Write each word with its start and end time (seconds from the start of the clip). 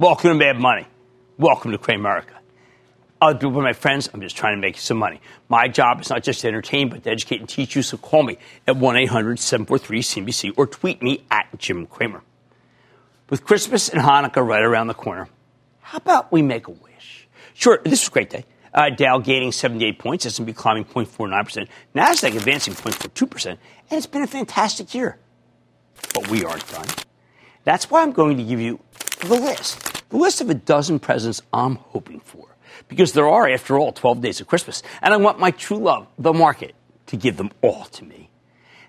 Welcome 0.00 0.30
to 0.30 0.34
Mad 0.34 0.58
Money. 0.58 0.86
Welcome 1.36 1.72
to 1.72 1.78
Cramerica. 1.78 2.38
I'll 3.20 3.34
do 3.34 3.50
with 3.50 3.62
my 3.62 3.74
friends. 3.74 4.08
I'm 4.14 4.22
just 4.22 4.34
trying 4.34 4.56
to 4.56 4.58
make 4.58 4.78
some 4.78 4.96
money. 4.96 5.20
My 5.50 5.68
job 5.68 6.00
is 6.00 6.08
not 6.08 6.22
just 6.22 6.40
to 6.40 6.48
entertain, 6.48 6.88
but 6.88 7.04
to 7.04 7.10
educate 7.10 7.40
and 7.40 7.46
teach 7.46 7.76
you. 7.76 7.82
So 7.82 7.98
call 7.98 8.22
me 8.22 8.38
at 8.66 8.76
1 8.78 8.96
800 8.96 9.38
743 9.38 10.00
CNBC 10.00 10.54
or 10.56 10.66
tweet 10.66 11.02
me 11.02 11.26
at 11.30 11.48
Jim 11.58 11.84
Cramer. 11.84 12.22
With 13.28 13.44
Christmas 13.44 13.90
and 13.90 14.00
Hanukkah 14.00 14.42
right 14.42 14.62
around 14.62 14.86
the 14.86 14.94
corner, 14.94 15.28
how 15.80 15.98
about 15.98 16.32
we 16.32 16.40
make 16.40 16.66
a 16.66 16.70
wish? 16.70 17.28
Sure, 17.52 17.78
this 17.84 18.00
was 18.00 18.08
a 18.08 18.10
great 18.10 18.30
day. 18.30 18.46
Uh, 18.72 18.88
Dow 18.88 19.18
gaining 19.18 19.52
78 19.52 19.98
points, 19.98 20.24
S&P 20.24 20.54
climbing 20.54 20.86
0.49%, 20.86 21.68
Nasdaq 21.94 22.36
advancing 22.38 22.72
0.42%, 22.72 23.50
and 23.50 23.58
it's 23.90 24.06
been 24.06 24.22
a 24.22 24.26
fantastic 24.26 24.94
year. 24.94 25.18
But 26.14 26.30
we 26.30 26.42
aren't 26.42 26.66
done. 26.72 26.86
That's 27.64 27.90
why 27.90 28.00
I'm 28.00 28.12
going 28.12 28.38
to 28.38 28.44
give 28.44 28.62
you 28.62 28.80
the 29.20 29.34
list. 29.34 29.89
The 30.10 30.16
list 30.16 30.40
of 30.40 30.50
a 30.50 30.54
dozen 30.54 30.98
presents 30.98 31.40
I'm 31.52 31.76
hoping 31.76 32.20
for. 32.20 32.46
Because 32.88 33.12
there 33.12 33.28
are, 33.28 33.48
after 33.48 33.78
all, 33.78 33.92
12 33.92 34.20
days 34.20 34.40
of 34.40 34.46
Christmas. 34.46 34.82
And 35.02 35.14
I 35.14 35.16
want 35.16 35.38
my 35.38 35.50
true 35.50 35.78
love, 35.78 36.06
the 36.18 36.32
market, 36.32 36.74
to 37.06 37.16
give 37.16 37.36
them 37.36 37.50
all 37.62 37.84
to 37.86 38.04
me. 38.04 38.30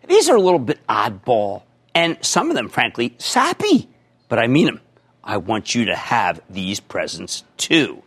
These 0.08 0.30
are 0.30 0.36
a 0.36 0.42
little 0.42 0.60
bit 0.60 0.86
oddball, 0.88 1.64
and 1.94 2.18
some 2.22 2.50
of 2.50 2.56
them, 2.56 2.70
frankly, 2.70 3.16
sappy. 3.18 3.90
But 4.30 4.40
I 4.40 4.48
mean 4.48 4.66
them. 4.66 4.82
I 5.24 5.38
want 5.38 5.76
you 5.76 5.86
to 5.86 5.96
have 5.96 6.42
these 6.50 6.80
presents 6.80 7.44
too. 7.58 8.02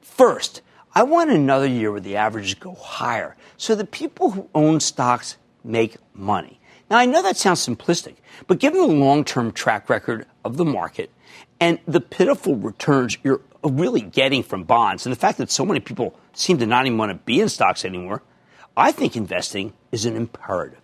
First, 0.00 0.62
I 0.94 1.02
want 1.02 1.30
another 1.30 1.66
year 1.66 1.90
where 1.90 2.00
the 2.00 2.16
averages 2.16 2.54
go 2.54 2.74
higher 2.74 3.36
so 3.56 3.74
the 3.74 3.84
people 3.84 4.30
who 4.30 4.48
own 4.54 4.80
stocks 4.80 5.36
make 5.64 5.96
money. 6.14 6.60
Now, 6.88 6.98
I 6.98 7.06
know 7.06 7.22
that 7.22 7.36
sounds 7.36 7.66
simplistic, 7.66 8.16
but 8.46 8.58
given 8.58 8.80
the 8.80 8.86
long 8.86 9.24
term 9.24 9.52
track 9.52 9.88
record 9.88 10.26
of 10.44 10.56
the 10.56 10.64
market 10.64 11.10
and 11.60 11.78
the 11.86 12.00
pitiful 12.00 12.56
returns 12.56 13.18
you're 13.22 13.42
really 13.62 14.00
getting 14.00 14.42
from 14.42 14.64
bonds, 14.64 15.04
and 15.06 15.14
the 15.14 15.20
fact 15.20 15.38
that 15.38 15.50
so 15.50 15.64
many 15.66 15.80
people 15.80 16.18
seem 16.32 16.58
to 16.58 16.66
not 16.66 16.86
even 16.86 16.98
want 16.98 17.10
to 17.10 17.18
be 17.26 17.40
in 17.40 17.48
stocks 17.48 17.84
anymore, 17.84 18.22
I 18.76 18.90
think 18.92 19.16
investing 19.16 19.74
is 19.92 20.06
an 20.06 20.16
imperative. 20.16 20.80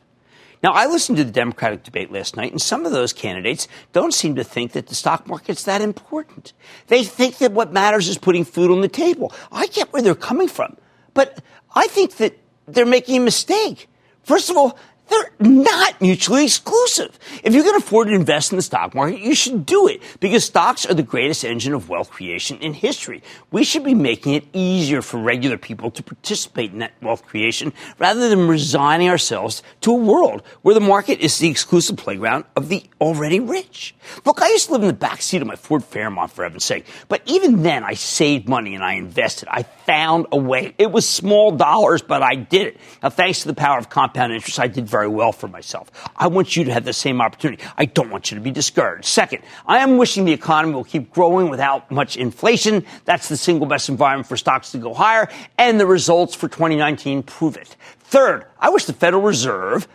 Now, 0.62 0.72
I 0.72 0.86
listened 0.86 1.18
to 1.18 1.24
the 1.24 1.32
Democratic 1.32 1.84
debate 1.84 2.10
last 2.10 2.36
night, 2.36 2.50
and 2.50 2.60
some 2.60 2.86
of 2.86 2.92
those 2.92 3.12
candidates 3.12 3.68
don't 3.92 4.12
seem 4.12 4.34
to 4.36 4.44
think 4.44 4.72
that 4.72 4.88
the 4.88 4.94
stock 4.94 5.26
market's 5.26 5.64
that 5.64 5.80
important. 5.80 6.52
They 6.88 7.04
think 7.04 7.38
that 7.38 7.52
what 7.52 7.72
matters 7.72 8.08
is 8.08 8.18
putting 8.18 8.44
food 8.44 8.70
on 8.70 8.80
the 8.80 8.88
table. 8.88 9.32
I 9.52 9.66
get 9.68 9.92
where 9.92 10.02
they're 10.02 10.14
coming 10.14 10.48
from, 10.48 10.76
but 11.14 11.42
I 11.74 11.86
think 11.86 12.16
that 12.16 12.38
they're 12.66 12.86
making 12.86 13.18
a 13.18 13.24
mistake. 13.24 13.88
First 14.22 14.50
of 14.50 14.56
all, 14.56 14.78
they're 15.08 15.30
not 15.38 16.00
mutually 16.00 16.44
exclusive. 16.44 17.18
If 17.42 17.54
you 17.54 17.62
can 17.62 17.74
afford 17.76 18.08
to 18.08 18.14
invest 18.14 18.52
in 18.52 18.56
the 18.56 18.62
stock 18.62 18.94
market, 18.94 19.20
you 19.20 19.34
should 19.34 19.66
do 19.66 19.86
it 19.86 20.02
because 20.20 20.44
stocks 20.44 20.86
are 20.86 20.94
the 20.94 21.02
greatest 21.02 21.44
engine 21.44 21.74
of 21.74 21.88
wealth 21.88 22.10
creation 22.10 22.58
in 22.58 22.72
history. 22.72 23.22
We 23.50 23.64
should 23.64 23.84
be 23.84 23.94
making 23.94 24.34
it 24.34 24.44
easier 24.52 25.02
for 25.02 25.18
regular 25.18 25.58
people 25.58 25.90
to 25.92 26.02
participate 26.02 26.72
in 26.72 26.80
that 26.80 26.92
wealth 27.02 27.24
creation 27.24 27.72
rather 27.98 28.28
than 28.28 28.48
resigning 28.48 29.08
ourselves 29.08 29.62
to 29.82 29.92
a 29.92 29.94
world 29.94 30.42
where 30.62 30.74
the 30.74 30.80
market 30.80 31.20
is 31.20 31.38
the 31.38 31.48
exclusive 31.48 31.96
playground 31.96 32.44
of 32.56 32.68
the 32.68 32.84
already 33.00 33.40
rich. 33.40 33.94
Look, 34.24 34.42
I 34.42 34.48
used 34.48 34.66
to 34.66 34.72
live 34.72 34.82
in 34.82 34.88
the 34.88 34.94
back 34.94 35.22
seat 35.22 35.42
of 35.42 35.48
my 35.48 35.56
Ford 35.56 35.84
Fairmont 35.84 36.32
for 36.32 36.42
heaven's 36.42 36.64
sake, 36.64 36.86
but 37.08 37.22
even 37.26 37.62
then 37.62 37.84
I 37.84 37.94
saved 37.94 38.48
money 38.48 38.74
and 38.74 38.82
I 38.82 38.94
invested. 38.94 39.48
I 39.50 39.62
found 39.62 40.26
a 40.32 40.36
way. 40.36 40.74
It 40.78 40.90
was 40.90 41.08
small 41.08 41.52
dollars, 41.52 42.02
but 42.02 42.22
I 42.22 42.34
did 42.34 42.68
it. 42.68 42.80
Now, 43.02 43.10
thanks 43.10 43.42
to 43.42 43.48
the 43.48 43.54
power 43.54 43.78
of 43.78 43.88
compound 43.88 44.32
interest, 44.32 44.58
I 44.58 44.66
did 44.66 44.88
very 44.96 45.08
well 45.08 45.30
for 45.30 45.46
myself. 45.46 45.90
I 46.16 46.26
want 46.28 46.56
you 46.56 46.64
to 46.64 46.72
have 46.72 46.86
the 46.86 46.92
same 46.94 47.20
opportunity. 47.20 47.62
I 47.76 47.84
don't 47.84 48.08
want 48.08 48.30
you 48.30 48.34
to 48.36 48.40
be 48.40 48.50
discouraged. 48.50 49.04
Second, 49.04 49.42
I 49.66 49.80
am 49.80 49.98
wishing 49.98 50.24
the 50.24 50.32
economy 50.32 50.72
will 50.72 50.84
keep 50.84 51.10
growing 51.10 51.50
without 51.50 51.90
much 51.90 52.16
inflation. 52.16 52.82
That's 53.04 53.28
the 53.28 53.36
single 53.36 53.66
best 53.66 53.90
environment 53.90 54.26
for 54.26 54.38
stocks 54.38 54.72
to 54.72 54.78
go 54.78 54.94
higher, 54.94 55.28
and 55.58 55.78
the 55.78 55.84
results 55.84 56.34
for 56.34 56.48
2019 56.48 57.24
prove 57.24 57.58
it. 57.58 57.76
Third, 57.98 58.46
I 58.58 58.70
wish 58.70 58.86
the 58.86 58.94
Federal 58.94 59.22
Reserve 59.22 59.86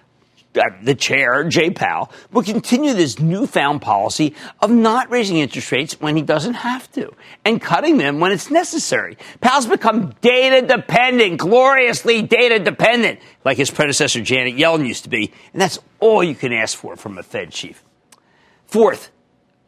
uh, 0.55 0.69
the 0.83 0.95
chair, 0.95 1.43
Jay 1.45 1.69
Powell, 1.69 2.11
will 2.31 2.43
continue 2.43 2.93
this 2.93 3.19
newfound 3.19 3.81
policy 3.81 4.35
of 4.59 4.69
not 4.69 5.09
raising 5.09 5.37
interest 5.37 5.71
rates 5.71 5.99
when 6.01 6.15
he 6.15 6.21
doesn't 6.21 6.55
have 6.55 6.91
to 6.93 7.13
and 7.45 7.61
cutting 7.61 7.97
them 7.97 8.19
when 8.19 8.31
it's 8.31 8.51
necessary. 8.51 9.17
Powell's 9.39 9.67
become 9.67 10.13
data 10.21 10.65
dependent, 10.65 11.39
gloriously 11.39 12.21
data 12.21 12.59
dependent, 12.59 13.19
like 13.45 13.57
his 13.57 13.71
predecessor 13.71 14.21
Janet 14.21 14.55
Yellen 14.55 14.87
used 14.87 15.03
to 15.03 15.09
be. 15.09 15.31
And 15.53 15.61
that's 15.61 15.79
all 15.99 16.23
you 16.23 16.35
can 16.35 16.51
ask 16.51 16.77
for 16.77 16.95
from 16.95 17.17
a 17.17 17.23
Fed 17.23 17.51
chief. 17.51 17.83
Fourth, 18.65 19.11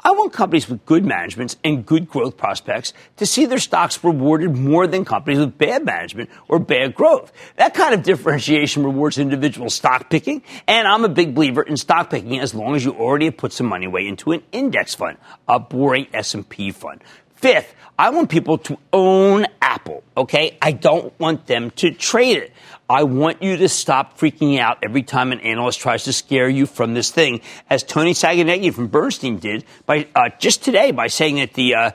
I 0.06 0.12
want 0.12 0.34
companies 0.34 0.68
with 0.68 0.86
good 0.86 1.06
managements 1.06 1.56
and 1.64 1.86
good 1.86 2.09
growth 2.09 2.36
prospects 2.36 2.94
to 3.18 3.25
see 3.25 3.46
their 3.46 3.58
stocks 3.58 4.03
rewarded 4.03 4.56
more 4.56 4.86
than 4.86 5.06
companies 5.06 5.40
with 5.40 5.58
bad 5.58 5.86
management 5.86 6.30
or 6.50 6.59
bad 6.59 6.94
growth. 6.94 7.31
That 7.56 7.74
kind 7.74 7.94
of 7.94 8.03
differentiation 8.03 8.84
rewards 8.84 9.18
individual 9.18 9.69
stock 9.69 10.09
picking, 10.09 10.44
and 10.68 10.88
I'm 10.88 11.06
a 11.06 11.09
big 11.09 11.34
believer 11.34 11.64
in 11.64 11.78
stock 11.78 12.09
picking 12.09 12.40
as 12.40 12.53
long 12.53 12.75
as 12.75 12.84
you 12.84 12.91
already 12.91 13.25
have 13.25 13.38
put 13.38 13.53
some 13.53 13.68
money 13.68 13.86
away 13.86 14.08
into 14.08 14.34
an 14.34 14.44
index 14.52 14.94
fund, 14.94 15.18
a 15.47 15.59
boring 15.59 16.08
S&P 16.14 16.72
fund. 16.72 17.02
Fifth, 17.35 17.75
I 18.00 18.09
want 18.09 18.30
people 18.30 18.58
to 18.59 18.78
own 18.94 19.46
Apple, 19.62 20.03
okay? 20.16 20.58
I 20.62 20.72
don't 20.72 21.18
want 21.20 21.46
them 21.46 21.72
to 21.72 21.91
trade 21.91 22.38
it. 22.38 22.53
I 22.89 23.03
want 23.03 23.41
you 23.41 23.57
to 23.57 23.69
stop 23.69 24.17
freaking 24.17 24.59
out 24.59 24.77
every 24.83 25.03
time 25.03 25.31
an 25.31 25.39
analyst 25.39 25.79
tries 25.79 26.03
to 26.03 26.13
scare 26.13 26.49
you 26.49 26.66
from 26.66 26.94
this 26.94 27.11
thing, 27.11 27.41
as 27.69 27.81
Tony 27.83 28.13
Sacconaghi 28.13 28.73
from 28.73 28.88
Bernstein 28.88 29.38
did 29.38 29.63
by 29.85 30.07
uh, 30.16 30.29
just 30.39 30.63
today 30.63 30.91
by 30.91 31.07
saying 31.07 31.38
that 31.38 31.53
the 31.53 31.75
uh, 31.75 31.91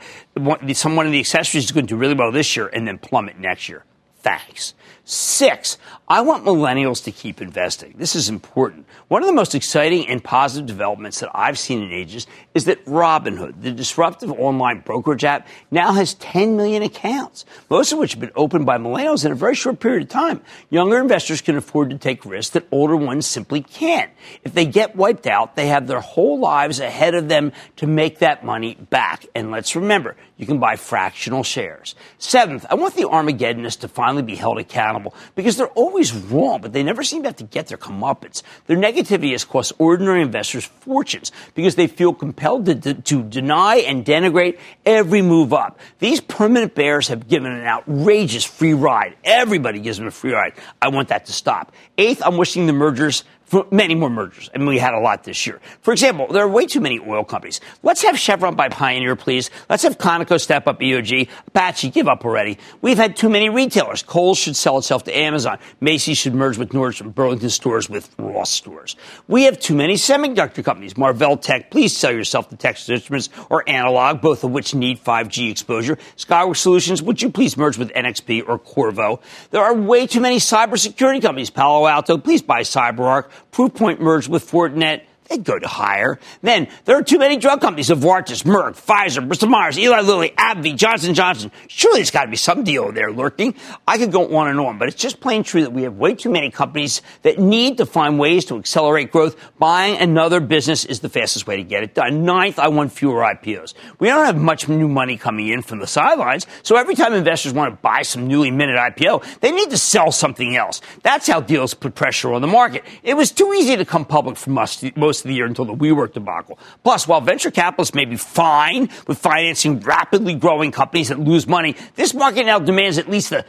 some 0.73 0.97
one 0.97 1.07
of 1.07 1.13
the 1.13 1.21
accessories 1.21 1.65
is 1.65 1.73
going 1.73 1.87
to 1.87 1.95
do 1.95 1.97
really 1.97 2.15
well 2.15 2.33
this 2.33 2.57
year 2.57 2.69
and 2.69 2.89
then 2.89 2.99
plummet 2.99 3.39
next 3.39 3.69
year. 3.69 3.85
Thanks. 4.21 4.75
Six, 5.05 5.79
I 6.11 6.23
want 6.23 6.47
millennials 6.47 7.05
to 7.05 7.13
keep 7.13 7.43
investing. 7.43 7.93
This 7.99 8.15
is 8.17 8.31
important. 8.31 8.87
One 9.09 9.23
of 9.23 9.27
the 9.27 9.35
most 9.35 9.55
exciting 9.55 10.09
and 10.09 10.25
positive 10.25 10.67
developments 10.67 11.21
that 11.21 11.31
I've 11.35 11.59
seen 11.59 11.83
in 11.83 11.93
ages 11.93 12.27
is 12.55 12.65
that 12.65 12.83
Robinhood, 12.87 13.61
the 13.61 13.73
disruptive 13.73 14.33
online 14.33 14.81
brokerage 14.81 15.25
app, 15.25 15.47
now 15.71 15.93
has 15.93 16.15
10 16.15 16.57
million 16.57 16.83
accounts, 16.83 17.45
most 17.69 17.93
of 17.93 17.99
which 17.99 18.13
have 18.13 18.21
been 18.21 18.33
opened 18.37 18.65
by 18.65 18.79
millennials 18.79 19.27
in 19.27 19.33
a 19.33 19.35
very 19.35 19.55
short 19.55 19.81
period 19.81 20.05
of 20.05 20.09
time. 20.09 20.41
Younger 20.71 20.99
investors 20.99 21.43
can 21.43 21.59
afford 21.59 21.91
to 21.91 21.99
take 21.99 22.25
risks 22.25 22.55
that 22.55 22.67
older 22.73 22.97
ones 22.97 23.27
simply 23.27 23.61
can't. 23.61 24.11
If 24.45 24.55
they 24.55 24.65
get 24.65 24.97
wiped 24.97 25.27
out, 25.27 25.57
they 25.57 25.67
have 25.67 25.87
their 25.87 26.01
whole 26.01 26.39
lives 26.39 26.81
ahead 26.81 27.15
of 27.15 27.29
them 27.29 27.53
to 27.77 27.87
make 27.87 28.21
that 28.21 28.43
money 28.43 28.77
back. 28.89 29.27
And 29.35 29.51
let's 29.51 29.77
remember, 29.77 30.17
you 30.39 30.47
can 30.47 30.59
buy 30.59 30.77
fractional 30.77 31.43
shares. 31.43 31.95
Seventh, 32.17 32.65
I 32.71 32.77
want 32.77 32.95
the 32.95 33.05
Armageddonists 33.05 33.81
to 33.81 33.89
finally 33.89 34.23
be 34.23 34.37
held 34.37 34.57
accountable 34.57 35.15
because 35.35 35.59
they're 35.59 35.67
always 35.69 35.98
wrong, 36.13 36.61
but 36.61 36.73
they 36.73 36.83
never 36.83 37.03
seem 37.03 37.23
to 37.23 37.29
have 37.29 37.37
to 37.37 37.45
get 37.45 37.67
their 37.67 37.79
comeuppance. 37.79 38.43
Their 38.67 38.77
negativity 38.77 39.33
has 39.33 39.45
cost 39.45 39.73
ordinary 39.79 40.23
investors 40.23 40.65
fortunes 40.65 41.33
because 41.55 41.75
they 41.75 41.87
feel 41.87 42.15
compelled 42.15 42.67
to, 42.67 42.75
to, 42.75 42.95
to 42.95 43.23
deny 43.23 43.77
and 43.77 44.05
denigrate 44.05 44.59
every 44.87 45.23
move 45.23 45.53
up. 45.53 45.79
These 45.99 46.21
permanent 46.21 46.75
bears 46.75 47.09
have 47.09 47.29
given 47.29 47.53
an 47.53 47.67
outrageous 47.67 48.45
free 48.45 48.75
ride. 48.75 49.17
Everybody 49.25 49.81
gives 49.81 49.99
them 49.99 50.07
a 50.07 50.11
free 50.11 50.33
ride. 50.33 50.55
I 50.81 50.89
want 50.89 51.09
that 51.09 51.27
to 51.27 51.33
stop. 51.33 51.73
Eighth, 51.97 52.23
I'm 52.25 52.37
wishing 52.37 52.67
the 52.67 52.73
mergers 52.73 53.25
for 53.49 53.67
many 53.71 53.95
more 53.95 54.11
mergers. 54.11 54.51
I 54.55 54.59
mean, 54.59 54.69
we 54.69 54.79
had 54.79 54.93
a 54.93 55.01
lot 55.01 55.25
this 55.25 55.47
year. 55.47 55.61
For 55.81 55.93
example, 55.93 56.27
there 56.29 56.45
are 56.45 56.49
way 56.49 56.67
too 56.67 56.81
many 56.81 57.01
oil 57.01 57.25
companies. 57.25 57.61
Let's 57.83 58.03
have 58.03 58.19
Chevron 58.19 58.55
buy 58.55 58.69
Pioneer, 58.69 59.17
please. 59.17 59.51
Let's 59.71 59.83
have 59.85 59.97
Conoco 59.97 60.39
step 60.39 60.67
up 60.67 60.81
EOG. 60.81 61.29
Apache, 61.49 61.91
give 61.91 62.09
up 62.09 62.25
already. 62.25 62.59
We've 62.83 62.99
had 62.99 63.17
too 63.17 63.31
many 63.31 63.49
retailers. 63.49 64.03
Kohl's 64.03 64.39
should 64.39 64.55
sell 64.55 64.77
itself 64.77 65.05
to 65.05 65.17
Amazon. 65.17 65.59
Macy's 65.81 66.19
should 66.19 66.35
merge 66.35 66.59
with 66.59 66.71
Nordstrom. 66.71 67.15
Burlington 67.15 67.49
stores 67.51 67.89
with 67.89 68.15
Ross 68.19 68.51
stores. 68.51 68.97
We 69.29 69.45
have 69.45 69.59
too 69.59 69.75
many 69.75 69.95
semiconductor 69.95 70.63
companies. 70.63 70.97
Marvell 70.99 71.39
Tech, 71.39 71.71
please 71.71 71.97
sell 71.97 72.13
yourself 72.13 72.51
to 72.51 72.57
Texas 72.57 72.91
Instruments 72.91 73.31
or 73.49 73.67
Analog, 73.67 74.21
both 74.21 74.45
of 74.45 74.51
which 74.51 74.75
need 74.75 75.03
5G 75.03 75.51
exposure. 75.51 75.97
Skyworks 76.17 76.59
Solutions, 76.59 77.03
would 77.03 77.23
you 77.23 77.31
please 77.31 77.57
merge 77.57 77.79
with 77.79 77.91
NXP 77.95 78.47
or 78.47 78.59
Qorvo? 78.59 79.23
There 79.51 79.63
are 79.63 79.75
way 79.75 80.07
too 80.07 80.21
many 80.21 80.37
cybersecurity 80.37 81.23
companies. 81.23 81.49
Palo 81.49 81.87
Alto, 81.87 82.19
please 82.19 82.43
buy 82.43 82.61
CyberArk. 82.61 83.31
Proofpoint 83.53 84.01
merged 84.01 84.29
with 84.29 84.49
Fortinet. 84.49 85.03
They'd 85.29 85.45
go 85.45 85.59
to 85.59 85.69
higher. 85.69 86.19
Then 86.41 86.69
there 86.87 86.97
are 86.97 87.03
too 87.03 87.19
many 87.19 87.37
drug 87.37 87.61
companies: 87.61 87.89
Novartis, 87.89 88.45
Merck, 88.45 88.83
Pfizer, 88.83 89.27
Bristol 89.27 89.49
Myers, 89.51 89.79
Eli 89.79 90.01
Lilly, 90.01 90.31
AbbVie, 90.31 90.75
Johnson 90.77 91.13
Johnson. 91.13 91.53
Surely 91.67 91.99
there's 91.99 92.11
got 92.11 92.25
to 92.25 92.31
be 92.31 92.37
some 92.37 92.65
deal 92.65 92.93
there 92.93 93.13
lurking. 93.13 93.55
I 93.87 93.99
could 93.99 94.11
go 94.11 94.37
on 94.37 94.49
and 94.49 94.59
on, 94.59 94.79
but 94.79 94.89
it's 94.89 94.97
just 94.97 95.21
plain 95.21 95.43
true 95.43 95.63
that 95.63 95.73
we 95.73 95.83
have 95.83 95.97
way 95.97 96.15
too 96.15 96.31
many 96.31 96.51
companies 96.51 97.03
that 97.23 97.39
need 97.39 97.77
to 97.77 97.87
find 97.87 98.19
ways 98.19 98.47
to 98.47 98.57
accelerate 98.57 99.13
growth. 99.13 99.37
Buying 99.59 99.99
another 99.99 100.41
business 100.41 100.85
is 100.85 101.01
the 101.01 101.11
fastest 101.11 101.47
way 101.47 101.57
to 101.57 101.65
get 101.65 101.83
it 101.83 101.95
done. 101.95 102.25
Ninth, 102.25 102.59
I 102.59 102.69
want 102.69 102.93
fewer 102.93 103.21
IPOs. 103.21 103.75
We 103.99 104.09
don't 104.09 104.25
have 104.25 104.37
much 104.37 104.69
new 104.69 104.89
money 104.89 105.19
coming 105.19 105.49
in 105.49 105.61
from 105.61 105.79
the 105.79 105.87
sidelines, 105.87 106.47
so 106.63 106.77
every 106.77 106.95
time 106.95 107.13
investors 107.13 107.53
want 107.53 107.75
to 107.75 107.83
buy 107.83 108.03
some 108.03 108.27
newly 108.27 108.51
minted 108.51 108.77
IPO, 108.77 109.41
they 109.41 109.51
need 109.51 109.69
to 109.71 109.79
sell 109.79 110.11
something 110.11 110.57
else. 110.57 110.81
That's 111.03 111.27
how 111.27 111.41
deals 111.41 111.75
put 111.75 111.95
pressure 111.95 112.33
on 112.33 112.41
the 112.41 112.49
market. 112.49 112.85
It 113.03 113.15
was 113.15 113.31
too 113.31 113.53
easy 113.53 113.77
to 113.77 113.85
come 113.85 114.07
public 114.07 114.37
for 114.37 114.51
most 114.51 114.83
most 115.19 115.25
of 115.25 115.29
the 115.29 115.35
year 115.35 115.47
until 115.47 115.65
the 115.65 115.75
WeWork 115.75 116.13
debacle. 116.13 116.59
Plus, 116.85 117.09
while 117.09 117.21
venture 117.21 117.51
capitalists 117.51 117.95
may 117.95 118.05
be 118.05 118.17
fine 118.17 118.89
with 119.07 119.19
financing 119.19 119.81
rapidly 119.81 120.35
growing 120.35 120.71
companies 120.71 121.09
that 121.09 121.19
lose 121.19 121.47
money, 121.47 121.75
this 121.97 122.15
market 122.15 122.47
now 122.47 122.59
demands 122.59 122.99
at 122.99 123.09
least 123.09 123.31
the 123.31 123.45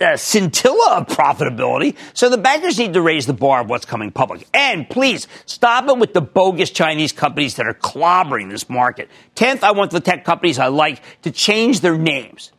uh, 0.00 0.16
scintilla 0.16 0.98
of 0.98 1.06
profitability. 1.06 1.96
So 2.14 2.28
the 2.28 2.38
bankers 2.38 2.78
need 2.78 2.94
to 2.94 3.02
raise 3.02 3.26
the 3.26 3.32
bar 3.34 3.60
of 3.60 3.68
what's 3.68 3.84
coming 3.84 4.10
public. 4.10 4.46
And 4.54 4.88
please 4.88 5.28
stop 5.46 5.88
it 5.88 5.98
with 5.98 6.14
the 6.14 6.20
bogus 6.20 6.70
Chinese 6.70 7.12
companies 7.12 7.56
that 7.56 7.66
are 7.66 7.74
clobbering 7.74 8.50
this 8.50 8.68
market. 8.68 9.10
Tenth, 9.34 9.62
I 9.62 9.72
want 9.72 9.90
the 9.90 10.00
tech 10.00 10.24
companies 10.24 10.58
I 10.58 10.68
like 10.68 11.02
to 11.22 11.30
change 11.30 11.80
their 11.80 11.98
names 11.98 12.52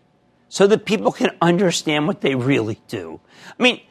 so 0.49 0.67
that 0.67 0.85
people 0.85 1.11
can 1.11 1.31
understand 1.41 2.07
what 2.07 2.21
they 2.21 2.35
really 2.35 2.79
do. 2.87 3.19
I 3.59 3.63
mean, 3.63 3.81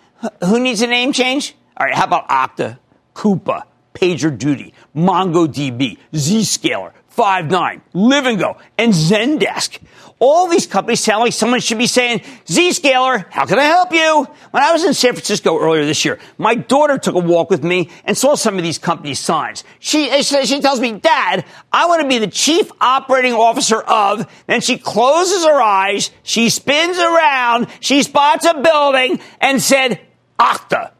who 0.45 0.61
needs 0.61 0.83
a 0.83 0.87
name 0.87 1.13
change? 1.13 1.57
All 1.77 1.87
right, 1.87 1.95
how 1.95 2.05
about 2.05 2.29
Okta, 2.29 2.79
Coupa, 3.15 3.65
PagerDuty, 3.95 4.73
MongoDB, 4.95 5.99
Zscaler, 6.13 6.93
Five9, 7.17 7.83
Livongo, 7.95 8.59
and 8.79 8.93
Zendesk. 8.93 9.79
All 10.19 10.49
these 10.49 10.67
companies 10.67 11.01
sound 11.01 11.25
like 11.25 11.33
someone 11.33 11.61
should 11.61 11.79
be 11.79 11.89
saying, 11.89 12.21
Zscaler, 12.47 13.27
how 13.31 13.45
can 13.45 13.59
I 13.59 13.65
help 13.65 13.93
you? 13.93 14.29
When 14.53 14.63
I 14.63 14.73
was 14.73 14.85
in 14.85 14.95
San 14.95 15.15
Francisco 15.15 15.59
earlier 15.59 15.85
this 15.85 16.05
year, 16.05 16.21
my 16.39 16.55
daughter 16.55 16.97
took 16.97 17.17
a 17.17 17.19
walk 17.19 17.51
with 17.51 17.65
me 17.65 17.91
and 18.05 18.17
saw 18.17 18.37
some 18.37 18.57
of 18.57 18.63
these 18.63 18.79
companies' 18.79 19.19
signs. 19.19 19.65
She, 19.81 20.23
she 20.23 20.61
tells 20.61 20.79
me, 20.79 20.93
Dad, 20.93 21.45
I 21.73 21.87
want 21.87 22.03
to 22.03 22.09
be 22.09 22.19
the 22.19 22.29
chief 22.29 22.71
operating 22.81 23.33
officer 23.33 23.81
of, 23.81 24.31
then 24.47 24.61
she 24.61 24.79
closes 24.79 25.45
her 25.45 25.61
eyes, 25.61 26.13
she 26.23 26.51
spins 26.51 26.99
around, 26.99 27.67
she 27.81 28.05
spots 28.05 28.47
a 28.47 28.61
building 28.61 29.19
and 29.41 29.61
said, 29.61 30.01
Okta. 30.39 30.93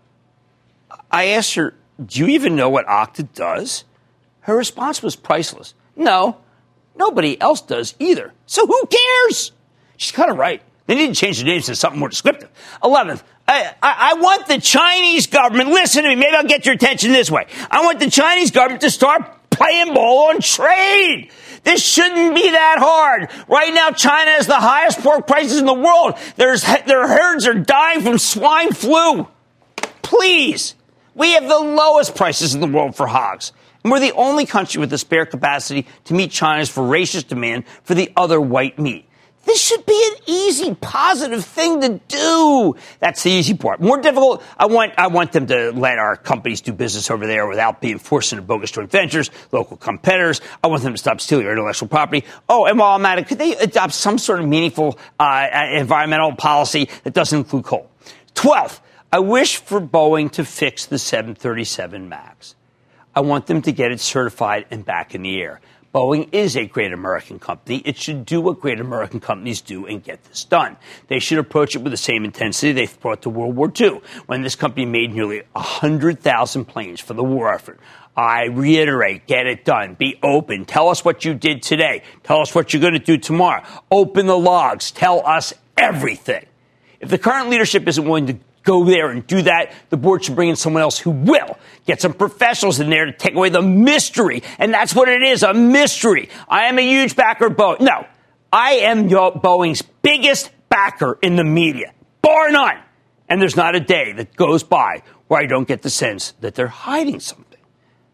I 1.11 1.27
asked 1.27 1.55
her, 1.55 1.75
do 2.07 2.21
you 2.21 2.29
even 2.29 2.57
know 2.57 2.69
what 2.69 2.87
Okta 2.87 3.33
does? 3.35 3.85
Her 4.41 4.57
response 4.57 5.03
was 5.03 5.17
priceless. 5.17 5.75
No, 5.97 6.39
nobody 6.97 7.41
else 7.41 7.61
does 7.61 7.95
either. 7.99 8.33
So 8.47 8.67
who 8.67 8.83
cares? 8.87 9.53
She's 9.97 10.13
kind 10.13 10.31
of 10.31 10.37
right. 10.37 10.63
They 10.87 10.95
need 10.97 11.09
to 11.09 11.15
change 11.15 11.39
the 11.39 11.45
names 11.45 11.67
to 11.67 11.77
something 11.77 12.01
more 12.01 12.09
descriptive. 12.09 12.51
Eleventh, 12.83 13.23
I, 13.47 13.75
I, 13.83 14.11
I, 14.11 14.15
want 14.15 14.47
the 14.47 14.59
Chinese 14.59 15.27
government, 15.27 15.71
listen 15.71 16.03
to 16.03 16.09
me, 16.09 16.17
maybe 16.17 16.35
I'll 16.37 16.45
get 16.45 16.67
your 16.67 16.75
attention 16.75 17.13
this 17.13 17.31
way. 17.31 17.47
I 17.71 17.85
want 17.85 18.01
the 18.01 18.11
Chinese 18.11 18.51
government 18.51 18.81
to 18.83 18.91
start 18.91 19.51
playing 19.51 19.95
ball 19.95 20.31
on 20.31 20.41
trade. 20.41 21.31
This 21.65 21.85
shouldn't 21.85 22.35
be 22.35 22.51
that 22.51 22.77
hard. 22.79 23.31
Right 23.49 23.73
now, 23.73 23.91
China 23.91 24.33
has 24.33 24.47
the 24.47 24.57
highest 24.57 25.01
pork 25.01 25.27
prices 25.27 25.59
in 25.59 25.67
the 25.67 25.75
world. 25.75 26.15
There's, 26.37 26.63
their 26.87 27.07
herds 27.07 27.47
are 27.47 27.55
dying 27.55 28.01
from 28.01 28.19
swine 28.19 28.73
flu. 28.73 29.29
Please, 30.03 30.75
we 31.15 31.33
have 31.33 31.49
the 31.49 31.59
lowest 31.59 32.15
prices 32.15 32.55
in 32.55 32.61
the 32.61 32.67
world 32.67 32.97
for 32.97 33.07
hogs. 33.07 33.53
And 33.83 33.91
we're 33.91 34.01
the 34.01 34.13
only 34.13 34.47
country 34.47 34.81
with 34.81 34.91
the 34.91 34.99
spare 34.99 35.27
capacity 35.27 35.87
to 36.05 36.15
meet 36.15 36.31
China's 36.31 36.71
voracious 36.71 37.25
demand 37.25 37.65
for 37.83 37.95
the 37.95 38.13
other 38.17 38.41
white 38.41 38.79
meat. 38.79 39.09
This 39.45 39.61
should 39.61 39.85
be 39.87 40.13
an 40.13 40.23
easy, 40.29 40.73
positive 40.77 41.45
thing 41.45 41.81
to 41.81 42.01
do. 42.07 42.77
That's 43.01 43.25
the 43.25 43.31
easy 43.33 43.55
part. 43.55 43.81
More 43.81 44.01
difficult, 44.01 44.41
I 44.57 44.67
want, 44.67 44.93
I 44.97 45.09
want 45.09 45.33
them 45.33 45.49
to 45.49 45.73
let 45.73 45.99
our 45.99 46.15
companies 46.15 46.61
do 46.61 46.73
business 46.73 47.11
over 47.11 47.27
there 47.27 47.49
without 47.49 47.81
being 47.81 47.99
forced 47.99 48.33
into 48.33 48.43
bogus 48.43 48.71
joint 48.71 48.93
ventures, 48.93 49.31
local 49.51 49.77
competitors. 49.77 50.41
I 50.63 50.69
want 50.69 50.85
them 50.85 50.93
to 50.93 50.99
stop 50.99 51.21
stealing 51.21 51.47
our 51.47 51.53
intellectual 51.53 51.89
property. 51.89 52.25
Oh, 52.49 52.67
and 52.67 52.79
while 52.79 52.95
I'm 52.95 53.05
at 53.05 53.19
it, 53.19 53.27
could 53.27 53.39
they 53.39 53.57
adopt 53.57 53.95
some 53.95 54.17
sort 54.17 54.39
of 54.39 54.47
meaningful 54.47 54.97
uh, 55.19 55.49
environmental 55.73 56.37
policy 56.37 56.89
that 57.03 57.13
doesn't 57.13 57.37
include 57.37 57.65
coal? 57.65 57.91
Twelfth, 58.35 58.81
I 59.15 59.19
wish 59.19 59.59
for 59.59 59.79
Boeing 59.79 60.33
to 60.33 60.45
fix 60.45 60.87
the 60.87 60.99
737 60.99 62.09
MAX. 62.09 62.55
I 63.15 63.21
want 63.21 63.47
them 63.47 63.61
to 63.61 63.71
get 63.71 63.93
it 63.93 64.01
certified 64.01 64.65
and 64.71 64.87
back 64.87 65.15
in 65.15 65.21
the 65.21 65.39
air. 65.39 65.61
Boeing 65.95 66.31
is 66.33 66.57
a 66.57 66.65
great 66.65 66.95
American 66.95 67.39
company. 67.39 67.83
It 67.85 67.99
should 67.99 68.25
do 68.25 68.41
what 68.41 68.59
great 68.59 68.81
American 68.81 69.21
companies 69.21 69.61
do 69.61 69.85
and 69.85 70.03
get 70.03 70.25
this 70.25 70.45
done. 70.45 70.79
They 71.09 71.19
should 71.19 71.37
approach 71.37 71.77
it 71.77 71.83
with 71.83 71.93
the 71.93 71.99
same 71.99 72.25
intensity 72.25 72.73
they 72.73 72.87
brought 72.87 73.21
to 73.23 73.29
World 73.29 73.55
War 73.55 73.71
II, 73.79 74.01
when 74.25 74.41
this 74.41 74.57
company 74.57 74.87
made 74.87 75.13
nearly 75.13 75.43
100,000 75.53 76.65
planes 76.65 76.99
for 76.99 77.13
the 77.13 77.23
war 77.23 77.53
effort. 77.53 77.81
I 78.17 78.45
reiterate, 78.45 79.27
get 79.27 79.47
it 79.47 79.67
done. 79.67 79.93
Be 79.93 80.19
open. 80.23 80.65
Tell 80.65 80.89
us 80.89 81.05
what 81.05 81.23
you 81.27 81.35
did 81.35 81.63
today. 81.63 82.03
Tell 82.23 82.41
us 82.41 82.55
what 82.55 82.73
you're 82.73 82.81
going 82.81 82.95
to 82.95 82.99
do 82.99 83.19
tomorrow. 83.19 83.63
Open 83.91 84.25
the 84.25 84.39
logs. 84.39 84.91
Tell 84.91 85.21
us 85.27 85.53
everything. 85.77 86.47
If 86.99 87.11
the 87.11 87.19
current 87.19 87.51
leadership 87.51 87.87
isn't 87.87 88.05
willing 88.07 88.29
to 88.29 88.39
go 88.63 88.85
there 88.85 89.11
and 89.11 89.27
do 89.27 89.43
that. 89.43 89.73
The 89.91 89.97
board 89.97 90.25
should 90.25 90.35
bring 90.35 90.49
in 90.49 90.57
someone 90.57 90.83
else 90.83 90.99
who 90.99 91.11
will. 91.11 91.59
Get 91.87 92.01
some 92.01 92.13
professionals 92.13 92.81
in 92.81 92.91
there 92.91 93.07
to 93.07 93.13
take 93.13 93.35
away 93.35 93.49
the 93.49 93.63
mystery. 93.63 94.43
And 94.59 94.73
that's 94.73 94.95
what 94.95 95.09
it 95.09 95.23
is, 95.23 95.43
a 95.43 95.55
mystery. 95.55 96.29
I 96.49 96.65
am 96.65 96.79
a 96.79 96.83
huge 96.83 97.17
backer 97.17 97.47
of 97.47 97.55
Boeing. 97.55 97.81
No, 97.81 98.07
I 98.53 98.73
am 98.75 99.09
Boeing's 99.09 99.83
biggest 99.83 100.51
backer 100.69 101.19
in 101.23 101.37
the 101.37 101.45
media, 101.45 101.93
bar 102.23 102.51
none. 102.51 102.79
And 103.29 103.41
there's 103.41 103.57
not 103.57 103.75
a 103.75 103.81
day 103.81 104.13
that 104.13 104.37
goes 104.37 104.63
by 104.63 105.03
where 105.29 105.41
I 105.41 105.47
don't 105.47 105.67
get 105.67 105.83
the 105.83 105.91
sense 105.91 106.33
that 106.41 106.55
they're 106.55 106.67
hiding 106.67 107.21
something. 107.21 107.47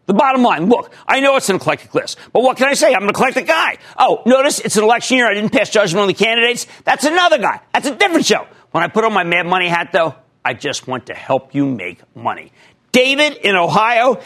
The 0.05 0.13
bottom 0.13 0.41
line, 0.41 0.69
look, 0.69 0.91
I 1.07 1.19
know 1.19 1.35
it's 1.35 1.49
an 1.49 1.57
eclectic 1.57 1.93
list, 1.93 2.17
but 2.33 2.41
what 2.41 2.57
can 2.57 2.67
I 2.67 2.73
say? 2.73 2.95
I'm 2.95 3.03
an 3.03 3.09
eclectic 3.09 3.45
guy. 3.45 3.77
Oh, 3.97 4.23
notice 4.25 4.59
it's 4.59 4.75
an 4.75 4.83
election 4.83 5.17
year. 5.17 5.29
I 5.29 5.35
didn't 5.35 5.51
pass 5.51 5.69
judgment 5.69 6.01
on 6.01 6.07
the 6.07 6.15
candidates. 6.15 6.65
That's 6.83 7.05
another 7.05 7.37
guy. 7.37 7.61
That's 7.73 7.85
a 7.85 7.95
different 7.95 8.25
show. 8.25 8.47
When 8.71 8.83
I 8.83 8.87
put 8.87 9.03
on 9.03 9.13
my 9.13 9.23
Mad 9.23 9.45
Money 9.45 9.67
hat, 9.67 9.89
though, 9.91 10.15
I 10.43 10.53
just 10.53 10.87
want 10.87 11.07
to 11.07 11.13
help 11.13 11.53
you 11.53 11.65
make 11.65 12.01
money. 12.15 12.51
David 12.91 13.37
in 13.37 13.55
Ohio. 13.55 14.21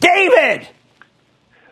David! 0.00 0.68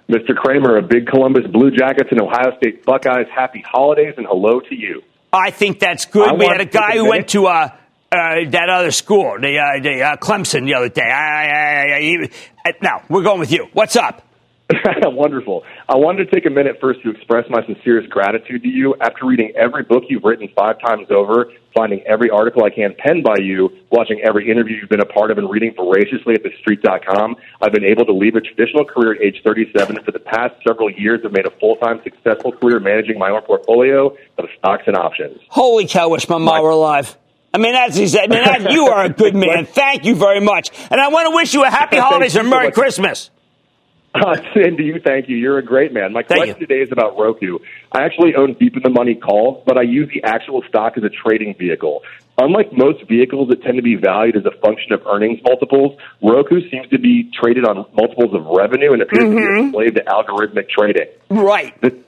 Mr. 0.08 0.34
Cramer, 0.36 0.76
a 0.76 0.82
big 0.82 1.06
Columbus 1.06 1.46
Blue 1.50 1.70
Jackets 1.70 2.08
and 2.10 2.20
Ohio 2.20 2.56
State 2.58 2.84
Buckeyes. 2.84 3.26
Happy 3.34 3.64
holidays 3.66 4.14
and 4.16 4.26
hello 4.26 4.60
to 4.60 4.74
you. 4.74 5.02
I 5.32 5.50
think 5.50 5.78
that's 5.78 6.04
good. 6.06 6.28
I 6.28 6.34
we 6.34 6.44
had 6.44 6.60
a 6.60 6.66
guy 6.66 6.92
who 6.92 7.08
went 7.08 7.28
to 7.28 7.46
uh, 7.46 7.68
uh, 8.12 8.50
that 8.50 8.68
other 8.68 8.90
school, 8.90 9.38
the, 9.40 9.58
uh, 9.58 9.82
the 9.82 10.02
uh, 10.02 10.16
Clemson, 10.16 10.66
the 10.66 10.74
other 10.74 10.90
day. 10.90 11.02
I, 11.02 11.96
I, 11.96 12.68
uh, 12.68 12.72
now, 12.82 13.02
we're 13.08 13.22
going 13.22 13.40
with 13.40 13.52
you. 13.52 13.68
What's 13.72 13.96
up? 13.96 14.22
Wonderful. 15.04 15.64
I 15.88 15.96
wanted 15.96 16.28
to 16.28 16.34
take 16.34 16.46
a 16.46 16.50
minute 16.50 16.78
first 16.80 17.02
to 17.02 17.10
express 17.10 17.44
my 17.48 17.64
sincerest 17.66 18.10
gratitude 18.10 18.62
to 18.62 18.68
you. 18.68 18.94
After 19.00 19.26
reading 19.26 19.52
every 19.56 19.82
book 19.82 20.04
you've 20.08 20.24
written 20.24 20.48
five 20.54 20.80
times 20.80 21.08
over, 21.10 21.52
finding 21.74 22.00
every 22.02 22.30
article 22.30 22.64
I 22.64 22.70
can 22.70 22.94
penned 22.98 23.24
by 23.24 23.36
you, 23.38 23.70
watching 23.90 24.20
every 24.22 24.50
interview 24.50 24.76
you've 24.76 24.90
been 24.90 25.00
a 25.00 25.06
part 25.06 25.30
of, 25.30 25.38
and 25.38 25.50
reading 25.50 25.74
voraciously 25.74 26.34
at 26.34 26.42
thestreet.com, 26.42 27.36
I've 27.60 27.72
been 27.72 27.84
able 27.84 28.04
to 28.06 28.12
leave 28.12 28.36
a 28.36 28.40
traditional 28.40 28.84
career 28.84 29.14
at 29.14 29.22
age 29.22 29.40
37 29.44 29.96
and 29.96 30.04
for 30.04 30.12
the 30.12 30.18
past 30.18 30.54
several 30.66 30.90
years 30.90 31.22
have 31.22 31.32
made 31.32 31.46
a 31.46 31.50
full-time 31.58 32.00
successful 32.04 32.52
career 32.52 32.80
managing 32.80 33.18
my 33.18 33.30
own 33.30 33.42
portfolio 33.42 34.16
of 34.38 34.48
stocks 34.58 34.84
and 34.86 34.96
options. 34.96 35.38
Holy 35.48 35.86
cow, 35.86 36.08
wish 36.08 36.28
my 36.28 36.38
mom 36.38 36.62
were 36.62 36.70
alive. 36.70 37.16
I 37.54 37.58
mean, 37.58 37.74
that's 37.74 37.98
I 37.98 38.26
mean, 38.26 38.30
that, 38.30 38.72
you 38.72 38.86
are 38.86 39.04
a 39.04 39.10
good 39.10 39.34
man. 39.46 39.66
Thank 39.66 40.04
you 40.04 40.14
very 40.14 40.40
much. 40.40 40.70
And 40.90 41.00
I 41.00 41.08
want 41.08 41.26
to 41.28 41.34
wish 41.34 41.52
you 41.52 41.64
a 41.64 41.70
happy 41.70 41.96
holidays 41.98 42.34
and 42.34 42.48
Merry 42.48 42.72
Christmas. 42.72 43.30
Uh, 44.22 44.36
and 44.56 44.76
to 44.76 44.82
you, 44.82 45.00
thank 45.02 45.30
you. 45.30 45.36
You're 45.36 45.56
a 45.56 45.64
great 45.64 45.94
man. 45.94 46.12
My 46.12 46.22
question 46.22 46.58
today 46.58 46.80
is 46.80 46.92
about 46.92 47.16
Roku. 47.18 47.58
I 47.90 48.02
actually 48.02 48.34
own 48.36 48.54
deep 48.60 48.76
in 48.76 48.82
the 48.82 48.90
money 48.90 49.14
calls, 49.14 49.62
but 49.66 49.78
I 49.78 49.82
use 49.82 50.10
the 50.12 50.22
actual 50.22 50.62
stock 50.68 50.98
as 50.98 51.02
a 51.02 51.08
trading 51.08 51.54
vehicle. 51.58 52.02
Unlike 52.36 52.74
most 52.74 53.08
vehicles 53.08 53.48
that 53.48 53.62
tend 53.62 53.76
to 53.76 53.82
be 53.82 53.96
valued 53.96 54.36
as 54.36 54.44
a 54.44 54.50
function 54.60 54.92
of 54.92 55.06
earnings 55.06 55.40
multiples, 55.42 55.98
Roku 56.22 56.60
seems 56.70 56.88
to 56.90 56.98
be 56.98 57.30
traded 57.32 57.64
on 57.64 57.86
multiples 57.94 58.34
of 58.34 58.44
revenue 58.44 58.92
and 58.92 59.00
appears 59.00 59.24
mm-hmm. 59.24 59.30
to 59.30 59.40
be 59.40 59.46
a 59.46 59.62
mm-hmm. 59.62 59.70
slave 59.72 59.94
to 59.94 60.04
algorithmic 60.04 60.68
trading. 60.68 61.08
Right. 61.30 61.80
The, 61.80 61.98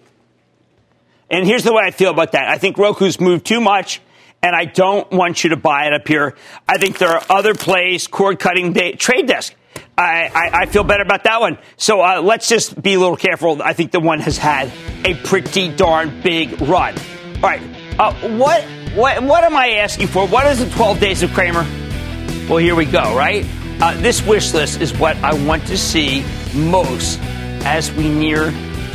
and 1.31 1.47
here's 1.47 1.65
the 1.65 1.73
way 1.73 1.85
I 1.87 1.91
feel 1.91 2.11
about 2.11 2.33
that. 2.33 2.49
I 2.51 2.59
think 2.59 2.77
Roku's 2.77 3.19
moved 3.19 3.47
too 3.47 3.63
much, 3.63 4.03
and 4.43 4.55
I 4.55 4.67
don't 4.67 5.11
want 5.11 5.43
you 5.43 5.51
to 5.51 5.57
buy 5.57 5.87
it 5.87 5.95
up 5.95 6.07
here. 6.07 6.37
I 6.69 6.77
think 6.77 6.99
there 6.99 7.09
are 7.09 7.25
other 7.31 7.55
plays, 7.55 8.07
cord 8.09 8.39
cutting, 8.39 8.75
trade 8.99 9.27
desk. 9.27 9.55
I, 9.97 10.31
I, 10.35 10.51
I, 10.63 10.67
feel 10.67 10.83
better 10.83 11.05
about 11.05 11.23
that 11.25 11.41
one. 11.41 11.57
So 11.77 12.01
uh, 12.01 12.21
let's 12.21 12.49
just 12.49 12.81
be 12.81 12.95
a 12.95 12.99
little 12.99 13.17
careful. 13.17 13.63
I 13.63 13.75
think 13.75 13.93
the 13.93 14.01
one 14.01 14.19
has 14.21 14.37
had 14.37 14.73
a 15.05 15.15
pretty 15.15 15.69
darn 15.69 16.21
big 16.21 16.61
run. 16.63 16.95
All 17.37 17.43
right. 17.43 17.63
Uh, 17.99 18.13
what 18.37 18.65
what, 18.95 19.25
what 19.25 19.43
am 19.43 19.57
I 19.57 19.71
asking 19.79 20.07
for? 20.07 20.25
What 20.29 20.47
is 20.47 20.61
the 20.61 20.71
12 20.71 21.01
days 21.01 21.23
of 21.25 21.33
Cramer? 21.33 21.67
Well, 22.49 22.59
here 22.59 22.77
we 22.77 22.85
go, 22.85 23.17
right? 23.17 23.45
Uh, 23.81 24.01
this 24.01 24.25
wish 24.25 24.55
list 24.55 24.81
is 24.81 24.97
what 24.97 25.17
I 25.17 25.35
want 25.35 25.67
to 25.67 25.77
see 25.77 26.25
most 26.55 27.19
as 27.65 27.91
we 27.93 28.09
near 28.09 28.53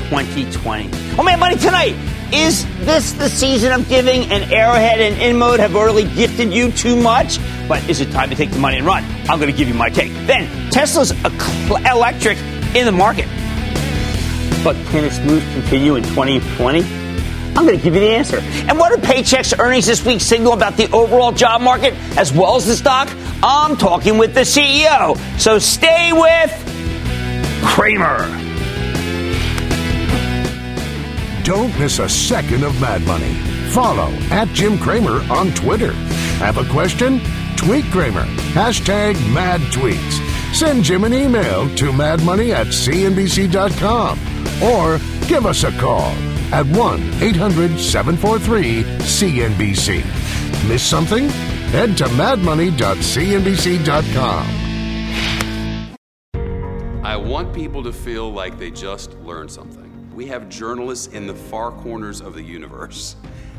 2020. 0.08 0.90
Oh, 1.18 1.24
man, 1.24 1.38
money 1.38 1.58
tonight. 1.58 1.98
Is 2.32 2.64
this 2.86 3.12
the 3.12 3.28
season 3.28 3.74
of 3.74 3.90
giving? 3.90 4.24
And 4.32 4.50
Arrowhead 4.54 5.02
and 5.02 5.18
InMode 5.18 5.60
have 5.60 5.76
already 5.76 6.10
gifted 6.16 6.54
you 6.54 6.72
too 6.72 6.96
much? 6.96 7.40
But 7.70 7.88
is 7.88 8.02
it 8.02 8.12
time 8.12 8.32
to 8.32 8.36
take 8.36 8.50
the 8.50 8.58
money 8.58 8.78
and 8.78 8.86
run? 8.86 9.06
I'm 9.30 9.40
going 9.40 9.52
to 9.52 9.56
give 9.58 9.68
you 9.68 9.76
my 9.76 9.90
take. 9.90 10.12
Then, 10.26 10.72
Tesla's 10.72 11.12
electric 11.86 12.40
in 12.76 12.86
the 12.86 12.92
market. 12.92 13.28
But 14.64 14.76
can 14.88 15.06
its 15.06 15.20
moves 15.20 15.46
continue 15.54 15.96
in 15.96 16.04
2020? 16.04 16.82
I'm 17.56 17.66
going 17.66 17.78
to 17.78 17.84
give 17.84 17.94
you 17.94 18.00
the 18.00 18.10
answer. 18.10 18.40
And 18.68 18.80
what 18.80 18.90
do 18.94 19.08
Paychex 19.08 19.60
earnings 19.60 19.86
this 19.86 20.04
week 20.04 20.20
signal 20.20 20.54
about 20.54 20.78
the 20.78 20.92
overall 20.92 21.32
job 21.32 21.62
market 21.62 21.94
as 22.18 22.34
well 22.34 22.56
as 22.56 22.66
the 22.66 22.76
stock? 22.76 23.08
I'm 23.44 23.78
talking 23.78 24.18
with 24.18 24.34
the 24.34 24.42
CEO. 24.42 25.16
So 25.40 25.60
stay 25.60 26.12
with 26.12 26.52
Cramer. 27.64 28.28
Don't 31.44 31.78
miss 31.80 32.00
a 32.00 32.10
second 32.10 32.64
of 32.64 32.80
Mad 32.82 33.04
Money. 33.04 33.36
Follow 33.70 34.10
at 34.32 34.48
Jim 34.50 34.80
Cramer 34.80 35.22
on 35.32 35.52
Twitter. 35.54 35.94
Have 36.40 36.58
a 36.58 36.66
question? 36.72 37.22
Tweet 37.60 37.86
Cramer. 37.92 38.24
Hashtag 38.54 39.16
mad 39.34 39.60
tweets. 39.74 40.22
Send 40.56 40.86
Jim 40.86 41.04
an 41.04 41.14
email 41.14 41.68
to 41.76 41.92
madmoney 41.92 42.52
at 42.52 42.68
cnbc.com 42.68 44.18
or 44.64 44.98
give 45.28 45.46
us 45.46 45.66
a 45.66 45.72
call 45.78 46.14
at 46.54 46.66
1 46.68 47.02
800 47.22 47.78
743 47.78 48.84
CNBC. 49.00 50.06
Miss 50.70 50.82
something? 50.82 51.28
Head 51.72 51.98
to 51.98 52.06
madmoney.cnbc.com. 52.06 54.46
I 57.04 57.18
want 57.18 57.54
people 57.54 57.84
to 57.84 57.92
feel 57.92 58.32
like 58.32 58.58
they 58.58 58.72
just 58.72 59.16
learned 59.16 59.52
something. 59.52 60.10
We 60.16 60.28
have 60.28 60.48
journalists 60.48 61.08
in 61.08 61.28
the 61.28 61.36
far 61.36 61.72
corners 61.72 62.22
of 62.22 62.36
the 62.36 62.42
universe. 62.42 63.18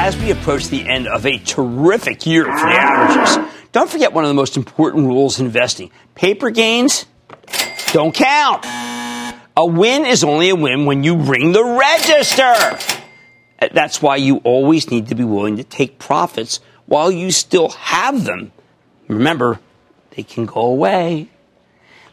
As 0.00 0.16
we 0.16 0.30
approach 0.30 0.68
the 0.68 0.88
end 0.88 1.08
of 1.08 1.26
a 1.26 1.38
terrific 1.38 2.24
year 2.24 2.44
for 2.44 2.50
the 2.50 2.78
averages, 2.78 3.52
don't 3.72 3.90
forget 3.90 4.12
one 4.12 4.22
of 4.22 4.28
the 4.28 4.34
most 4.34 4.56
important 4.56 5.08
rules 5.08 5.40
in 5.40 5.46
investing 5.46 5.90
paper 6.14 6.50
gains 6.50 7.04
don't 7.92 8.14
count. 8.14 8.64
A 9.56 9.66
win 9.66 10.06
is 10.06 10.22
only 10.22 10.50
a 10.50 10.54
win 10.54 10.86
when 10.86 11.02
you 11.02 11.16
ring 11.16 11.50
the 11.50 11.64
register. 11.64 12.78
That's 13.72 14.00
why 14.00 14.16
you 14.16 14.36
always 14.44 14.88
need 14.88 15.08
to 15.08 15.16
be 15.16 15.24
willing 15.24 15.56
to 15.56 15.64
take 15.64 15.98
profits 15.98 16.60
while 16.86 17.10
you 17.10 17.32
still 17.32 17.70
have 17.70 18.22
them. 18.22 18.52
Remember, 19.08 19.58
they 20.10 20.22
can 20.22 20.46
go 20.46 20.60
away. 20.60 21.28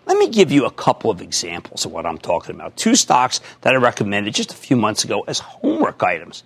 Let 0.08 0.18
me 0.18 0.30
give 0.30 0.52
you 0.52 0.66
a 0.66 0.72
couple 0.72 1.12
of 1.12 1.22
examples 1.22 1.86
of 1.86 1.92
what 1.92 2.08
I'm 2.08 2.18
talking 2.18 2.56
about. 2.56 2.78
Two 2.78 2.96
stocks 2.96 3.42
that 3.62 3.76
I 3.76 3.78
recommended 3.78 4.34
just 4.34 4.52
a 4.52 4.56
few 4.56 4.76
months 4.76 5.04
ago 5.04 5.24
as 5.28 5.38
homework 5.38 6.02
items. 6.02 6.44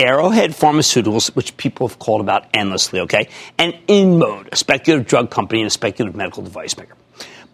Arrowhead 0.00 0.52
Pharmaceuticals, 0.52 1.36
which 1.36 1.54
people 1.58 1.86
have 1.86 1.98
called 1.98 2.22
about 2.22 2.46
endlessly, 2.54 3.00
okay? 3.00 3.28
And 3.58 3.74
InMode, 3.86 4.50
a 4.50 4.56
speculative 4.56 5.06
drug 5.06 5.30
company 5.30 5.60
and 5.60 5.66
a 5.66 5.70
speculative 5.70 6.16
medical 6.16 6.42
device 6.42 6.76
maker. 6.78 6.96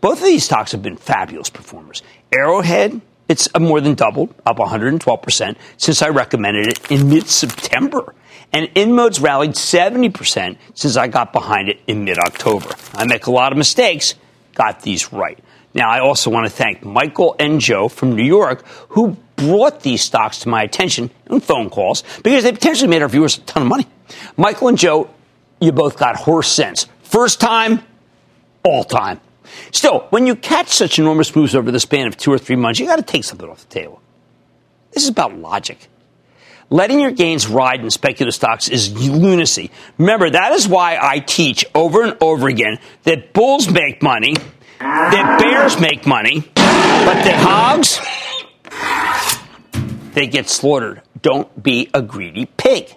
Both 0.01 0.21
of 0.21 0.27
these 0.27 0.45
stocks 0.45 0.71
have 0.71 0.81
been 0.81 0.97
fabulous 0.97 1.51
performers. 1.51 2.05
Arrowhead, 2.33 3.01
it's 3.29 3.49
more 3.59 3.81
than 3.81 3.95
doubled, 3.95 4.33
up 4.47 4.59
112% 4.59 5.57
since 5.77 6.03
I 6.03 6.09
recommended 6.11 6.69
it 6.69 6.91
in 6.91 7.09
mid 7.09 7.27
September. 7.27 8.15
And 8.53 8.69
InMode's 8.75 9.21
rallied 9.21 9.53
70% 9.53 10.57
since 10.75 10.97
I 10.97 11.09
got 11.09 11.33
behind 11.33 11.69
it 11.69 11.81
in 11.89 12.05
mid 12.05 12.19
October. 12.19 12.71
I 12.95 13.07
make 13.07 13.27
a 13.27 13.33
lot 13.33 13.51
of 13.51 13.59
mistakes, 13.59 14.15
got 14.55 14.83
these 14.83 15.13
right. 15.13 15.39
Now, 15.77 15.91
I 15.91 16.01
also 16.01 16.31
want 16.31 16.47
to 16.47 16.51
thank 16.51 16.83
Michael 16.83 17.37
and 17.39 17.61
Joe 17.61 17.89
from 17.89 18.17
New 18.17 18.25
York 18.25 18.65
who 18.89 19.15
brought 19.37 19.83
these 19.83 20.01
stocks 20.01 20.39
to 20.41 20.49
my 20.49 20.63
attention 20.63 21.11
in 21.31 21.41
phone 21.41 21.69
calls 21.69 22.03
because 22.23 22.45
they 22.45 22.53
potentially 22.53 22.89
made 22.89 23.03
our 23.03 23.09
viewers 23.09 23.37
a 23.37 23.43
ton 23.43 23.65
of 23.65 23.69
money. 23.69 23.87
Michael 24.39 24.69
and 24.69 24.79
Joe, 24.79 25.11
you 25.61 25.73
both 25.73 25.99
got 25.99 26.17
horse 26.17 26.51
sense. 26.51 26.87
First 27.03 27.41
time, 27.41 27.83
all 28.65 28.85
time. 28.85 29.21
Still, 29.71 30.07
when 30.09 30.27
you 30.27 30.35
catch 30.35 30.69
such 30.69 30.99
enormous 30.99 31.37
moves 31.37 31.55
over 31.55 31.71
the 31.71 31.79
span 31.79 32.07
of 32.07 32.17
two 32.17 32.33
or 32.33 32.39
three 32.39 32.57
months, 32.57 32.81
you 32.81 32.87
got 32.87 32.97
to 32.97 33.03
take 33.03 33.25
something 33.25 33.49
off 33.49 33.69
the 33.69 33.75
table. 33.75 34.01
This 34.93 35.03
is 35.03 35.11
about 35.11 35.37
logic. 35.37 35.89
Letting 36.71 37.01
your 37.01 37.13
gains 37.13 37.47
ride 37.47 37.81
in 37.81 37.91
speculative 37.91 38.35
stocks 38.35 38.69
is 38.69 38.93
lunacy. 38.93 39.71
Remember, 39.99 40.31
that 40.31 40.53
is 40.53 40.67
why 40.67 40.99
I 41.01 41.21
teach 41.21 41.65
over 41.75 42.03
and 42.03 42.17
over 42.21 42.49
again 42.49 42.79
that 43.05 43.33
bulls 43.35 43.71
make 43.71 44.03
money, 44.03 44.35
that 44.79 45.39
bears 45.41 45.81
make 45.81 46.07
money, 46.07 46.41
but 46.55 47.23
that 47.25 47.37
hogs, 47.39 48.01
they 50.15 50.27
get 50.27 50.49
slaughtered. 50.49 51.03
Don't 51.23 51.63
be 51.63 51.91
a 51.95 52.03
greedy 52.03 52.47
pig. 52.47 52.95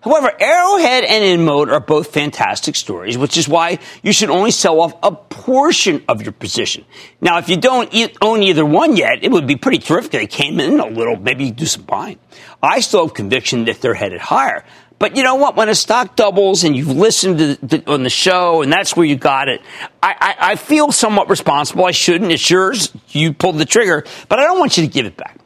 However, 0.00 0.32
Arrowhead 0.40 1.04
and 1.04 1.24
InMode 1.40 1.72
are 1.72 1.80
both 1.80 2.12
fantastic 2.12 2.76
stories, 2.76 3.18
which 3.18 3.36
is 3.36 3.48
why 3.48 3.80
you 4.02 4.12
should 4.12 4.30
only 4.30 4.52
sell 4.52 4.80
off 4.80 4.94
a 5.02 5.10
portion 5.10 6.04
of 6.08 6.22
your 6.22 6.32
position. 6.32 6.84
Now, 7.20 7.38
if 7.38 7.48
you 7.48 7.56
don't 7.56 7.92
own 8.22 8.42
either 8.44 8.64
one 8.64 8.96
yet, 8.96 9.24
it 9.24 9.32
would 9.32 9.46
be 9.46 9.56
pretty 9.56 9.78
terrific 9.78 10.14
if 10.14 10.20
they 10.20 10.26
came 10.28 10.60
in 10.60 10.78
a 10.78 10.86
little, 10.86 11.16
maybe 11.16 11.50
do 11.50 11.66
some 11.66 11.82
buying. 11.82 12.18
I 12.62 12.80
still 12.80 13.06
have 13.06 13.14
conviction 13.14 13.64
that 13.64 13.80
they're 13.80 13.94
headed 13.94 14.20
higher. 14.20 14.64
But 14.98 15.16
you 15.16 15.22
know 15.22 15.36
what? 15.36 15.54
When 15.54 15.68
a 15.68 15.74
stock 15.74 16.16
doubles 16.16 16.64
and 16.64 16.76
you've 16.76 16.88
listened 16.88 17.38
to 17.38 17.54
the, 17.64 17.90
on 17.90 18.02
the 18.02 18.10
show 18.10 18.62
and 18.62 18.72
that's 18.72 18.96
where 18.96 19.06
you 19.06 19.16
got 19.16 19.48
it, 19.48 19.60
I, 20.02 20.14
I, 20.20 20.52
I 20.52 20.56
feel 20.56 20.90
somewhat 20.90 21.30
responsible. 21.30 21.84
I 21.84 21.92
shouldn't. 21.92 22.32
It's 22.32 22.50
yours. 22.50 22.92
You 23.10 23.32
pulled 23.32 23.58
the 23.58 23.64
trigger, 23.64 24.04
but 24.28 24.40
I 24.40 24.42
don't 24.42 24.58
want 24.58 24.76
you 24.76 24.84
to 24.84 24.92
give 24.92 25.06
it 25.06 25.16
back. 25.16 25.38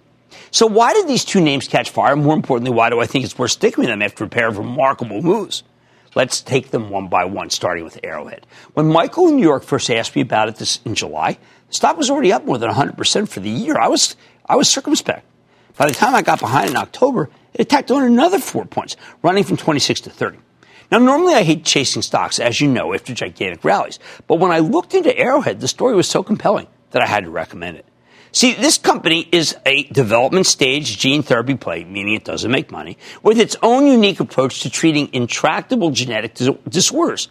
So 0.51 0.67
why 0.67 0.93
did 0.95 1.09
these 1.09 1.25
two 1.25 1.41
names 1.41 1.69
catch 1.69 1.91
fire? 1.91 2.17
More 2.17 2.35
importantly, 2.35 2.75
why 2.75 2.91
do 2.91 3.01
I 3.01 3.07
think 3.07 3.25
it's 3.25 3.39
worth 3.39 3.53
sticking 3.53 3.83
with 3.83 3.89
them 3.89 4.03
after 4.03 4.25
a 4.25 4.29
pair 4.29 4.49
of 4.49 4.59
remarkable 4.59 5.23
moves? 5.23 5.63
Let's 6.15 6.43
take 6.43 6.71
them 6.71 6.91
one 6.91 7.09
by 7.09 7.25
one, 7.25 7.49
starting 7.49 7.85
with 7.85 7.99
Arrowhead. 8.03 8.47
When 8.75 8.89
Michael 8.89 9.29
in 9.29 9.37
New 9.37 9.43
York 9.43 9.65
first 9.65 9.91
asked 9.91 10.15
me 10.15 10.21
about 10.21 10.49
it 10.49 10.57
this 10.57 10.81
in 10.85 10.95
July, 10.95 11.39
the 11.69 11.75
stock 11.75 11.97
was 11.97 12.11
already 12.11 12.33
up 12.33 12.45
more 12.45 12.59
than 12.59 12.71
100% 12.71 13.29
for 13.29 13.41
the 13.41 13.49
year. 13.49 13.79
I 13.79 13.89
was, 13.89 14.15
I 14.47 14.57
was 14.57 14.69
circumspect. 14.69 15.25
By 15.79 15.87
the 15.87 15.95
time 15.95 16.15
I 16.15 16.21
got 16.21 16.39
behind 16.39 16.69
in 16.69 16.77
October, 16.77 17.31
it 17.55 17.61
attacked 17.61 17.91
on 17.91 18.03
another 18.03 18.39
four 18.39 18.65
points, 18.65 18.97
running 19.23 19.45
from 19.45 19.57
26 19.57 20.03
to 20.03 20.11
30. 20.11 20.39
Now, 20.91 20.99
normally 20.99 21.35
I 21.35 21.43
hate 21.43 21.65
chasing 21.65 22.03
stocks, 22.03 22.39
as 22.39 22.61
you 22.61 22.69
know, 22.69 22.93
after 22.93 23.15
gigantic 23.15 23.65
rallies. 23.65 23.99
But 24.27 24.37
when 24.37 24.51
I 24.51 24.59
looked 24.59 24.93
into 24.95 25.17
Arrowhead, 25.17 25.61
the 25.61 25.69
story 25.69 25.95
was 25.95 26.09
so 26.09 26.23
compelling 26.23 26.67
that 26.91 27.01
I 27.01 27.07
had 27.07 27.25
to 27.25 27.31
recommend 27.31 27.79
it. 27.79 27.87
See, 28.35 28.55
this 28.55 28.79
company 28.79 29.29
is 29.31 29.55
a 29.67 29.85
development 29.85 30.47
stage 30.47 30.99
gene 30.99 31.23
therapy 31.23 31.55
play, 31.55 31.85
meaning 31.85 32.15
it 32.15 32.25
doesn't 32.25 32.51
make 32.51 32.71
money, 32.71 32.97
with 33.23 33.39
its 33.39 33.57
own 33.63 33.87
unique 33.87 34.21
approach 34.21 34.61
to 34.63 34.71
treating 34.71 35.13
intractable 35.13 35.91
genetic 35.91 36.35
disorders. 36.69 37.29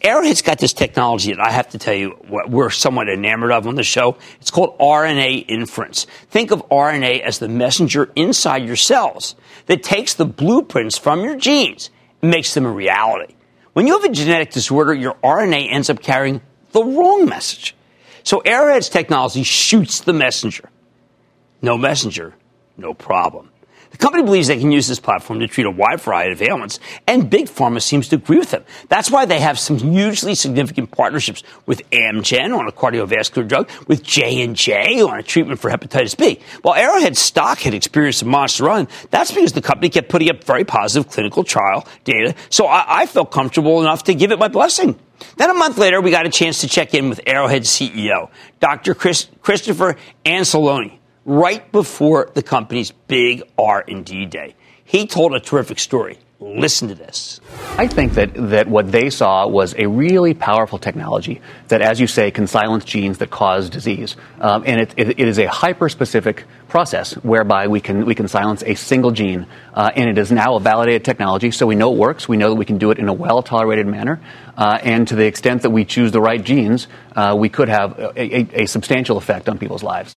Arrowhead's 0.00 0.42
got 0.42 0.58
this 0.58 0.72
technology 0.72 1.32
that 1.32 1.44
I 1.44 1.50
have 1.50 1.70
to 1.70 1.78
tell 1.78 1.94
you 1.94 2.16
we're 2.28 2.70
somewhat 2.70 3.08
enamored 3.08 3.50
of 3.50 3.66
on 3.66 3.74
the 3.74 3.82
show. 3.82 4.16
It's 4.40 4.50
called 4.50 4.78
RNA 4.78 5.48
interference. 5.48 6.06
Think 6.30 6.52
of 6.52 6.62
RNA 6.68 7.22
as 7.22 7.40
the 7.40 7.48
messenger 7.48 8.10
inside 8.14 8.64
your 8.64 8.76
cells 8.76 9.34
that 9.66 9.82
takes 9.82 10.14
the 10.14 10.24
blueprints 10.24 10.96
from 10.96 11.24
your 11.24 11.36
genes 11.36 11.90
and 12.22 12.30
makes 12.30 12.54
them 12.54 12.64
a 12.64 12.70
reality. 12.70 13.34
When 13.72 13.86
you 13.88 14.00
have 14.00 14.08
a 14.08 14.14
genetic 14.14 14.52
disorder, 14.52 14.94
your 14.94 15.14
RNA 15.14 15.72
ends 15.72 15.90
up 15.90 16.00
carrying 16.00 16.42
the 16.72 16.84
wrong 16.84 17.26
message. 17.26 17.74
So 18.22 18.40
Arrowhead's 18.44 18.88
technology 18.88 19.42
shoots 19.42 20.00
the 20.00 20.12
messenger. 20.12 20.70
No 21.60 21.76
messenger, 21.76 22.34
no 22.76 22.94
problem. 22.94 23.50
The 23.90 23.96
company 23.96 24.22
believes 24.22 24.48
they 24.48 24.58
can 24.58 24.70
use 24.70 24.86
this 24.86 25.00
platform 25.00 25.40
to 25.40 25.48
treat 25.48 25.66
a 25.66 25.70
wide 25.70 26.00
variety 26.00 26.32
of 26.32 26.42
ailments, 26.42 26.78
and 27.06 27.30
Big 27.30 27.46
Pharma 27.46 27.82
seems 27.82 28.08
to 28.08 28.16
agree 28.16 28.38
with 28.38 28.50
them. 28.50 28.64
That's 28.88 29.10
why 29.10 29.24
they 29.24 29.40
have 29.40 29.58
some 29.58 29.78
hugely 29.78 30.34
significant 30.34 30.90
partnerships 30.90 31.42
with 31.66 31.88
Amgen 31.90 32.56
on 32.56 32.68
a 32.68 32.72
cardiovascular 32.72 33.48
drug, 33.48 33.70
with 33.86 34.02
J&J 34.02 35.00
on 35.00 35.18
a 35.18 35.22
treatment 35.22 35.60
for 35.60 35.70
hepatitis 35.70 36.16
B. 36.16 36.40
While 36.62 36.74
Arrowhead 36.74 37.16
stock 37.16 37.60
had 37.60 37.74
experienced 37.74 38.22
a 38.22 38.26
monster 38.26 38.64
run, 38.64 38.88
that's 39.10 39.32
because 39.32 39.52
the 39.52 39.62
company 39.62 39.88
kept 39.88 40.08
putting 40.08 40.30
up 40.30 40.44
very 40.44 40.64
positive 40.64 41.10
clinical 41.10 41.44
trial 41.44 41.86
data, 42.04 42.34
so 42.50 42.66
I, 42.66 43.02
I 43.02 43.06
felt 43.06 43.30
comfortable 43.30 43.80
enough 43.80 44.04
to 44.04 44.14
give 44.14 44.32
it 44.32 44.38
my 44.38 44.48
blessing. 44.48 44.98
Then 45.36 45.50
a 45.50 45.54
month 45.54 45.78
later, 45.78 46.00
we 46.00 46.10
got 46.10 46.26
a 46.26 46.30
chance 46.30 46.60
to 46.60 46.68
check 46.68 46.94
in 46.94 47.08
with 47.08 47.20
Arrowhead 47.26 47.62
CEO, 47.62 48.30
Dr. 48.60 48.94
Chris, 48.94 49.28
Christopher 49.42 49.96
Anzalone 50.24 50.97
right 51.28 51.70
before 51.72 52.30
the 52.32 52.42
company's 52.42 52.90
big 52.90 53.42
R&D 53.58 54.26
day. 54.26 54.56
He 54.84 55.06
told 55.06 55.34
a 55.34 55.40
terrific 55.40 55.78
story. 55.78 56.18
Listen 56.40 56.88
to 56.88 56.94
this. 56.94 57.40
I 57.76 57.86
think 57.88 58.14
that, 58.14 58.30
that 58.34 58.68
what 58.68 58.90
they 58.90 59.10
saw 59.10 59.46
was 59.46 59.74
a 59.76 59.86
really 59.86 60.32
powerful 60.32 60.78
technology 60.78 61.42
that, 61.66 61.82
as 61.82 62.00
you 62.00 62.06
say, 62.06 62.30
can 62.30 62.46
silence 62.46 62.84
genes 62.84 63.18
that 63.18 63.28
cause 63.28 63.68
disease. 63.68 64.16
Um, 64.40 64.62
and 64.64 64.80
it, 64.80 64.94
it, 64.96 65.08
it 65.20 65.28
is 65.28 65.38
a 65.38 65.46
hyper 65.46 65.88
specific 65.88 66.44
process 66.68 67.14
whereby 67.14 67.66
we 67.66 67.80
can, 67.80 68.06
we 68.06 68.14
can 68.14 68.28
silence 68.28 68.62
a 68.64 68.74
single 68.74 69.10
gene. 69.10 69.46
Uh, 69.74 69.90
and 69.96 70.08
it 70.08 70.16
is 70.16 70.32
now 70.32 70.54
a 70.54 70.60
validated 70.60 71.04
technology, 71.04 71.50
so 71.50 71.66
we 71.66 71.74
know 71.74 71.92
it 71.92 71.98
works. 71.98 72.28
We 72.28 72.36
know 72.36 72.50
that 72.50 72.56
we 72.56 72.64
can 72.64 72.78
do 72.78 72.90
it 72.92 72.98
in 72.98 73.08
a 73.08 73.12
well 73.12 73.42
tolerated 73.42 73.86
manner. 73.86 74.20
Uh, 74.56 74.78
and 74.82 75.06
to 75.08 75.16
the 75.16 75.26
extent 75.26 75.62
that 75.62 75.70
we 75.70 75.84
choose 75.84 76.12
the 76.12 76.20
right 76.20 76.42
genes, 76.42 76.86
uh, 77.16 77.36
we 77.36 77.48
could 77.48 77.68
have 77.68 77.98
a, 77.98 78.12
a, 78.16 78.62
a 78.62 78.66
substantial 78.66 79.18
effect 79.18 79.48
on 79.48 79.58
people's 79.58 79.82
lives. 79.82 80.14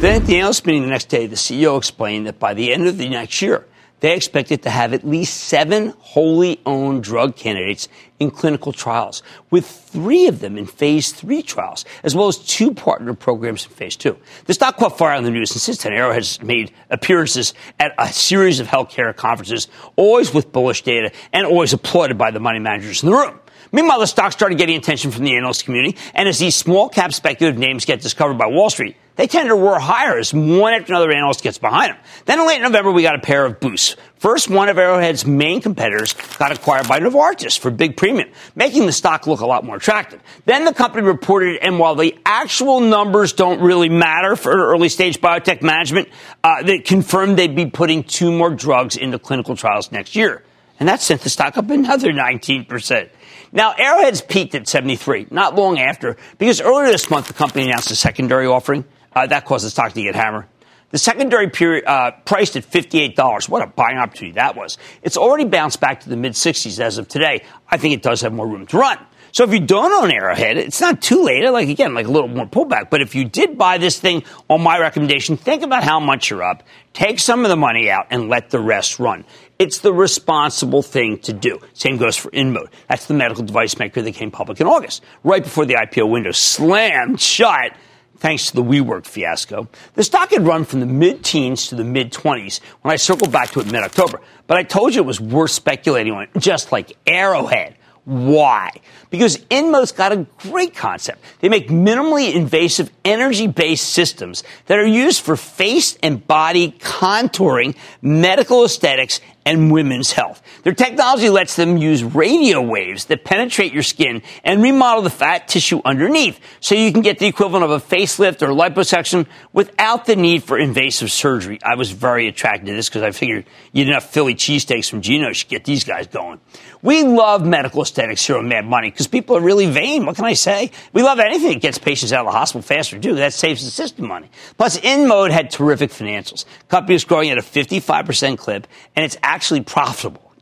Then 0.00 0.22
at 0.22 0.28
the 0.28 0.36
analyst 0.36 0.64
meeting 0.64 0.82
the 0.82 0.88
next 0.88 1.06
day, 1.06 1.26
the 1.26 1.34
CEO 1.34 1.76
explained 1.76 2.28
that 2.28 2.38
by 2.38 2.54
the 2.54 2.72
end 2.72 2.86
of 2.86 2.98
the 2.98 3.08
next 3.08 3.42
year, 3.42 3.66
they 3.98 4.14
expected 4.14 4.62
to 4.62 4.70
have 4.70 4.94
at 4.94 5.04
least 5.04 5.34
seven 5.34 5.92
wholly 5.98 6.60
owned 6.64 7.02
drug 7.02 7.34
candidates 7.34 7.88
in 8.20 8.30
clinical 8.30 8.72
trials, 8.72 9.24
with 9.50 9.66
three 9.66 10.28
of 10.28 10.38
them 10.38 10.56
in 10.56 10.66
phase 10.66 11.10
three 11.10 11.42
trials, 11.42 11.84
as 12.04 12.14
well 12.14 12.28
as 12.28 12.38
two 12.38 12.72
partner 12.72 13.12
programs 13.12 13.64
in 13.64 13.72
phase 13.72 13.96
two. 13.96 14.16
The 14.44 14.54
stock 14.54 14.76
caught 14.76 14.96
fire 14.96 15.16
on 15.16 15.24
the 15.24 15.32
news, 15.32 15.50
and 15.50 15.60
since 15.60 15.82
then, 15.82 15.92
Arrow 15.92 16.12
has 16.12 16.40
made 16.44 16.72
appearances 16.90 17.52
at 17.80 17.92
a 17.98 18.06
series 18.12 18.60
of 18.60 18.68
healthcare 18.68 19.14
conferences, 19.16 19.66
always 19.96 20.32
with 20.32 20.52
bullish 20.52 20.82
data 20.82 21.10
and 21.32 21.44
always 21.44 21.72
applauded 21.72 22.16
by 22.16 22.30
the 22.30 22.38
money 22.38 22.60
managers 22.60 23.02
in 23.02 23.10
the 23.10 23.16
room. 23.16 23.40
Meanwhile, 23.72 23.98
the 23.98 24.06
stock 24.06 24.30
started 24.30 24.58
getting 24.58 24.76
attention 24.76 25.10
from 25.10 25.24
the 25.24 25.36
analyst 25.36 25.64
community, 25.64 25.98
and 26.14 26.28
as 26.28 26.38
these 26.38 26.54
small 26.54 26.88
cap 26.88 27.12
speculative 27.12 27.58
names 27.58 27.84
get 27.84 28.00
discovered 28.00 28.38
by 28.38 28.46
Wall 28.46 28.70
Street, 28.70 28.96
they 29.18 29.26
tend 29.26 29.48
to 29.48 29.54
roar 29.56 29.80
higher 29.80 30.16
as 30.16 30.32
one 30.32 30.72
after 30.72 30.92
another 30.92 31.10
analyst 31.12 31.42
gets 31.42 31.58
behind 31.58 31.92
them. 31.92 32.00
Then 32.24 32.38
in 32.38 32.46
late 32.46 32.62
November, 32.62 32.92
we 32.92 33.02
got 33.02 33.16
a 33.16 33.18
pair 33.18 33.44
of 33.44 33.58
boosts. 33.58 33.96
First, 34.14 34.48
one 34.48 34.68
of 34.68 34.78
Arrowhead's 34.78 35.26
main 35.26 35.60
competitors 35.60 36.14
got 36.38 36.52
acquired 36.52 36.86
by 36.86 37.00
Novartis 37.00 37.58
for 37.58 37.72
big 37.72 37.96
premium, 37.96 38.30
making 38.54 38.86
the 38.86 38.92
stock 38.92 39.26
look 39.26 39.40
a 39.40 39.46
lot 39.46 39.64
more 39.64 39.74
attractive. 39.74 40.22
Then 40.44 40.64
the 40.64 40.72
company 40.72 41.04
reported, 41.04 41.56
and 41.62 41.80
while 41.80 41.96
the 41.96 42.16
actual 42.24 42.78
numbers 42.78 43.32
don't 43.32 43.60
really 43.60 43.88
matter 43.88 44.36
for 44.36 44.52
early 44.52 44.88
stage 44.88 45.20
biotech 45.20 45.62
management, 45.62 46.08
uh, 46.44 46.62
they 46.62 46.78
confirmed 46.78 47.36
they'd 47.36 47.56
be 47.56 47.66
putting 47.66 48.04
two 48.04 48.30
more 48.30 48.50
drugs 48.50 48.96
into 48.96 49.18
clinical 49.18 49.56
trials 49.56 49.90
next 49.90 50.14
year. 50.14 50.44
And 50.78 50.88
that 50.88 51.00
sent 51.00 51.22
the 51.22 51.30
stock 51.30 51.58
up 51.58 51.68
another 51.70 52.12
19%. 52.12 53.08
Now, 53.50 53.74
Arrowhead's 53.76 54.20
peaked 54.20 54.54
at 54.54 54.68
73, 54.68 55.26
not 55.32 55.56
long 55.56 55.80
after, 55.80 56.16
because 56.38 56.60
earlier 56.60 56.86
this 56.86 57.10
month 57.10 57.26
the 57.26 57.32
company 57.32 57.64
announced 57.64 57.90
a 57.90 57.96
secondary 57.96 58.46
offering. 58.46 58.84
Uh, 59.18 59.26
that 59.26 59.44
caused 59.44 59.66
the 59.66 59.70
stock 59.70 59.92
to 59.92 60.00
get 60.00 60.14
hammered. 60.14 60.46
The 60.90 60.98
secondary 60.98 61.50
period 61.50 61.84
uh, 61.86 62.12
priced 62.24 62.54
at 62.54 62.62
$58. 62.62 63.48
What 63.48 63.62
a 63.62 63.66
buying 63.66 63.98
opportunity 63.98 64.36
that 64.36 64.54
was. 64.54 64.78
It's 65.02 65.16
already 65.16 65.44
bounced 65.44 65.80
back 65.80 66.02
to 66.02 66.08
the 66.08 66.16
mid 66.16 66.34
60s 66.34 66.78
as 66.78 66.98
of 66.98 67.08
today. 67.08 67.44
I 67.68 67.78
think 67.78 67.94
it 67.94 68.02
does 68.02 68.20
have 68.20 68.32
more 68.32 68.46
room 68.46 68.64
to 68.68 68.78
run. 68.78 68.96
So 69.32 69.42
if 69.42 69.52
you 69.52 69.58
don't 69.58 69.90
own 69.92 70.12
Arrowhead, 70.12 70.56
it's 70.56 70.80
not 70.80 71.02
too 71.02 71.24
late. 71.24 71.50
Like 71.50 71.68
again, 71.68 71.94
like 71.94 72.06
a 72.06 72.10
little 72.12 72.28
more 72.28 72.46
pullback. 72.46 72.90
But 72.90 73.00
if 73.00 73.16
you 73.16 73.24
did 73.24 73.58
buy 73.58 73.78
this 73.78 73.98
thing 73.98 74.22
on 74.48 74.62
my 74.62 74.78
recommendation, 74.78 75.36
think 75.36 75.64
about 75.64 75.82
how 75.82 75.98
much 75.98 76.30
you're 76.30 76.44
up, 76.44 76.62
take 76.92 77.18
some 77.18 77.44
of 77.44 77.48
the 77.48 77.56
money 77.56 77.90
out, 77.90 78.06
and 78.10 78.28
let 78.28 78.50
the 78.50 78.60
rest 78.60 79.00
run. 79.00 79.24
It's 79.58 79.80
the 79.80 79.92
responsible 79.92 80.82
thing 80.82 81.18
to 81.22 81.32
do. 81.32 81.58
Same 81.72 81.96
goes 81.96 82.16
for 82.16 82.30
InMode. 82.30 82.68
That's 82.88 83.06
the 83.06 83.14
medical 83.14 83.42
device 83.42 83.80
maker 83.80 84.00
that 84.00 84.14
came 84.14 84.30
public 84.30 84.60
in 84.60 84.68
August, 84.68 85.02
right 85.24 85.42
before 85.42 85.66
the 85.66 85.74
IPO 85.74 86.08
window 86.08 86.30
slammed 86.30 87.20
shut 87.20 87.72
thanks 88.18 88.50
to 88.50 88.56
the 88.56 88.62
WeWork 88.62 89.06
fiasco. 89.06 89.68
The 89.94 90.04
stock 90.04 90.30
had 90.30 90.46
run 90.46 90.64
from 90.64 90.80
the 90.80 90.86
mid 90.86 91.24
teens 91.24 91.68
to 91.68 91.74
the 91.74 91.84
mid 91.84 92.12
20s 92.12 92.60
when 92.82 92.92
I 92.92 92.96
circled 92.96 93.32
back 93.32 93.50
to 93.52 93.60
it 93.60 93.70
mid 93.70 93.82
October. 93.82 94.20
But 94.46 94.58
I 94.58 94.62
told 94.62 94.94
you 94.94 95.02
it 95.02 95.06
was 95.06 95.20
worth 95.20 95.50
speculating 95.50 96.12
on, 96.12 96.28
just 96.38 96.72
like 96.72 96.96
Arrowhead. 97.06 97.76
Why? 98.08 98.70
Because 99.10 99.36
InMode's 99.50 99.92
got 99.92 100.12
a 100.12 100.26
great 100.38 100.74
concept. 100.74 101.22
They 101.40 101.50
make 101.50 101.68
minimally 101.68 102.34
invasive 102.34 102.90
energy 103.04 103.46
based 103.46 103.90
systems 103.90 104.44
that 104.64 104.78
are 104.78 104.86
used 104.86 105.20
for 105.20 105.36
face 105.36 105.98
and 106.02 106.26
body 106.26 106.72
contouring, 106.78 107.76
medical 108.00 108.64
aesthetics, 108.64 109.20
and 109.48 109.72
women's 109.72 110.12
health. 110.12 110.42
Their 110.62 110.74
technology 110.74 111.30
lets 111.30 111.56
them 111.56 111.78
use 111.78 112.04
radio 112.04 112.60
waves 112.60 113.06
that 113.06 113.24
penetrate 113.24 113.72
your 113.72 113.82
skin 113.82 114.20
and 114.44 114.62
remodel 114.62 115.00
the 115.00 115.08
fat 115.08 115.48
tissue 115.48 115.80
underneath 115.86 116.38
so 116.60 116.74
you 116.74 116.92
can 116.92 117.00
get 117.00 117.18
the 117.18 117.26
equivalent 117.26 117.64
of 117.64 117.70
a 117.70 117.78
facelift 117.78 118.42
or 118.42 118.48
liposuction 118.48 119.26
without 119.54 120.04
the 120.04 120.16
need 120.16 120.44
for 120.44 120.58
invasive 120.58 121.10
surgery. 121.10 121.58
I 121.64 121.76
was 121.76 121.90
very 121.90 122.28
attracted 122.28 122.66
to 122.66 122.74
this 122.74 122.90
because 122.90 123.02
I 123.02 123.10
figured 123.12 123.46
you'd 123.72 123.88
enough 123.88 124.10
Philly 124.10 124.34
cheesesteaks 124.34 124.90
from 124.90 125.00
Gino 125.00 125.32
should 125.32 125.48
get 125.48 125.64
these 125.64 125.82
guys 125.82 126.08
going. 126.08 126.40
We 126.82 127.02
love 127.02 127.44
medical 127.44 127.82
aesthetics 127.82 128.26
here 128.26 128.38
on 128.38 128.48
Mad 128.48 128.64
Money 128.64 128.90
because 128.90 129.06
people 129.08 129.36
are 129.36 129.40
really 129.40 129.66
vain. 129.66 130.06
What 130.06 130.16
can 130.16 130.24
I 130.24 130.34
say? 130.34 130.70
We 130.92 131.02
love 131.02 131.18
anything 131.18 131.54
that 131.54 131.60
gets 131.60 131.78
patients 131.78 132.12
out 132.12 132.26
of 132.26 132.32
the 132.32 132.38
hospital 132.38 132.62
faster, 132.62 132.98
too. 132.98 133.16
That 133.16 133.32
saves 133.32 133.64
the 133.64 133.70
system 133.70 134.06
money. 134.06 134.30
Plus, 134.56 134.78
InMode 134.78 135.30
had 135.30 135.50
terrific 135.50 135.90
financials. 135.90 136.44
Company 136.68 136.94
is 136.94 137.04
growing 137.04 137.30
at 137.30 137.38
a 137.38 137.42
55% 137.42 138.38
clip, 138.38 138.66
and 138.94 139.04
it's 139.04 139.16
actually 139.22 139.62
profitable 139.62 140.32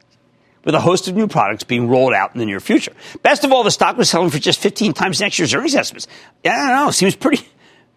with 0.65 0.75
a 0.75 0.81
host 0.81 1.09
of 1.09 1.15
new 1.15 1.29
products 1.29 1.65
being 1.65 1.89
rolled 1.89 2.13
out 2.13 2.35
in 2.35 2.41
the 2.41 2.45
near 2.45 2.61
future. 2.61 2.93
Best 3.23 3.45
of 3.45 3.53
all, 3.53 3.63
the 3.63 3.71
stock 3.71 3.97
was 3.97 4.11
selling 4.11 4.31
for 4.31 4.39
just 4.39 4.61
15 4.61 4.93
times 4.93 5.21
next 5.21 5.39
year's 5.39 5.55
earnings 5.55 5.75
estimates. 5.75 6.09
I 6.45 6.49
don't 6.49 6.69
know. 6.69 6.91
Seems 6.91 7.17
pretty, 7.17 7.49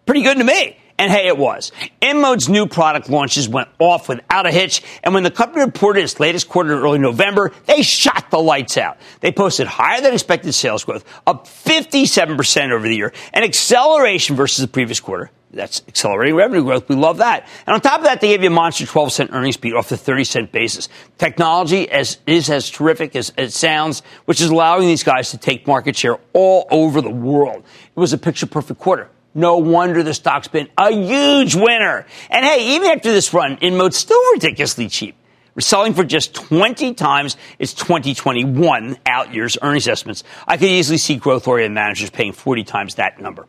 pretty 0.06 0.22
good 0.22 0.38
to 0.38 0.44
me. 0.44 0.78
And 1.00 1.10
hey, 1.10 1.28
it 1.28 1.38
was. 1.38 1.72
InMode's 2.02 2.50
new 2.50 2.66
product 2.66 3.08
launches 3.08 3.48
went 3.48 3.70
off 3.78 4.10
without 4.10 4.44
a 4.44 4.50
hitch, 4.50 4.82
and 5.02 5.14
when 5.14 5.22
the 5.22 5.30
company 5.30 5.64
reported 5.64 6.02
its 6.02 6.20
latest 6.20 6.46
quarter 6.46 6.74
in 6.74 6.78
early 6.78 6.98
November, 6.98 7.52
they 7.64 7.80
shot 7.80 8.30
the 8.30 8.38
lights 8.38 8.76
out. 8.76 8.98
They 9.20 9.32
posted 9.32 9.66
higher 9.66 10.02
than 10.02 10.12
expected 10.12 10.52
sales 10.52 10.84
growth, 10.84 11.06
up 11.26 11.46
57% 11.46 12.70
over 12.70 12.86
the 12.86 12.94
year, 12.94 13.14
an 13.32 13.44
acceleration 13.44 14.36
versus 14.36 14.58
the 14.58 14.68
previous 14.68 15.00
quarter. 15.00 15.30
That's 15.52 15.82
accelerating 15.88 16.34
revenue 16.34 16.64
growth. 16.64 16.86
We 16.90 16.96
love 16.96 17.16
that. 17.16 17.48
And 17.66 17.72
on 17.72 17.80
top 17.80 18.00
of 18.00 18.04
that, 18.04 18.20
they 18.20 18.28
gave 18.28 18.42
you 18.42 18.48
a 18.48 18.52
monster 18.52 18.84
12 18.84 19.10
cent 19.10 19.30
earnings 19.32 19.56
beat 19.56 19.72
off 19.72 19.88
the 19.88 19.96
30 19.96 20.24
cent 20.24 20.52
basis. 20.52 20.90
Technology 21.16 21.90
as, 21.90 22.18
is 22.26 22.50
as 22.50 22.68
terrific 22.68 23.16
as 23.16 23.32
it 23.38 23.54
sounds, 23.54 24.02
which 24.26 24.42
is 24.42 24.50
allowing 24.50 24.82
these 24.82 25.02
guys 25.02 25.30
to 25.30 25.38
take 25.38 25.66
market 25.66 25.96
share 25.96 26.18
all 26.34 26.68
over 26.70 27.00
the 27.00 27.08
world. 27.08 27.64
It 27.96 27.98
was 27.98 28.12
a 28.12 28.18
picture 28.18 28.44
perfect 28.44 28.78
quarter. 28.78 29.08
No 29.34 29.58
wonder 29.58 30.02
the 30.02 30.14
stock's 30.14 30.48
been 30.48 30.68
a 30.76 30.90
huge 30.90 31.54
winner. 31.54 32.06
And 32.30 32.44
hey, 32.44 32.74
even 32.74 32.90
after 32.90 33.12
this 33.12 33.32
run, 33.32 33.56
InMode's 33.58 33.96
still 33.96 34.20
ridiculously 34.32 34.88
cheap. 34.88 35.16
We're 35.54 35.62
selling 35.62 35.94
for 35.94 36.04
just 36.04 36.34
20 36.34 36.94
times 36.94 37.36
its 37.58 37.74
2021 37.74 38.98
out 39.06 39.34
year's 39.34 39.58
earnings 39.62 39.88
estimates. 39.88 40.24
I 40.46 40.56
could 40.56 40.68
easily 40.68 40.98
see 40.98 41.16
growth 41.16 41.46
oriented 41.48 41.74
managers 41.74 42.10
paying 42.10 42.32
40 42.32 42.64
times 42.64 42.94
that 42.96 43.20
number 43.20 43.46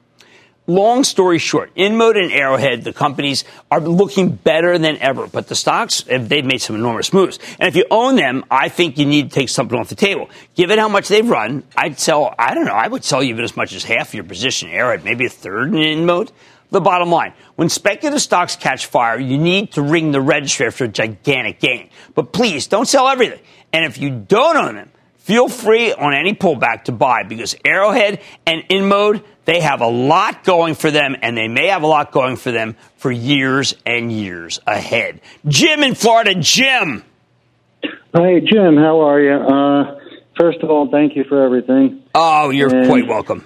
long 0.67 1.04
story 1.04 1.38
short, 1.38 1.74
InMode 1.76 2.21
and 2.21 2.32
Arrowhead, 2.32 2.84
the 2.84 2.93
companies 2.93 3.43
are 3.69 3.80
looking 3.80 4.30
better 4.30 4.78
than 4.78 4.97
ever, 4.97 5.28
but 5.28 5.47
the 5.47 5.56
stocks, 5.56 6.04
they've 6.04 6.45
made 6.45 6.62
some 6.62 6.76
enormous 6.76 7.13
moves. 7.13 7.39
And 7.60 7.67
if 7.67 7.76
you 7.76 7.86
own 7.91 8.15
them, 8.15 8.45
I 8.50 8.69
think 8.69 8.97
you 8.97 9.06
need 9.06 9.32
to 9.32 9.36
take 9.36 9.50
something 9.50 9.78
off 9.78 9.89
the 9.89 9.95
table. 9.95 10.30
Given 10.56 10.80
how 10.80 10.89
much 10.89 11.08
they've 11.08 11.28
run, 11.28 11.63
I'd 11.76 12.00
sell, 12.00 12.34
I 12.38 12.54
don't 12.54 12.65
know, 12.65 12.74
I 12.74 12.88
would 12.88 13.04
sell 13.04 13.24
even 13.24 13.43
as 13.43 13.58
much 13.58 13.74
as 13.74 13.84
half 13.84 14.13
your 14.13 14.24
position, 14.24 14.69
Arrowhead, 14.69 15.04
maybe 15.04 15.26
a 15.26 15.30
third 15.30 15.69
in 15.69 15.76
InMode. 15.76 16.32
The 16.69 16.80
bottom 16.80 17.10
line, 17.10 17.34
when 17.58 17.67
speculative 17.67 18.21
stocks 18.21 18.56
catch 18.56 18.86
fire, 18.86 19.19
you 19.19 19.38
need 19.38 19.74
to 19.74 19.82
ring 19.82 20.13
the 20.13 20.21
register 20.21 20.67
after 20.67 20.86
a 20.86 20.88
gigantic 20.88 21.60
gain. 21.60 21.89
But 22.15 22.32
please, 22.32 22.67
don't 22.67 22.88
sell 22.88 23.10
everything. 23.10 23.41
And 23.74 23.84
if 23.84 23.97
you 23.97 24.10
don't 24.10 24.56
own 24.56 24.76
them, 24.76 24.89
feel 25.17 25.50
free 25.50 25.91
on 25.91 26.13
any 26.13 26.34
pullback 26.34 26.86
to 26.86 26.93
buy 26.93 27.24
because 27.24 27.58
Arrowhead 27.65 28.21
and 28.45 28.63
InMode, 28.69 29.21
they 29.45 29.60
have 29.62 29.82
a 29.82 29.88
lot 29.88 30.43
going 30.43 30.75
for 30.75 30.91
them, 30.91 31.15
and 31.21 31.36
they 31.36 31.47
may 31.47 31.67
have 31.67 31.84
a 31.84 31.88
lot 31.88 32.12
going 32.12 32.36
for 32.36 32.51
them 32.51 32.75
for 32.97 33.12
years 33.12 33.73
and 33.86 34.12
years 34.12 34.60
ahead. 34.67 35.21
Jim 35.47 35.84
in 35.84 35.95
Florida, 35.95 36.36
Jim. 36.36 37.04
Hey, 38.13 38.41
Jim, 38.41 38.77
how 38.77 39.01
are 39.01 39.19
you? 39.21 39.34
Uh, 39.34 39.99
first 40.38 40.60
of 40.62 40.69
all, 40.69 40.89
thank 40.91 41.15
you 41.15 41.23
for 41.23 41.43
everything. 41.43 42.04
Oh, 42.13 42.49
you're 42.49 42.73
And- 42.75 42.88
quite 42.88 43.08
welcome. 43.08 43.45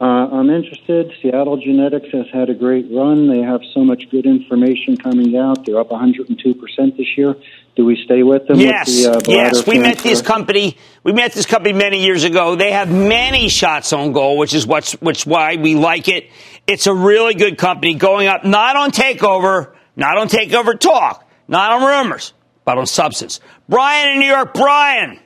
Uh, 0.00 0.04
I'm 0.32 0.48
interested. 0.48 1.12
Seattle 1.20 1.58
Genetics 1.58 2.08
has 2.12 2.24
had 2.32 2.48
a 2.48 2.54
great 2.54 2.86
run. 2.90 3.28
They 3.28 3.42
have 3.42 3.60
so 3.74 3.84
much 3.84 4.08
good 4.10 4.24
information 4.24 4.96
coming 4.96 5.36
out. 5.36 5.66
They're 5.66 5.78
up 5.78 5.90
102% 5.90 6.96
this 6.96 7.18
year. 7.18 7.36
Do 7.76 7.84
we 7.84 8.02
stay 8.04 8.22
with 8.22 8.46
them? 8.46 8.58
Yes, 8.58 8.88
with 8.88 9.24
the, 9.24 9.32
uh, 9.32 9.34
yes. 9.34 9.66
We 9.66 9.78
met 9.78 9.98
this 9.98 10.22
company. 10.22 10.76
We 11.04 11.12
met 11.12 11.32
this 11.32 11.46
company 11.46 11.72
many 11.72 12.02
years 12.02 12.24
ago. 12.24 12.56
They 12.56 12.72
have 12.72 12.90
many 12.90 13.48
shots 13.48 13.92
on 13.92 14.12
goal, 14.12 14.36
which 14.36 14.54
is 14.54 14.66
what's 14.66 14.92
which 15.00 15.24
why 15.24 15.56
we 15.56 15.76
like 15.76 16.08
it. 16.08 16.30
It's 16.66 16.86
a 16.86 16.94
really 16.94 17.34
good 17.34 17.58
company 17.58 17.94
going 17.94 18.26
up, 18.26 18.44
not 18.44 18.76
on 18.76 18.90
takeover, 18.90 19.74
not 19.96 20.18
on 20.18 20.28
takeover 20.28 20.78
talk, 20.78 21.28
not 21.48 21.72
on 21.72 21.82
rumors, 21.84 22.32
but 22.64 22.76
on 22.76 22.86
substance. 22.86 23.40
Brian 23.68 24.14
in 24.14 24.20
New 24.20 24.26
York, 24.26 24.52
Brian. 24.52 25.20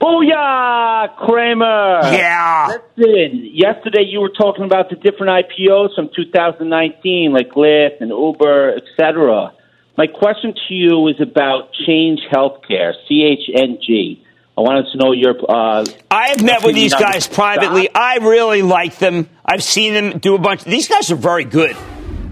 Booyah, 0.00 1.16
Cramer. 1.16 2.00
Yeah. 2.12 2.68
Listen, 2.96 3.48
yesterday 3.54 4.02
you 4.02 4.20
were 4.20 4.32
talking 4.36 4.64
about 4.64 4.90
the 4.90 4.96
different 4.96 5.46
IPOs 5.46 5.94
from 5.94 6.10
2019, 6.14 7.32
like 7.32 7.50
Lyft 7.52 8.00
and 8.00 8.10
Uber, 8.10 8.76
etc. 8.76 9.52
My 9.96 10.06
question 10.08 10.54
to 10.68 10.74
you 10.74 11.06
is 11.08 11.20
about 11.20 11.72
Change 11.86 12.20
Healthcare, 12.32 12.94
CHNG. 13.08 14.20
I 14.56 14.60
wanted 14.60 14.86
to 14.92 14.98
know 14.98 15.12
your. 15.12 15.34
Uh, 15.48 15.84
I 16.10 16.28
have 16.30 16.42
met 16.42 16.64
with 16.64 16.74
these 16.74 16.94
guys 16.94 17.28
the 17.28 17.34
privately. 17.34 17.84
stock. 17.84 17.96
I 17.96 18.16
really 18.18 18.62
like 18.62 18.98
them. 18.98 19.28
I've 19.44 19.62
seen 19.62 19.94
them 19.94 20.18
do 20.18 20.34
a 20.34 20.38
bunch. 20.38 20.64
These 20.64 20.88
guys 20.88 21.10
are 21.10 21.16
very 21.16 21.44
good. 21.44 21.76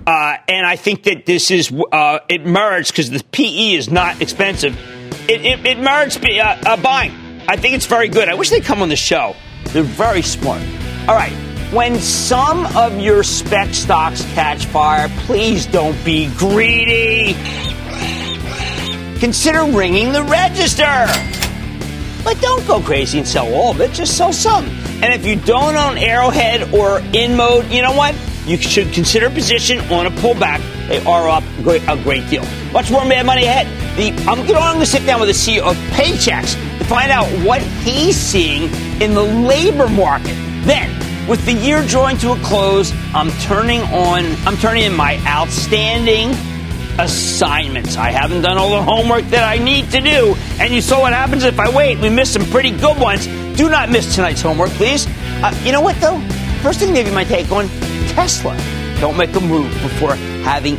Uh, 0.06 0.36
and 0.48 0.66
I 0.66 0.74
think 0.76 1.04
that 1.04 1.26
this 1.26 1.52
is, 1.52 1.72
uh, 1.92 2.18
it 2.28 2.44
merits 2.44 2.90
because 2.90 3.10
the 3.10 3.22
PE 3.30 3.74
is 3.74 3.90
not 3.90 4.20
expensive. 4.20 4.76
It, 5.28 5.44
it, 5.44 5.66
it 5.66 5.78
merits 5.78 6.18
be, 6.18 6.40
uh, 6.40 6.56
uh, 6.66 6.76
buying. 6.76 7.12
I 7.46 7.56
think 7.56 7.74
it's 7.74 7.86
very 7.86 8.08
good. 8.08 8.28
I 8.28 8.34
wish 8.34 8.50
they'd 8.50 8.64
come 8.64 8.82
on 8.82 8.88
the 8.88 8.96
show. 8.96 9.36
They're 9.66 9.84
very 9.84 10.22
smart. 10.22 10.62
All 11.08 11.14
right. 11.14 11.51
When 11.72 11.98
some 12.00 12.66
of 12.76 13.00
your 13.00 13.22
spec 13.22 13.72
stocks 13.72 14.22
catch 14.34 14.66
fire, 14.66 15.08
please 15.20 15.64
don't 15.64 15.96
be 16.04 16.30
greedy. 16.36 17.32
Consider 19.18 19.64
ringing 19.64 20.12
the 20.12 20.22
register. 20.24 21.06
But 22.22 22.38
don't 22.42 22.66
go 22.66 22.82
crazy 22.82 23.20
and 23.20 23.26
sell 23.26 23.50
all 23.54 23.70
of 23.70 23.80
it. 23.80 23.90
Just 23.92 24.18
sell 24.18 24.34
some. 24.34 24.66
And 25.02 25.14
if 25.14 25.24
you 25.24 25.34
don't 25.34 25.74
own 25.74 25.96
Arrowhead 25.96 26.74
or 26.74 27.00
InMode, 27.14 27.74
you 27.74 27.80
know 27.80 27.96
what? 27.96 28.14
You 28.44 28.58
should 28.58 28.92
consider 28.92 29.30
position 29.30 29.78
on 29.90 30.04
a 30.04 30.10
pullback. 30.10 30.60
They 30.88 31.02
are 31.06 31.26
up 31.26 31.42
a 31.64 32.02
great 32.02 32.28
deal. 32.28 32.44
Much 32.74 32.90
more 32.90 33.06
Mad 33.06 33.24
Money 33.24 33.46
ahead. 33.46 33.66
The, 33.96 34.10
I'm 34.28 34.46
going 34.46 34.78
to 34.78 34.84
sit 34.84 35.06
down 35.06 35.20
with 35.20 35.30
the 35.30 35.34
CEO 35.34 35.62
of 35.62 35.76
Paychex 35.96 36.52
to 36.78 36.84
find 36.84 37.10
out 37.10 37.26
what 37.46 37.62
he's 37.62 38.16
seeing 38.16 38.64
in 39.00 39.14
the 39.14 39.22
labor 39.22 39.88
market. 39.88 40.36
Then, 40.66 40.90
with 41.28 41.44
the 41.44 41.52
year 41.52 41.84
drawing 41.86 42.18
to 42.18 42.32
a 42.32 42.36
close, 42.40 42.92
I'm 43.14 43.30
turning 43.42 43.80
on. 43.82 44.24
I'm 44.46 44.56
turning 44.56 44.84
in 44.84 44.94
my 44.94 45.18
outstanding 45.26 46.30
assignments. 46.98 47.96
I 47.96 48.10
haven't 48.10 48.42
done 48.42 48.58
all 48.58 48.70
the 48.70 48.82
homework 48.82 49.24
that 49.26 49.44
I 49.44 49.62
need 49.62 49.90
to 49.92 50.00
do. 50.00 50.34
And 50.58 50.72
you 50.72 50.80
saw 50.80 51.00
what 51.00 51.12
happens 51.12 51.44
if 51.44 51.58
I 51.58 51.74
wait. 51.74 51.98
We 51.98 52.10
missed 52.10 52.32
some 52.32 52.44
pretty 52.46 52.70
good 52.70 52.98
ones. 52.98 53.26
Do 53.56 53.68
not 53.68 53.90
miss 53.90 54.14
tonight's 54.14 54.42
homework, 54.42 54.70
please. 54.70 55.06
Uh, 55.42 55.54
you 55.64 55.72
know 55.72 55.80
what, 55.80 56.00
though? 56.00 56.20
First 56.62 56.80
thing, 56.80 56.92
maybe 56.92 57.10
my 57.10 57.24
take 57.24 57.50
on 57.50 57.68
Tesla. 58.08 58.56
Don't 59.00 59.16
make 59.16 59.34
a 59.34 59.40
move 59.40 59.70
before 59.82 60.14
having. 60.44 60.76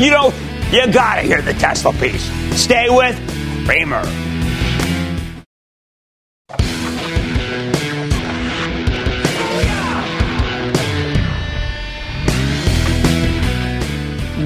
You 0.00 0.10
know, 0.10 0.32
you 0.70 0.90
gotta 0.92 1.22
hear 1.22 1.40
the 1.40 1.54
Tesla 1.54 1.92
piece. 1.94 2.24
Stay 2.60 2.88
with 2.90 3.16
Cramer. 3.64 4.02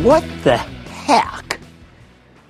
What 0.09 0.25
the 0.43 0.57
heck? 0.57 1.61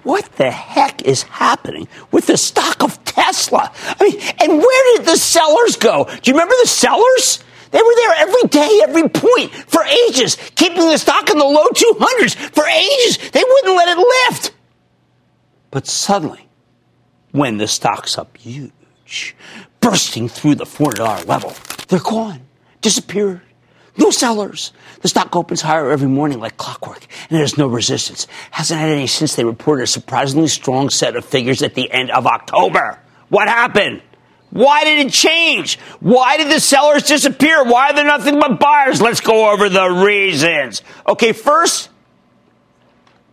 What 0.04 0.30
the 0.36 0.48
heck 0.48 1.02
is 1.02 1.24
happening 1.24 1.88
with 2.12 2.28
the 2.28 2.36
stock 2.36 2.84
of 2.84 3.02
Tesla? 3.04 3.72
I 3.84 4.04
mean, 4.04 4.20
and 4.40 4.58
where 4.62 4.96
did 4.96 5.06
the 5.06 5.16
sellers 5.16 5.74
go? 5.74 6.04
Do 6.04 6.30
you 6.30 6.34
remember 6.34 6.54
the 6.62 6.68
sellers? 6.68 7.42
They 7.72 7.82
were 7.82 7.94
there 7.96 8.14
every 8.18 8.42
day, 8.48 8.80
every 8.84 9.08
point 9.08 9.52
for 9.52 9.82
ages, 9.82 10.36
keeping 10.54 10.88
the 10.88 10.98
stock 10.98 11.30
in 11.30 11.36
the 11.36 11.44
low 11.44 11.66
200s 11.66 12.36
for 12.36 12.64
ages. 12.64 13.28
They 13.32 13.42
wouldn't 13.42 13.76
let 13.76 13.88
it 13.88 14.06
lift. 14.28 14.54
But 15.72 15.88
suddenly, 15.88 16.48
when 17.32 17.58
the 17.58 17.66
stock's 17.66 18.16
up 18.16 18.36
huge, 18.36 19.34
bursting 19.80 20.28
through 20.28 20.54
the 20.54 20.64
$400 20.64 21.26
level, 21.26 21.52
they're 21.88 21.98
gone, 21.98 22.42
disappeared. 22.82 23.40
No 23.96 24.10
sellers. 24.10 24.72
The 25.00 25.08
stock 25.08 25.34
opens 25.36 25.60
higher 25.60 25.90
every 25.90 26.08
morning 26.08 26.40
like 26.40 26.56
clockwork, 26.56 27.06
and 27.30 27.38
there's 27.38 27.56
no 27.56 27.68
resistance. 27.68 28.26
Hasn't 28.50 28.80
had 28.80 28.90
any 28.90 29.06
since 29.06 29.36
they 29.36 29.44
reported 29.44 29.84
a 29.84 29.86
surprisingly 29.86 30.48
strong 30.48 30.90
set 30.90 31.14
of 31.14 31.24
figures 31.24 31.62
at 31.62 31.74
the 31.74 31.90
end 31.90 32.10
of 32.10 32.26
October. 32.26 32.98
What 33.28 33.48
happened? 33.48 34.02
Why 34.50 34.84
did 34.84 35.06
it 35.06 35.12
change? 35.12 35.78
Why 36.00 36.38
did 36.38 36.50
the 36.50 36.58
sellers 36.58 37.04
disappear? 37.04 37.62
Why 37.64 37.90
are 37.90 37.94
there 37.94 38.04
nothing 38.04 38.40
but 38.40 38.58
buyers? 38.58 39.00
Let's 39.00 39.20
go 39.20 39.52
over 39.52 39.68
the 39.68 39.88
reasons. 39.88 40.82
Okay, 41.06 41.32
first, 41.32 41.90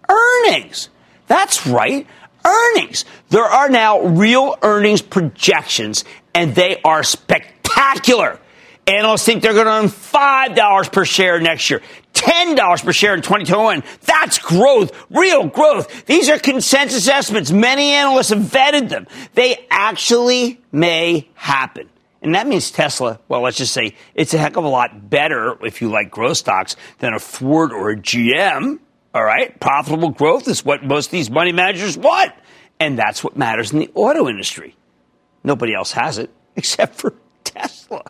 earnings. 0.09 0.89
That's 1.27 1.65
right, 1.65 2.05
earnings. 2.45 3.05
There 3.29 3.45
are 3.45 3.69
now 3.69 4.01
real 4.01 4.57
earnings 4.61 5.01
projections, 5.01 6.03
and 6.33 6.53
they 6.53 6.79
are 6.83 7.01
spectacular. 7.01 8.39
Analysts 8.87 9.25
think 9.25 9.41
they're 9.41 9.53
going 9.53 9.65
to 9.65 9.71
earn 9.71 9.85
$5 9.85 10.91
per 10.91 11.05
share 11.05 11.39
next 11.39 11.69
year, 11.71 11.81
$10 12.13 12.85
per 12.85 12.93
share 12.93 13.15
in 13.15 13.21
2021. 13.21 13.83
That's 14.01 14.37
growth, 14.37 14.91
real 15.09 15.47
growth. 15.47 16.05
These 16.05 16.29
are 16.29 16.37
consensus 16.37 17.07
estimates. 17.07 17.51
Many 17.51 17.93
analysts 17.93 18.29
have 18.29 18.39
vetted 18.39 18.89
them. 18.89 19.07
They 19.33 19.65
actually 19.71 20.61
may 20.71 21.27
happen. 21.33 21.89
And 22.21 22.35
that 22.35 22.47
means 22.47 22.69
Tesla, 22.69 23.19
well, 23.27 23.41
let's 23.41 23.57
just 23.57 23.73
say 23.73 23.95
it's 24.13 24.33
a 24.33 24.37
heck 24.37 24.55
of 24.55 24.63
a 24.63 24.67
lot 24.67 25.09
better 25.09 25.57
if 25.65 25.81
you 25.81 25.89
like 25.89 26.11
growth 26.11 26.37
stocks 26.37 26.75
than 26.99 27.13
a 27.13 27.19
Ford 27.19 27.71
or 27.71 27.89
a 27.91 27.97
GM. 27.97 28.79
All 29.13 29.23
right. 29.23 29.59
Profitable 29.59 30.09
growth 30.09 30.47
is 30.47 30.63
what 30.65 30.83
most 30.83 31.07
of 31.07 31.11
these 31.11 31.29
money 31.29 31.51
managers 31.51 31.97
want. 31.97 32.33
And 32.79 32.97
that's 32.99 33.23
what 33.23 33.37
matters 33.37 33.73
in 33.73 33.79
the 33.79 33.89
auto 33.93 34.27
industry. 34.27 34.75
Nobody 35.43 35.73
else 35.73 35.91
has 35.93 36.17
it 36.17 36.29
except 36.55 36.95
for 36.95 37.13
Tesla. 37.43 38.03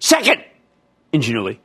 Second, 0.00 0.44
ingenuity. 1.12 1.60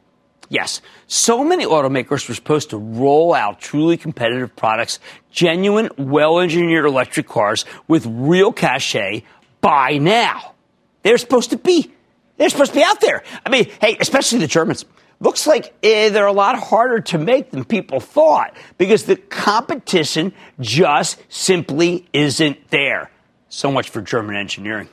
Yes, 0.50 0.82
so 1.08 1.44
many 1.44 1.66
automakers 1.66 2.28
were 2.28 2.36
supposed 2.36 2.72
to 2.72 2.78
roll 2.78 3.34
out 3.34 3.60
truly 3.60 3.98
competitive 3.98 4.56
products, 4.56 5.00
genuine, 5.32 5.90
well 5.98 6.40
engineered 6.40 6.86
electric 6.86 7.28
cars 7.28 7.66
with 7.88 8.06
real 8.06 8.52
cachet 8.52 9.24
by 9.62 9.98
now. 9.98 10.54
They're 11.02 11.18
supposed 11.18 11.52
to 11.52 11.58
be. 11.58 11.92
They're 12.38 12.50
supposed 12.50 12.74
to 12.74 12.80
be 12.80 12.84
out 12.84 13.02
there. 13.02 13.24
I 13.46 13.50
mean, 13.50 13.70
hey, 13.82 13.98
especially 14.00 14.40
the 14.40 14.48
Germans. 14.48 14.86
Looks 15.20 15.48
like 15.48 15.74
eh, 15.82 16.10
they're 16.10 16.26
a 16.26 16.34
lot 16.34 16.60
harder 16.60 17.00
to 17.00 17.18
make 17.18 17.52
than 17.52 17.64
people 17.64 18.00
thought 18.00 18.58
because 18.78 19.06
the 19.06 19.16
competition 19.16 20.34
just 20.60 21.18
simply 21.30 22.08
isn't 22.12 22.70
there. 22.72 23.10
So 23.48 23.72
much 23.72 23.90
for 23.90 24.02
German 24.02 24.36
engineering. 24.36 24.90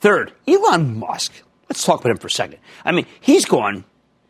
Third, 0.00 0.32
Elon 0.46 0.98
Musk. 0.98 1.32
Let's 1.68 1.84
talk 1.84 2.00
about 2.00 2.10
him 2.10 2.16
for 2.18 2.28
a 2.28 2.30
second. 2.30 2.58
I 2.84 2.92
mean, 2.92 3.06
he's 3.20 3.44
gone, 3.44 3.84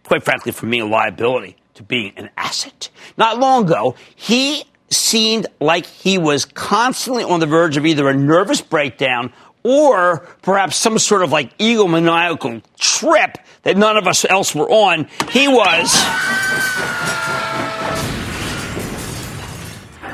quite 0.05 0.25
frankly, 0.25 0.53
from 0.53 0.71
being 0.71 0.83
a 0.83 0.87
liability 0.87 1.57
to 1.75 1.83
being 1.83 2.13
an 2.17 2.31
asset. 2.37 2.91
Not 3.17 3.39
long 3.39 3.67
ago, 3.67 3.95
he 4.17 4.65
seemed 4.91 5.47
like 5.61 5.87
he 5.87 6.19
was 6.19 6.45
constantly 6.45 7.23
on 7.23 7.41
the 7.41 7.47
verge 7.47 7.77
of 7.77 7.87
either 7.87 8.09
a 8.09 8.15
nervous 8.15 8.61
breakdown 8.61 9.33
or 9.63 10.27
perhaps 10.43 10.77
some 10.77 10.99
sort 10.99 11.23
of 11.23 11.31
like 11.31 11.57
egomaniacal 11.59 12.63
trip 12.79 13.39
that 13.63 13.77
none 13.77 13.97
of 13.97 14.07
us 14.07 14.25
else 14.25 14.55
were 14.55 14.69
on. 14.71 15.07
He 15.31 15.47
was. 15.47 15.93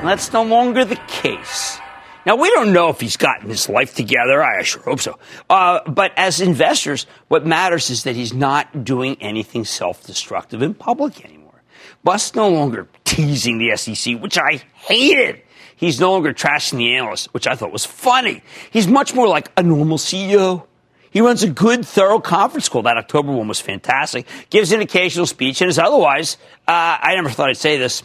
That's 0.02 0.32
no 0.32 0.42
longer 0.42 0.84
the 0.84 0.96
case. 1.08 1.78
Now, 2.26 2.36
we 2.36 2.48
don't 2.50 2.72
know 2.72 2.88
if 2.88 3.00
he's 3.00 3.16
gotten 3.16 3.50
his 3.50 3.68
life 3.68 3.94
together. 3.94 4.42
I 4.42 4.62
sure 4.62 4.82
hope 4.82 5.00
so. 5.00 5.18
Uh, 5.50 5.80
but 5.88 6.12
as 6.16 6.40
investors, 6.40 7.06
what 7.28 7.44
matters 7.44 7.90
is 7.90 8.04
that 8.04 8.16
he's 8.16 8.32
not 8.32 8.84
doing 8.84 9.16
anything 9.20 9.64
self 9.64 10.06
destructive 10.06 10.62
in 10.62 10.74
public 10.74 11.24
anymore. 11.24 11.62
Musk's 12.02 12.34
no 12.34 12.48
longer 12.48 12.88
teasing 13.04 13.58
the 13.58 13.76
SEC, 13.76 14.20
which 14.20 14.38
I 14.38 14.62
hated. 14.74 15.42
He's 15.76 16.00
no 16.00 16.12
longer 16.12 16.32
trashing 16.32 16.78
the 16.78 16.96
analysts, 16.96 17.26
which 17.32 17.46
I 17.46 17.56
thought 17.56 17.72
was 17.72 17.84
funny. 17.84 18.42
He's 18.70 18.86
much 18.86 19.14
more 19.14 19.28
like 19.28 19.50
a 19.56 19.62
normal 19.62 19.98
CEO. 19.98 20.66
He 21.10 21.20
runs 21.20 21.42
a 21.42 21.50
good, 21.50 21.86
thorough 21.86 22.20
conference 22.20 22.68
call. 22.68 22.82
That 22.82 22.96
October 22.96 23.32
one 23.32 23.48
was 23.48 23.60
fantastic. 23.60 24.26
Gives 24.50 24.72
an 24.72 24.80
occasional 24.80 25.26
speech 25.26 25.60
and 25.60 25.70
is 25.70 25.78
otherwise, 25.78 26.38
uh, 26.66 26.98
I 27.00 27.14
never 27.16 27.30
thought 27.30 27.50
I'd 27.50 27.56
say 27.56 27.76
this, 27.76 28.02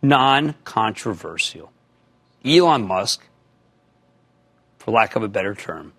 non 0.00 0.54
controversial. 0.64 1.72
Elon 2.46 2.86
Musk, 2.86 3.22
for 4.78 4.92
lack 4.92 5.16
of 5.16 5.22
a 5.22 5.28
better 5.28 5.54
term, 5.54 5.92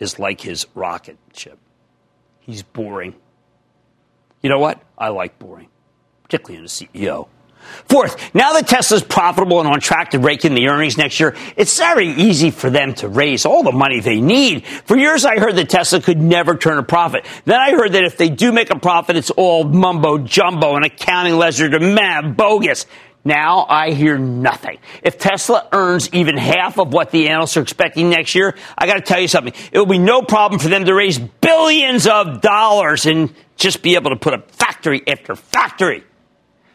is 0.00 0.18
like 0.18 0.40
his 0.40 0.66
rocket 0.74 1.16
ship. 1.32 1.58
He's 2.40 2.62
boring. 2.62 3.14
You 4.42 4.50
know 4.50 4.58
what? 4.58 4.82
I 4.98 5.08
like 5.08 5.38
boring, 5.38 5.68
particularly 6.24 6.58
in 6.58 6.64
a 6.64 6.68
CEO. 6.68 7.28
Fourth, 7.88 8.34
now 8.34 8.52
that 8.52 8.68
Tesla's 8.68 9.02
profitable 9.02 9.58
and 9.60 9.68
on 9.68 9.80
track 9.80 10.10
to 10.10 10.18
rake 10.18 10.44
in 10.44 10.54
the 10.54 10.68
earnings 10.68 10.98
next 10.98 11.18
year, 11.18 11.34
it's 11.56 11.78
very 11.78 12.08
easy 12.08 12.50
for 12.50 12.68
them 12.68 12.94
to 12.94 13.08
raise 13.08 13.46
all 13.46 13.62
the 13.62 13.72
money 13.72 14.00
they 14.00 14.20
need. 14.20 14.66
For 14.66 14.98
years, 14.98 15.24
I 15.24 15.38
heard 15.38 15.56
that 15.56 15.70
Tesla 15.70 16.00
could 16.00 16.20
never 16.20 16.56
turn 16.56 16.78
a 16.78 16.82
profit. 16.82 17.24
Then 17.44 17.60
I 17.60 17.70
heard 17.70 17.92
that 17.92 18.04
if 18.04 18.16
they 18.16 18.28
do 18.28 18.52
make 18.52 18.70
a 18.70 18.78
profit, 18.78 19.16
it's 19.16 19.30
all 19.30 19.64
mumbo 19.64 20.18
jumbo 20.18 20.76
and 20.76 20.84
accounting 20.84 21.36
ledger 21.36 21.70
to 21.70 21.80
mad 21.80 22.36
bogus. 22.36 22.86
Now 23.24 23.64
I 23.66 23.92
hear 23.92 24.18
nothing. 24.18 24.78
If 25.02 25.18
Tesla 25.18 25.66
earns 25.72 26.12
even 26.12 26.36
half 26.36 26.78
of 26.78 26.92
what 26.92 27.10
the 27.10 27.30
analysts 27.30 27.56
are 27.56 27.62
expecting 27.62 28.10
next 28.10 28.34
year, 28.34 28.54
I 28.76 28.86
got 28.86 28.94
to 28.94 29.00
tell 29.00 29.20
you 29.20 29.28
something. 29.28 29.54
It 29.72 29.78
will 29.78 29.86
be 29.86 29.98
no 29.98 30.20
problem 30.20 30.60
for 30.60 30.68
them 30.68 30.84
to 30.84 30.94
raise 30.94 31.18
billions 31.18 32.06
of 32.06 32.42
dollars 32.42 33.06
and 33.06 33.34
just 33.56 33.82
be 33.82 33.94
able 33.94 34.10
to 34.10 34.16
put 34.16 34.34
up 34.34 34.50
factory 34.50 35.02
after 35.08 35.34
factory. 35.36 36.04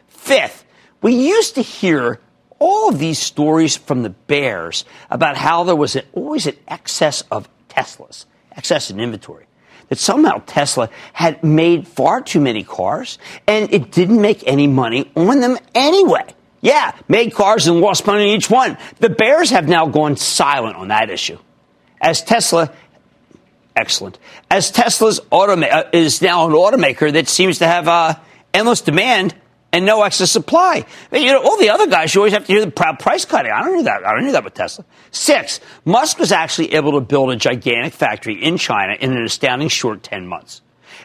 Fifth, 0.08 0.64
we 1.02 1.14
used 1.14 1.54
to 1.54 1.62
hear 1.62 2.18
all 2.58 2.88
of 2.88 2.98
these 2.98 3.18
stories 3.20 3.76
from 3.76 4.02
the 4.02 4.10
bears 4.10 4.84
about 5.08 5.36
how 5.36 5.62
there 5.62 5.76
was 5.76 5.94
an, 5.94 6.02
always 6.12 6.48
an 6.48 6.56
excess 6.66 7.22
of 7.30 7.48
Teslas, 7.68 8.26
excess 8.56 8.90
in 8.90 8.98
inventory. 8.98 9.46
That 9.88 9.98
somehow 9.98 10.42
Tesla 10.46 10.90
had 11.12 11.42
made 11.42 11.86
far 11.86 12.20
too 12.20 12.40
many 12.40 12.64
cars 12.64 13.18
and 13.46 13.72
it 13.72 13.92
didn't 13.92 14.20
make 14.20 14.46
any 14.46 14.66
money 14.66 15.10
on 15.14 15.40
them 15.40 15.56
anyway. 15.74 16.26
Yeah, 16.60 16.92
made 17.08 17.34
cars 17.34 17.66
and 17.66 17.80
lost 17.80 18.06
money 18.06 18.30
on 18.30 18.36
each 18.36 18.50
one. 18.50 18.76
The 18.98 19.08
Bears 19.08 19.50
have 19.50 19.66
now 19.66 19.86
gone 19.86 20.16
silent 20.16 20.76
on 20.76 20.88
that 20.88 21.08
issue. 21.08 21.38
As 22.00 22.22
Tesla, 22.22 22.72
excellent. 23.74 24.18
As 24.50 24.70
Tesla's 24.70 25.20
automa- 25.32 25.72
uh, 25.72 25.84
is 25.92 26.20
now 26.20 26.46
an 26.46 26.52
automaker 26.52 27.12
that 27.12 27.28
seems 27.28 27.58
to 27.58 27.66
have 27.66 27.88
uh, 27.88 28.14
endless 28.52 28.82
demand 28.82 29.34
and 29.72 29.86
no 29.86 30.02
excess 30.02 30.30
supply. 30.30 30.84
You 31.12 31.32
know, 31.32 31.42
all 31.42 31.56
the 31.56 31.70
other 31.70 31.86
guys, 31.86 32.14
you 32.14 32.20
always 32.20 32.32
have 32.32 32.46
to 32.46 32.52
hear 32.52 32.64
the 32.64 32.70
price 32.70 33.24
cutting. 33.24 33.52
I 33.52 33.62
don't 33.62 33.76
hear 33.76 33.84
that. 33.84 34.06
I 34.06 34.12
don't 34.12 34.24
hear 34.24 34.32
that 34.32 34.44
with 34.44 34.54
Tesla. 34.54 34.84
Six, 35.10 35.60
Musk 35.84 36.18
was 36.18 36.32
actually 36.32 36.74
able 36.74 36.92
to 36.92 37.00
build 37.00 37.30
a 37.30 37.36
gigantic 37.36 37.92
factory 37.92 38.42
in 38.42 38.58
China 38.58 38.94
in 39.00 39.12
an 39.12 39.22
astounding 39.22 39.68
short 39.68 40.02
10 40.02 40.26
months. 40.26 40.60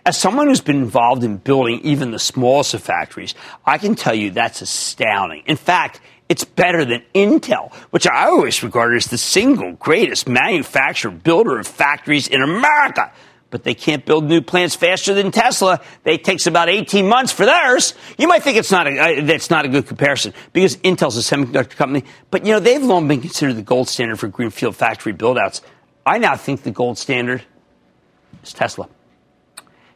As 0.06 0.16
someone 0.16 0.48
who's 0.48 0.62
been 0.62 0.76
involved 0.76 1.24
in 1.24 1.38
building 1.38 1.80
even 1.82 2.12
the 2.12 2.20
smallest 2.20 2.76
of 2.76 2.84
factories, 2.84 3.34
I 3.66 3.80
can 3.80 3.96
tell 3.96 4.14
you 4.14 4.30
that's 4.30 4.62
astounding. 4.62 5.42
In 5.48 5.58
fact, 5.58 6.00
it's 6.30 6.44
better 6.44 6.86
than 6.86 7.04
Intel, 7.16 7.74
which 7.90 8.06
I 8.06 8.26
always 8.26 8.62
regarded 8.62 8.98
as 8.98 9.08
the 9.08 9.18
single 9.18 9.74
greatest 9.74 10.30
manufacturer 10.30 11.10
builder 11.10 11.58
of 11.58 11.68
factories 11.68 12.28
in 12.28 12.44
America. 12.44 13.12
But 13.50 13.64
they 13.64 13.74
can't 13.74 14.06
build 14.06 14.26
new 14.26 14.42
plants 14.42 14.76
faster 14.76 15.16
than 15.16 15.32
Tesla. 15.32 15.82
It 16.04 16.24
takes 16.24 16.46
about 16.46 16.70
18 16.70 17.08
months 17.08 17.32
for 17.32 17.46
theirs. 17.46 17.96
You 18.18 18.28
might 18.28 18.44
think 18.44 18.58
it's 18.58 18.72
not 18.72 18.88
a, 18.88 19.00
uh, 19.00 19.26
that's 19.26 19.50
not 19.50 19.66
a 19.66 19.70
good 19.70 19.88
comparison 19.88 20.34
because 20.54 20.78
Intel's 20.78 21.18
a 21.18 21.36
semiconductor 21.36 21.76
company, 21.76 22.04
but 22.30 22.46
you 22.46 22.54
know, 22.54 22.60
they've 22.60 22.84
long 22.84 23.08
been 23.08 23.22
considered 23.22 23.56
the 23.56 23.64
gold 23.64 23.90
standard 23.90 24.20
for 24.20 24.28
greenfield 24.28 24.76
factory 24.76 25.14
buildouts. 25.14 25.62
I 26.06 26.20
now 26.20 26.36
think 26.36 26.62
the 26.62 26.72
gold 26.72 27.00
standard 27.00 27.44
is 28.44 28.54
Tesla. 28.54 28.88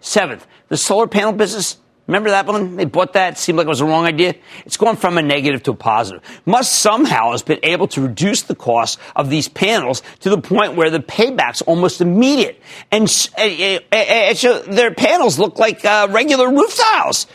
Seventh, 0.02 0.46
the 0.70 0.78
solar 0.78 1.08
panel 1.08 1.34
business. 1.34 1.78
Remember 2.08 2.32
that 2.32 2.48
one? 2.48 2.76
They 2.76 2.86
bought 2.86 3.14
that. 3.14 3.38
Seemed 3.38 3.60
like 3.60 3.66
it 3.66 3.70
was 3.70 3.82
a 3.82 3.86
wrong 3.86 4.06
idea. 4.06 4.34
It's 4.66 4.78
gone 4.78 4.96
from 4.96 5.20
a 5.20 5.22
negative 5.22 5.62
to 5.64 5.72
a 5.72 5.76
positive. 5.76 6.24
Musk 6.44 6.72
somehow 6.72 7.34
has 7.34 7.44
been 7.44 7.60
able 7.62 7.88
to 7.90 8.02
reduce 8.02 8.42
the 8.42 8.56
cost 8.56 8.98
of 9.16 9.30
these 9.30 9.48
panels 9.48 10.02
to 10.22 10.32
the 10.32 10.42
point 10.42 10.74
where 10.74 10.90
the 10.90 11.00
payback's 11.00 11.62
almost 11.62 12.02
immediate. 12.02 12.60
And 12.90 13.04
uh, 13.38 13.44
uh, 13.92 13.96
uh, 13.96 14.34
so 14.34 14.60
their 14.60 14.92
panels 14.92 15.38
look 15.38 15.60
like 15.60 15.86
uh, 15.86 16.08
regular 16.10 16.50
roof 16.50 16.76
tiles. 16.76 17.28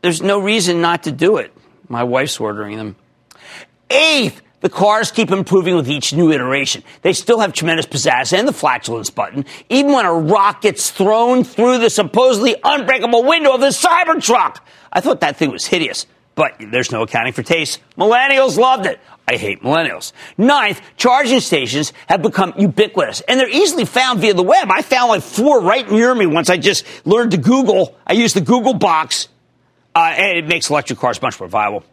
There's 0.00 0.22
no 0.22 0.38
reason 0.38 0.80
not 0.80 1.02
to 1.04 1.12
do 1.12 1.38
it. 1.38 1.52
My 1.88 2.04
wife's 2.04 2.38
ordering 2.38 2.76
them. 2.76 2.94
Eighth, 3.90 4.42
the 4.60 4.68
cars 4.68 5.10
keep 5.10 5.30
improving 5.30 5.74
with 5.74 5.88
each 5.88 6.12
new 6.12 6.30
iteration. 6.32 6.82
They 7.02 7.12
still 7.12 7.40
have 7.40 7.52
tremendous 7.52 7.86
pizzazz 7.86 8.36
and 8.36 8.46
the 8.46 8.52
flatulence 8.52 9.10
button, 9.10 9.44
even 9.68 9.92
when 9.92 10.04
a 10.04 10.12
rock 10.12 10.62
gets 10.62 10.90
thrown 10.90 11.44
through 11.44 11.78
the 11.78 11.90
supposedly 11.90 12.56
unbreakable 12.62 13.24
window 13.24 13.54
of 13.54 13.60
the 13.60 13.68
Cybertruck. 13.68 14.58
I 14.92 15.00
thought 15.00 15.20
that 15.20 15.36
thing 15.36 15.50
was 15.50 15.66
hideous, 15.66 16.06
but 16.34 16.54
there's 16.58 16.92
no 16.92 17.02
accounting 17.02 17.32
for 17.32 17.42
taste. 17.42 17.80
Millennials 17.96 18.58
loved 18.58 18.86
it. 18.86 19.00
I 19.26 19.36
hate 19.36 19.62
millennials. 19.62 20.12
Ninth, 20.36 20.80
charging 20.96 21.38
stations 21.38 21.92
have 22.08 22.20
become 22.20 22.52
ubiquitous 22.58 23.20
and 23.22 23.38
they're 23.38 23.48
easily 23.48 23.84
found 23.84 24.20
via 24.20 24.34
the 24.34 24.42
web. 24.42 24.70
I 24.70 24.82
found 24.82 25.08
like 25.08 25.22
four 25.22 25.60
right 25.60 25.88
near 25.88 26.12
me 26.14 26.26
once 26.26 26.50
I 26.50 26.56
just 26.56 26.84
learned 27.06 27.30
to 27.30 27.38
Google. 27.38 27.96
I 28.06 28.14
use 28.14 28.34
the 28.34 28.40
Google 28.40 28.74
box, 28.74 29.28
uh, 29.94 30.14
and 30.16 30.38
it 30.38 30.46
makes 30.46 30.68
electric 30.68 30.98
cars 30.98 31.22
much 31.22 31.38
more 31.38 31.48
viable. 31.48 31.84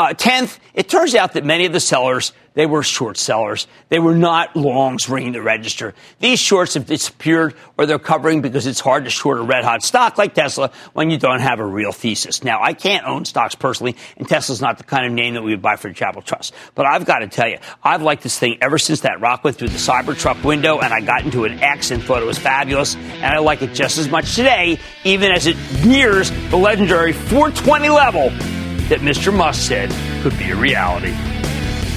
Uh, 0.00 0.14
tenth, 0.14 0.58
it 0.72 0.88
turns 0.88 1.14
out 1.14 1.34
that 1.34 1.44
many 1.44 1.66
of 1.66 1.74
the 1.74 1.78
sellers 1.78 2.32
they 2.54 2.66
were 2.66 2.82
short 2.82 3.16
sellers. 3.16 3.66
They 3.90 3.98
were 4.00 4.14
not 4.14 4.56
longs 4.56 5.08
ringing 5.08 5.32
the 5.32 5.42
register. 5.42 5.94
These 6.18 6.40
shorts 6.40 6.74
have 6.74 6.86
disappeared 6.86 7.54
or 7.78 7.86
they're 7.86 7.98
covering 7.98 8.40
because 8.40 8.66
it's 8.66 8.80
hard 8.80 9.04
to 9.04 9.10
short 9.10 9.38
a 9.38 9.42
red 9.42 9.62
hot 9.62 9.82
stock 9.82 10.18
like 10.18 10.34
Tesla 10.34 10.72
when 10.92 11.10
you 11.10 11.18
don't 11.18 11.40
have 11.40 11.60
a 11.60 11.64
real 11.64 11.92
thesis. 11.92 12.42
Now, 12.42 12.60
I 12.60 12.72
can't 12.72 13.06
own 13.06 13.24
stocks 13.24 13.54
personally, 13.54 13.94
and 14.16 14.28
Tesla's 14.28 14.60
not 14.60 14.78
the 14.78 14.84
kind 14.84 15.06
of 15.06 15.12
name 15.12 15.34
that 15.34 15.42
we 15.42 15.52
would 15.52 15.62
buy 15.62 15.76
for 15.76 15.88
the 15.88 15.94
Chapel 15.94 16.22
Trust. 16.22 16.52
But 16.74 16.86
I've 16.86 17.04
got 17.04 17.20
to 17.20 17.28
tell 17.28 17.48
you, 17.48 17.58
I've 17.84 18.02
liked 18.02 18.22
this 18.22 18.38
thing 18.38 18.58
ever 18.60 18.78
since 18.78 19.00
that 19.02 19.20
rock 19.20 19.44
went 19.44 19.56
through 19.56 19.68
the 19.68 19.78
Cybertruck 19.78 20.44
window 20.44 20.80
and 20.80 20.92
I 20.92 21.00
got 21.02 21.24
into 21.24 21.44
an 21.44 21.60
X 21.60 21.92
and 21.92 22.02
thought 22.02 22.20
it 22.20 22.26
was 22.26 22.38
fabulous. 22.38 22.96
And 22.96 23.26
I 23.26 23.38
like 23.38 23.62
it 23.62 23.74
just 23.74 23.96
as 23.98 24.08
much 24.08 24.34
today, 24.34 24.78
even 25.04 25.30
as 25.30 25.46
it 25.46 25.56
nears 25.84 26.30
the 26.50 26.56
legendary 26.56 27.12
420 27.12 27.88
level 27.90 28.59
that 28.90 28.98
Mr. 29.00 29.32
Musk 29.32 29.68
said 29.68 29.88
could 30.22 30.36
be 30.36 30.50
a 30.50 30.56
reality. 30.56 31.14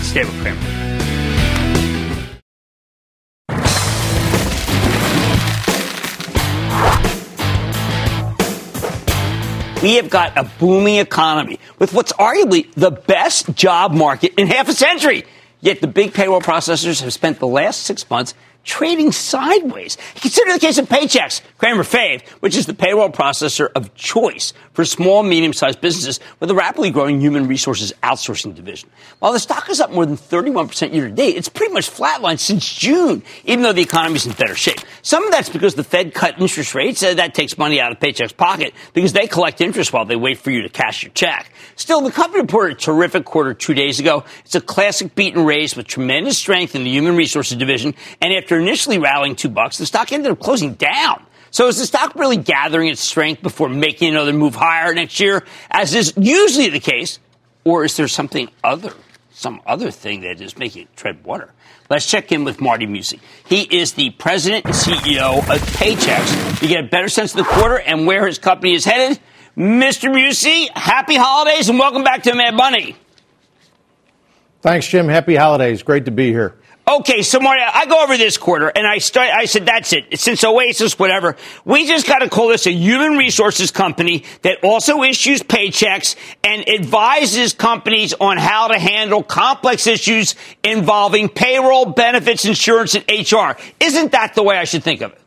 Stay 0.04 0.24
with 0.24 0.42
Cramer. 0.42 0.84
We 9.82 9.96
have 9.96 10.10
got 10.10 10.38
a 10.38 10.50
booming 10.60 10.96
economy 10.98 11.60
with 11.78 11.94
what's 11.94 12.14
arguably 12.14 12.72
the 12.76 12.92
best 12.92 13.54
job 13.56 13.92
market 13.92 14.34
in 14.38 14.48
half 14.48 14.70
a 14.70 14.74
century. 14.74 15.26
Yet 15.62 15.82
the 15.82 15.88
big 15.88 16.14
payroll 16.14 16.42
processors 16.42 17.02
have 17.02 17.12
spent 17.12 17.40
the 17.40 17.48
last 17.48 17.82
six 17.82 18.08
months 18.10 18.36
trading 18.64 19.12
sideways. 19.12 19.98
Consider 20.16 20.54
the 20.54 20.60
case 20.60 20.78
of 20.78 20.88
Paychex, 20.88 21.42
Cramer 21.58 21.84
Fave, 21.84 22.28
which 22.40 22.56
is 22.56 22.66
the 22.66 22.74
payroll 22.74 23.10
processor 23.10 23.70
of 23.76 23.94
choice 23.96 24.54
for 24.74 24.86
small, 24.86 25.24
medium-sized 25.24 25.82
businesses 25.82 26.20
with 26.40 26.50
a 26.50 26.56
rapidly 26.56 26.90
growing 26.90 27.20
human 27.20 27.48
resources 27.48 27.94
outsourcing 28.04 28.56
division. 28.56 28.90
While 29.20 29.34
the 29.34 29.40
stock 29.40 29.70
is 29.70 29.80
up 29.80 29.92
more 29.92 30.06
than 30.06 30.18
31% 30.18 30.94
year 30.94 31.08
to 31.08 31.14
date, 31.14 31.36
it's 31.36 31.50
pretty 31.50 31.74
much 31.74 31.90
flatlined 31.90 32.40
since 32.40 32.74
June, 32.74 33.24
even 33.46 33.64
though 33.64 33.74
the 33.74 33.82
economy 33.82 34.16
is 34.16 34.26
in 34.26 34.34
better 34.34 34.56
shape. 34.56 34.80
Some 35.02 35.26
of 35.26 35.32
that's 35.32 35.50
because 35.50 35.76
the 35.76 35.84
Fed 35.84 36.14
cut 36.14 36.40
interest 36.40 36.74
rates. 36.74 37.02
That 37.02 37.34
takes 37.36 37.58
money 37.58 37.80
out 37.80 37.92
of 37.92 38.00
Paychex's 38.00 38.34
pocket 38.34 38.74
because 38.94 39.14
they 39.14 39.28
collect 39.28 39.62
interest 39.62 39.94
while 39.94 40.06
they 40.06 40.16
wait 40.16 40.38
for 40.38 40.52
you 40.52 40.62
to 40.64 40.70
cash 40.70 41.04
your 41.04 41.12
check. 41.12 41.52
Still, 41.76 42.02
the 42.02 42.12
company 42.12 42.42
reported 42.42 42.78
a 42.78 42.80
terrific 42.80 43.26
quarter 43.26 43.54
two 43.54 43.74
days 43.74 44.00
ago. 44.00 44.24
It's 44.46 44.56
a 44.56 44.62
classic 44.62 45.16
beat 45.16 45.36
and 45.36 45.46
raise 45.46 45.76
with 45.76 45.88
tremendous 45.88 46.38
strength 46.38 46.76
in 46.76 46.84
the 46.84 46.90
human 46.90 47.16
resources 47.16 47.58
division. 47.58 47.96
And 48.22 48.34
after 48.34 48.53
initially 48.60 49.00
rallying 49.00 49.36
two 49.36 49.50
bucks, 49.50 49.78
the 49.78 49.86
stock 49.86 50.12
ended 50.12 50.32
up 50.32 50.40
closing 50.40 50.74
down. 50.74 51.26
So 51.52 51.68
is 51.68 51.78
the 51.78 51.86
stock 51.86 52.16
really 52.16 52.38
gathering 52.38 52.88
its 52.90 53.02
strength 53.02 53.44
before 53.44 53.70
making 53.70 54.10
another 54.10 54.34
move 54.34 54.56
higher 54.56 54.94
next 54.94 55.20
year, 55.20 55.46
as 55.70 55.94
is 55.94 56.14
usually 56.18 56.70
the 56.70 56.80
case? 56.80 57.20
Or 57.64 57.86
is 57.86 57.96
there 57.96 58.08
something 58.08 58.50
other, 58.64 58.92
some 59.32 59.62
other 59.66 59.92
thing 59.92 60.22
that 60.22 60.42
is 60.42 60.58
making 60.58 60.84
it 60.84 60.96
tread 60.96 61.24
water? 61.24 61.54
Let's 61.90 62.10
check 62.10 62.32
in 62.32 62.44
with 62.44 62.60
Marty 62.60 62.88
Mucci. 62.88 63.20
He 63.48 63.62
is 63.62 63.94
the 63.94 64.10
president 64.12 64.66
and 64.66 64.74
CEO 64.74 65.38
of 65.38 65.62
Paychex. 65.78 66.62
You 66.62 66.68
get 66.68 66.86
a 66.86 66.88
better 66.88 67.08
sense 67.08 67.34
of 67.34 67.38
the 67.38 67.44
quarter 67.44 67.80
and 67.80 68.08
where 68.08 68.26
his 68.26 68.40
company 68.40 68.74
is 68.74 68.84
headed. 68.84 69.20
Mr. 69.56 70.12
Mucci, 70.12 70.70
happy 70.76 71.16
holidays 71.16 71.70
and 71.70 71.78
welcome 71.78 72.04
back 72.04 72.24
to 72.24 72.34
Mad 72.34 72.56
Money. 72.56 72.96
Thanks, 74.62 74.88
Jim. 74.88 75.08
Happy 75.08 75.36
holidays. 75.36 75.84
Great 75.84 76.06
to 76.06 76.12
be 76.12 76.32
here. 76.32 76.56
Okay, 76.86 77.22
so 77.22 77.40
Maria, 77.40 77.70
I 77.74 77.86
go 77.86 78.04
over 78.04 78.18
this 78.18 78.38
quarter 78.38 78.68
and 78.68 78.86
I 78.86 78.98
start, 78.98 79.30
I 79.30 79.46
said, 79.46 79.66
that's 79.66 79.94
it. 79.94 80.20
Since 80.20 80.44
Oasis, 80.44 81.00
whatever, 81.00 81.38
we 81.64 81.88
just 81.88 82.06
got 82.06 82.20
to 82.20 82.30
call 82.30 82.50
this 82.50 82.68
a 82.68 82.74
human 82.74 83.18
resources 83.18 83.72
company 83.72 84.26
that 84.42 84.66
also 84.66 85.02
issues 85.02 85.42
paychecks 85.42 86.18
and 86.44 86.68
advises 86.68 87.54
companies 87.54 88.14
on 88.20 88.38
how 88.38 88.68
to 88.68 88.78
handle 88.78 89.24
complex 89.24 89.88
issues 89.88 90.36
involving 90.62 91.30
payroll, 91.30 91.86
benefits, 91.86 92.44
insurance, 92.44 92.96
and 92.96 93.06
HR. 93.08 93.58
Isn't 93.80 94.12
that 94.12 94.36
the 94.36 94.44
way 94.44 94.58
I 94.58 94.66
should 94.66 94.84
think 94.84 95.00
of 95.00 95.14
it? 95.14 95.20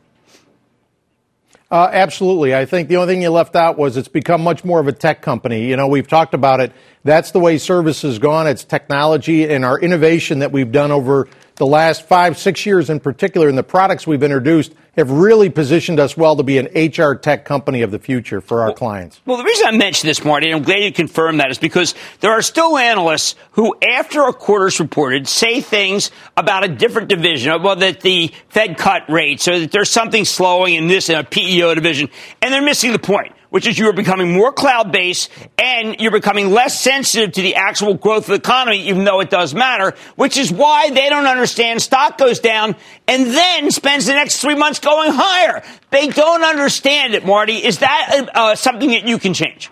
Uh, 1.69 1.89
absolutely. 1.91 2.55
I 2.55 2.65
think 2.65 2.87
the 2.87 2.95
only 2.95 3.13
thing 3.13 3.21
you 3.21 3.29
left 3.29 3.55
out 3.55 3.77
was 3.77 3.97
it's 3.97 4.07
become 4.07 4.41
much 4.41 4.63
more 4.63 4.79
of 4.79 4.87
a 4.87 4.93
tech 4.93 5.21
company. 5.21 5.67
You 5.67 5.75
know, 5.75 5.87
we've 5.87 6.07
talked 6.07 6.33
about 6.33 6.61
it. 6.61 6.71
That's 7.03 7.31
the 7.31 7.39
way 7.39 7.57
service 7.57 8.03
has 8.03 8.19
gone. 8.19 8.47
It's 8.47 8.63
technology 8.63 9.49
and 9.49 9.65
our 9.65 9.77
innovation 9.77 10.39
that 10.39 10.53
we've 10.53 10.71
done 10.71 10.91
over 10.91 11.27
the 11.57 11.65
last 11.65 12.07
five, 12.07 12.37
six 12.37 12.65
years 12.65 12.89
in 12.89 12.99
particular, 12.99 13.49
and 13.49 13.57
the 13.57 13.63
products 13.63 14.07
we've 14.07 14.23
introduced 14.23 14.73
have 14.95 15.11
really 15.11 15.49
positioned 15.49 15.99
us 15.99 16.15
well 16.15 16.35
to 16.35 16.43
be 16.43 16.57
an 16.57 16.67
HR 16.73 17.13
tech 17.13 17.45
company 17.45 17.81
of 17.81 17.91
the 17.91 17.99
future 17.99 18.41
for 18.41 18.61
our 18.61 18.67
well, 18.67 18.75
clients. 18.75 19.21
Well, 19.25 19.37
the 19.37 19.43
reason 19.43 19.67
I 19.67 19.71
mentioned 19.71 20.09
this, 20.09 20.23
Marty, 20.23 20.47
and 20.47 20.55
I'm 20.55 20.63
glad 20.63 20.83
you 20.83 20.91
confirmed 20.91 21.39
that, 21.39 21.51
is 21.51 21.57
because 21.57 21.93
there 22.19 22.31
are 22.31 22.41
still 22.41 22.77
analysts 22.77 23.35
who, 23.51 23.75
after 23.87 24.23
a 24.23 24.33
quarter's 24.33 24.79
reported, 24.79 25.27
say 25.27 25.61
things 25.61 26.11
about 26.35 26.63
a 26.63 26.67
different 26.67 27.09
division, 27.09 27.61
well, 27.61 27.75
that 27.75 28.01
the 28.01 28.31
Fed 28.49 28.77
cut 28.77 29.03
rates, 29.09 29.47
or 29.47 29.59
that 29.59 29.71
there's 29.71 29.91
something 29.91 30.25
slowing 30.25 30.75
in 30.75 30.87
this 30.87 31.09
in 31.09 31.15
a 31.15 31.23
PEO 31.23 31.75
division, 31.75 32.09
and 32.41 32.53
they're 32.53 32.61
missing 32.61 32.91
the 32.91 32.99
point 32.99 33.33
which 33.49 33.67
is 33.67 33.77
you're 33.77 33.93
becoming 33.93 34.33
more 34.33 34.51
cloud 34.51 34.91
based 34.91 35.29
and 35.57 35.95
you're 35.99 36.11
becoming 36.11 36.51
less 36.51 36.79
sensitive 36.79 37.31
to 37.33 37.41
the 37.41 37.55
actual 37.55 37.93
growth 37.93 38.23
of 38.23 38.27
the 38.27 38.33
economy, 38.35 38.87
even 38.87 39.03
though 39.03 39.19
it 39.19 39.29
does 39.29 39.53
matter, 39.53 39.95
which 40.15 40.37
is 40.37 40.51
why 40.51 40.89
they 40.89 41.09
don't 41.09 41.27
understand 41.27 41.81
stock 41.81 42.17
goes 42.17 42.39
down 42.39 42.75
and 43.07 43.27
then 43.27 43.71
spends 43.71 44.05
the 44.05 44.13
next 44.13 44.41
three 44.41 44.55
months 44.55 44.79
going 44.79 45.11
higher. 45.13 45.63
They 45.89 46.07
don't 46.07 46.43
understand 46.43 47.13
it, 47.13 47.25
Marty. 47.25 47.55
Is 47.65 47.79
that 47.79 48.29
uh, 48.33 48.55
something 48.55 48.89
that 48.89 49.07
you 49.07 49.17
can 49.17 49.33
change? 49.33 49.69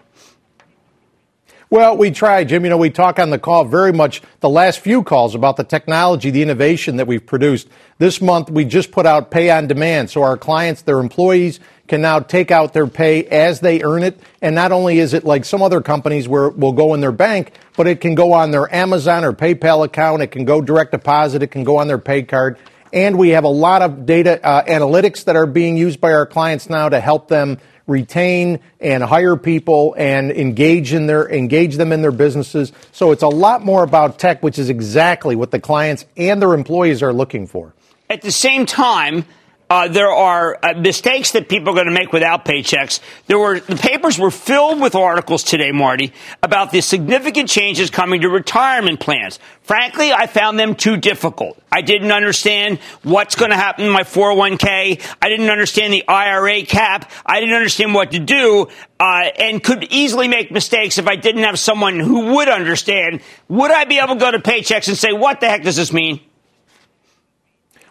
Well, 1.72 1.98
we 1.98 2.12
try, 2.12 2.44
Jim. 2.44 2.64
You 2.64 2.70
know, 2.70 2.78
we 2.78 2.92
talk 2.92 3.18
on 3.18 3.32
the 3.32 3.40
call 3.40 3.66
very 3.66 3.92
much 3.92 4.22
the 4.40 4.50
last 4.50 4.80
few 4.80 5.04
calls 5.04 5.34
about 5.34 5.58
the 5.58 5.64
technology, 5.64 6.30
the 6.30 6.44
innovation 6.44 6.98
that 6.98 7.08
we've 7.08 7.26
produced. 7.26 7.68
This 7.98 8.22
month, 8.22 8.52
we 8.52 8.66
just 8.66 8.92
put 8.92 9.06
out 9.06 9.32
pay 9.32 9.50
on 9.50 9.68
demand. 9.68 10.12
So 10.12 10.22
our 10.22 10.38
clients, 10.38 10.84
their 10.84 11.00
employees, 11.00 11.60
can 11.88 12.02
now 12.02 12.20
take 12.20 12.52
out 12.52 12.74
their 12.74 12.88
pay 12.88 13.26
as 13.26 13.60
they 13.60 13.84
earn 13.84 14.04
it. 14.04 14.20
And 14.42 14.56
not 14.56 14.72
only 14.72 15.00
is 15.00 15.14
it 15.14 15.24
like 15.24 15.46
some 15.46 15.62
other 15.62 15.82
companies 15.82 16.28
where 16.28 16.48
it 16.48 16.58
will 16.58 16.74
go 16.74 16.94
in 16.94 17.02
their 17.02 17.12
bank, 17.12 17.54
but 17.78 17.88
it 17.88 18.02
can 18.02 18.16
go 18.16 18.34
on 18.34 18.52
their 18.52 18.74
Amazon 18.74 19.24
or 19.24 19.34
PayPal 19.34 19.86
account. 19.86 20.22
It 20.22 20.28
can 20.28 20.46
go 20.46 20.62
direct 20.62 20.92
deposit. 20.92 21.44
It 21.44 21.48
can 21.48 21.64
go 21.64 21.78
on 21.78 21.88
their 21.88 22.00
pay 22.00 22.24
card. 22.24 22.58
And 22.92 23.18
we 23.18 23.30
have 23.30 23.44
a 23.44 23.50
lot 23.50 23.82
of 23.82 24.06
data 24.06 24.44
uh, 24.44 24.64
analytics 24.64 25.26
that 25.26 25.36
are 25.36 25.46
being 25.46 25.76
used 25.78 26.00
by 26.00 26.14
our 26.14 26.26
clients 26.26 26.70
now 26.70 26.88
to 26.90 27.00
help 27.00 27.28
them 27.28 27.60
retain 27.88 28.60
and 28.80 29.04
hire 29.04 29.36
people 29.36 29.96
and 29.98 30.32
engage 30.32 30.94
in 30.94 31.06
their 31.06 31.30
engage 31.30 31.76
them 31.76 31.92
in 31.92 32.02
their 32.02 32.12
businesses. 32.12 32.72
So 32.92 33.12
it's 33.12 33.22
a 33.22 33.28
lot 33.28 33.64
more 33.64 33.84
about 33.84 34.18
tech, 34.18 34.42
which 34.42 34.58
is 34.58 34.70
exactly 34.70 35.36
what 35.36 35.52
the 35.52 35.60
clients 35.60 36.06
and 36.18 36.42
their 36.42 36.54
employees 36.54 37.04
are 37.04 37.14
looking 37.14 37.48
for. 37.48 37.74
At 38.10 38.22
the 38.22 38.32
same 38.32 38.66
time, 38.66 39.26
uh, 39.70 39.88
there 39.88 40.12
are 40.12 40.58
uh, 40.62 40.74
mistakes 40.74 41.32
that 41.32 41.50
people 41.50 41.70
are 41.70 41.74
going 41.74 41.88
to 41.88 41.92
make 41.92 42.14
without 42.14 42.46
Paychex. 42.46 43.00
There 43.26 43.40
were 43.40 43.60
the 43.60 43.76
papers 43.76 44.20
were 44.20 44.30
filled 44.30 44.80
with 44.80 44.94
articles 44.94 45.44
today, 45.44 45.72
Marty, 45.72 46.14
about 46.44 46.72
the 46.72 46.82
significant 46.82 47.50
changes 47.50 47.90
coming 47.90 48.22
to 48.22 48.30
retirement 48.30 49.00
plans. 49.00 49.40
Frankly, 49.64 50.14
I 50.14 50.28
found 50.28 50.60
them 50.60 50.76
too 50.76 50.98
difficult. 50.98 51.60
I 51.72 51.82
didn't 51.82 52.12
understand 52.12 52.80
what's 53.02 53.36
going 53.36 53.50
to 53.50 53.58
happen 53.58 53.86
in 53.86 53.92
my 53.92 54.04
401k. 54.04 55.16
I 55.22 55.30
didn't 55.30 55.50
understand 55.50 55.92
the 55.92 56.08
IRA 56.08 56.64
cap. 56.64 57.12
I 57.26 57.40
didn't 57.40 57.56
understand 57.56 57.96
what 57.96 58.12
to 58.12 58.20
do, 58.20 58.68
uh, 59.00 59.30
and 59.40 59.64
could 59.64 59.86
easily 59.90 60.28
make 60.28 60.52
mistakes 60.52 61.00
if 61.00 61.08
I 61.08 61.16
didn't 61.16 61.44
have 61.44 61.58
someone 61.58 62.00
who 62.00 62.36
would 62.36 62.50
understand. 62.50 63.22
Would 63.50 63.72
I 63.72 63.86
be 63.86 63.98
able 63.98 64.14
to 64.14 64.20
go 64.20 64.32
to 64.32 64.40
Paychex 64.40 64.88
and 64.88 64.98
say, 64.98 65.12
"What 65.12 65.40
the 65.40 65.50
heck 65.50 65.64
does 65.64 65.76
this 65.76 65.92
mean"? 65.92 66.22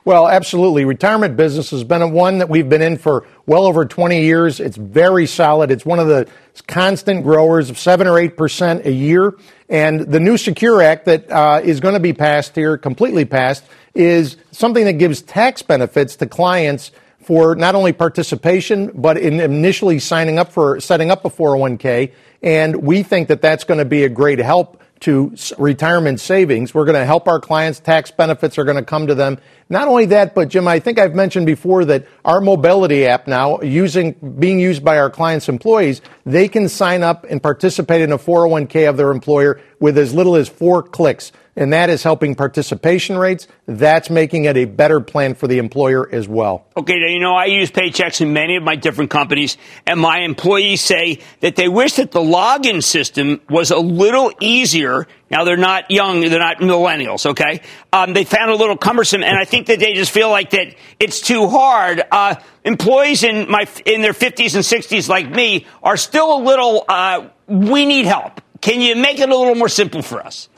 Well, 0.06 0.28
absolutely. 0.28 0.84
Retirement 0.84 1.34
business 1.34 1.70
has 1.70 1.82
been 1.82 2.12
one 2.12 2.38
that 2.38 2.50
we've 2.50 2.68
been 2.68 2.82
in 2.82 2.98
for 2.98 3.26
well 3.46 3.64
over 3.64 3.86
20 3.86 4.20
years. 4.20 4.60
It's 4.60 4.76
very 4.76 5.26
solid. 5.26 5.70
It's 5.70 5.86
one 5.86 5.98
of 5.98 6.08
the 6.08 6.28
constant 6.68 7.22
growers 7.22 7.70
of 7.70 7.78
7 7.78 8.06
or 8.06 8.12
8% 8.12 8.84
a 8.84 8.92
year. 8.92 9.34
And 9.70 10.00
the 10.00 10.20
new 10.20 10.36
Secure 10.36 10.82
Act 10.82 11.06
that 11.06 11.30
uh, 11.32 11.62
is 11.64 11.80
going 11.80 11.94
to 11.94 12.00
be 12.00 12.12
passed 12.12 12.54
here, 12.54 12.76
completely 12.76 13.24
passed, 13.24 13.64
is 13.94 14.36
something 14.50 14.84
that 14.84 14.94
gives 14.94 15.22
tax 15.22 15.62
benefits 15.62 16.16
to 16.16 16.26
clients 16.26 16.92
for 17.20 17.54
not 17.54 17.74
only 17.74 17.94
participation, 17.94 18.90
but 18.94 19.16
in 19.16 19.40
initially 19.40 19.98
signing 19.98 20.38
up 20.38 20.52
for 20.52 20.80
setting 20.80 21.10
up 21.10 21.24
a 21.24 21.30
401k. 21.30 22.12
And 22.42 22.82
we 22.82 23.02
think 23.02 23.28
that 23.28 23.40
that's 23.40 23.64
going 23.64 23.78
to 23.78 23.86
be 23.86 24.04
a 24.04 24.10
great 24.10 24.38
help 24.38 24.82
to 25.00 25.34
retirement 25.58 26.20
savings. 26.20 26.74
We're 26.74 26.84
going 26.84 26.98
to 26.98 27.04
help 27.04 27.28
our 27.28 27.40
clients. 27.40 27.80
Tax 27.80 28.10
benefits 28.10 28.58
are 28.58 28.64
going 28.64 28.76
to 28.76 28.82
come 28.82 29.06
to 29.06 29.14
them. 29.14 29.38
Not 29.68 29.88
only 29.88 30.06
that, 30.06 30.34
but 30.34 30.48
Jim, 30.48 30.68
I 30.68 30.78
think 30.78 30.98
I've 30.98 31.14
mentioned 31.14 31.46
before 31.46 31.84
that 31.86 32.06
our 32.24 32.40
mobility 32.40 33.06
app 33.06 33.26
now 33.26 33.60
using, 33.60 34.12
being 34.38 34.58
used 34.58 34.84
by 34.84 34.98
our 34.98 35.10
clients' 35.10 35.48
employees, 35.48 36.00
they 36.24 36.48
can 36.48 36.68
sign 36.68 37.02
up 37.02 37.24
and 37.28 37.42
participate 37.42 38.02
in 38.02 38.12
a 38.12 38.18
401k 38.18 38.88
of 38.88 38.96
their 38.96 39.10
employer 39.10 39.60
with 39.78 39.98
as 39.98 40.14
little 40.14 40.36
as 40.36 40.48
four 40.48 40.82
clicks 40.82 41.32
and 41.56 41.72
that 41.72 41.90
is 41.90 42.02
helping 42.02 42.34
participation 42.34 43.16
rates. 43.16 43.46
That's 43.66 44.10
making 44.10 44.44
it 44.44 44.56
a 44.56 44.64
better 44.64 45.00
plan 45.00 45.34
for 45.34 45.46
the 45.46 45.58
employer 45.58 46.08
as 46.10 46.28
well. 46.28 46.66
Okay, 46.76 46.98
now, 46.98 47.06
you 47.06 47.20
know, 47.20 47.34
I 47.34 47.46
use 47.46 47.70
Paychex 47.70 48.20
in 48.20 48.32
many 48.32 48.56
of 48.56 48.62
my 48.62 48.76
different 48.76 49.10
companies, 49.10 49.56
and 49.86 50.00
my 50.00 50.20
employees 50.20 50.80
say 50.80 51.20
that 51.40 51.56
they 51.56 51.68
wish 51.68 51.94
that 51.94 52.10
the 52.10 52.20
login 52.20 52.82
system 52.82 53.40
was 53.48 53.70
a 53.70 53.78
little 53.78 54.32
easier. 54.40 55.06
Now, 55.34 55.42
they're 55.42 55.56
not 55.56 55.90
young, 55.90 56.20
they're 56.20 56.38
not 56.38 56.58
millennials, 56.58 57.26
okay? 57.26 57.60
Um, 57.92 58.12
they 58.12 58.22
found 58.22 58.52
a 58.52 58.54
little 58.54 58.76
cumbersome, 58.76 59.24
and 59.24 59.36
I 59.36 59.44
think 59.44 59.66
that 59.66 59.80
they 59.80 59.92
just 59.92 60.12
feel 60.12 60.30
like 60.30 60.50
that 60.50 60.76
it's 61.00 61.20
too 61.20 61.48
hard. 61.48 62.00
Uh, 62.08 62.36
employees 62.62 63.24
in, 63.24 63.50
my, 63.50 63.66
in 63.84 64.00
their 64.00 64.12
50s 64.12 64.54
and 64.54 64.62
60s, 64.62 65.08
like 65.08 65.28
me, 65.28 65.66
are 65.82 65.96
still 65.96 66.36
a 66.36 66.40
little, 66.40 66.84
uh, 66.88 67.26
we 67.48 67.84
need 67.84 68.06
help. 68.06 68.40
Can 68.60 68.80
you 68.80 68.94
make 68.94 69.18
it 69.18 69.28
a 69.28 69.36
little 69.36 69.56
more 69.56 69.68
simple 69.68 70.02
for 70.02 70.24
us? 70.24 70.48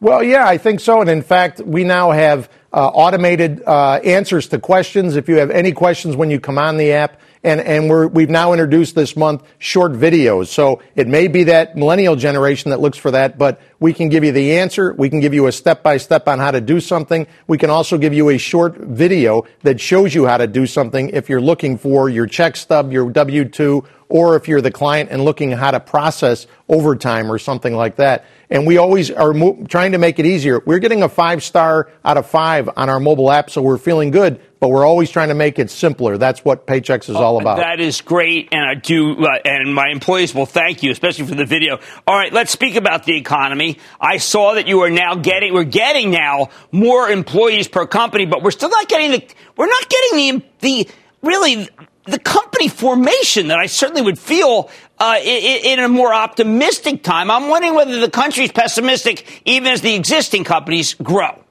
Well, 0.00 0.24
yeah, 0.24 0.44
I 0.44 0.58
think 0.58 0.80
so. 0.80 1.00
And 1.00 1.08
in 1.08 1.22
fact, 1.22 1.60
we 1.60 1.84
now 1.84 2.10
have 2.10 2.50
uh, 2.72 2.88
automated 2.88 3.62
uh, 3.64 4.00
answers 4.02 4.48
to 4.48 4.58
questions. 4.58 5.14
If 5.14 5.28
you 5.28 5.36
have 5.36 5.52
any 5.52 5.70
questions 5.70 6.16
when 6.16 6.28
you 6.28 6.40
come 6.40 6.58
on 6.58 6.76
the 6.76 6.90
app, 6.90 7.20
and, 7.48 7.62
and 7.62 8.12
we 8.14 8.24
have 8.24 8.30
now 8.30 8.52
introduced 8.52 8.94
this 8.94 9.16
month 9.16 9.42
short 9.58 9.92
videos. 9.92 10.48
So 10.48 10.82
it 10.94 11.08
may 11.08 11.28
be 11.28 11.44
that 11.44 11.76
millennial 11.76 12.14
generation 12.14 12.70
that 12.70 12.80
looks 12.80 12.98
for 12.98 13.10
that, 13.12 13.38
but 13.38 13.58
we 13.80 13.94
can 13.94 14.10
give 14.10 14.22
you 14.22 14.32
the 14.32 14.58
answer. 14.58 14.92
We 14.92 15.08
can 15.08 15.20
give 15.20 15.32
you 15.32 15.46
a 15.46 15.52
step 15.52 15.82
by 15.82 15.96
step 15.96 16.28
on 16.28 16.40
how 16.40 16.50
to 16.50 16.60
do 16.60 16.78
something. 16.78 17.26
We 17.46 17.56
can 17.56 17.70
also 17.70 17.96
give 17.96 18.12
you 18.12 18.28
a 18.28 18.36
short 18.36 18.76
video 18.76 19.46
that 19.62 19.80
shows 19.80 20.14
you 20.14 20.26
how 20.26 20.36
to 20.36 20.46
do 20.46 20.66
something 20.66 21.08
if 21.10 21.30
you're 21.30 21.40
looking 21.40 21.78
for 21.78 22.10
your 22.10 22.26
check 22.26 22.54
stub, 22.54 22.92
your 22.92 23.10
W 23.10 23.46
2, 23.46 23.84
or 24.10 24.36
if 24.36 24.46
you're 24.46 24.60
the 24.60 24.70
client 24.70 25.10
and 25.10 25.24
looking 25.24 25.50
how 25.52 25.70
to 25.70 25.80
process 25.80 26.46
overtime 26.68 27.30
or 27.32 27.38
something 27.38 27.74
like 27.74 27.96
that. 27.96 28.24
And 28.50 28.66
we 28.66 28.78
always 28.78 29.10
are 29.10 29.32
mo- 29.32 29.64
trying 29.68 29.92
to 29.92 29.98
make 29.98 30.18
it 30.18 30.26
easier. 30.26 30.60
We're 30.60 30.78
getting 30.78 31.02
a 31.02 31.08
five 31.08 31.42
star 31.42 31.90
out 32.04 32.16
of 32.16 32.28
five 32.28 32.68
on 32.76 32.88
our 32.88 33.00
mobile 33.00 33.30
app, 33.30 33.50
so 33.50 33.62
we're 33.62 33.78
feeling 33.78 34.10
good. 34.10 34.40
But 34.60 34.70
we're 34.70 34.86
always 34.86 35.10
trying 35.10 35.28
to 35.28 35.34
make 35.34 35.58
it 35.58 35.70
simpler. 35.70 36.18
That's 36.18 36.44
what 36.44 36.66
Paychex 36.66 37.08
is 37.08 37.14
all 37.14 37.40
about. 37.40 37.58
That 37.58 37.78
is 37.78 38.00
great, 38.00 38.48
and 38.50 38.68
I 38.68 38.74
do, 38.74 39.24
uh, 39.24 39.38
and 39.44 39.72
my 39.72 39.88
employees 39.90 40.34
will 40.34 40.46
thank 40.46 40.82
you, 40.82 40.90
especially 40.90 41.26
for 41.26 41.36
the 41.36 41.44
video. 41.44 41.78
All 42.06 42.16
right, 42.16 42.32
let's 42.32 42.50
speak 42.50 42.74
about 42.74 43.04
the 43.04 43.16
economy. 43.16 43.78
I 44.00 44.16
saw 44.16 44.54
that 44.54 44.66
you 44.66 44.80
are 44.80 44.90
now 44.90 45.14
getting, 45.14 45.54
we're 45.54 45.62
getting 45.64 46.10
now 46.10 46.48
more 46.72 47.08
employees 47.08 47.68
per 47.68 47.86
company, 47.86 48.26
but 48.26 48.42
we're 48.42 48.50
still 48.50 48.70
not 48.70 48.88
getting 48.88 49.12
the, 49.12 49.24
we're 49.56 49.66
not 49.66 49.88
getting 49.88 50.40
the, 50.40 50.44
the 50.60 50.88
really 51.22 51.68
the 52.06 52.18
company 52.18 52.68
formation 52.68 53.48
that 53.48 53.58
I 53.58 53.66
certainly 53.66 54.02
would 54.02 54.18
feel 54.18 54.70
uh, 54.98 55.18
in, 55.22 55.78
in, 55.78 55.84
a 55.84 55.88
more 55.88 56.12
optimistic 56.12 57.02
time. 57.02 57.30
I'm 57.30 57.48
wondering 57.48 57.74
whether 57.74 58.00
the 58.00 58.10
country 58.10 58.44
is 58.44 58.52
pessimistic 58.52 59.42
even 59.44 59.72
as 59.72 59.82
the 59.82 59.94
existing 59.94 60.44
companies 60.44 60.94
grow. 60.94 61.44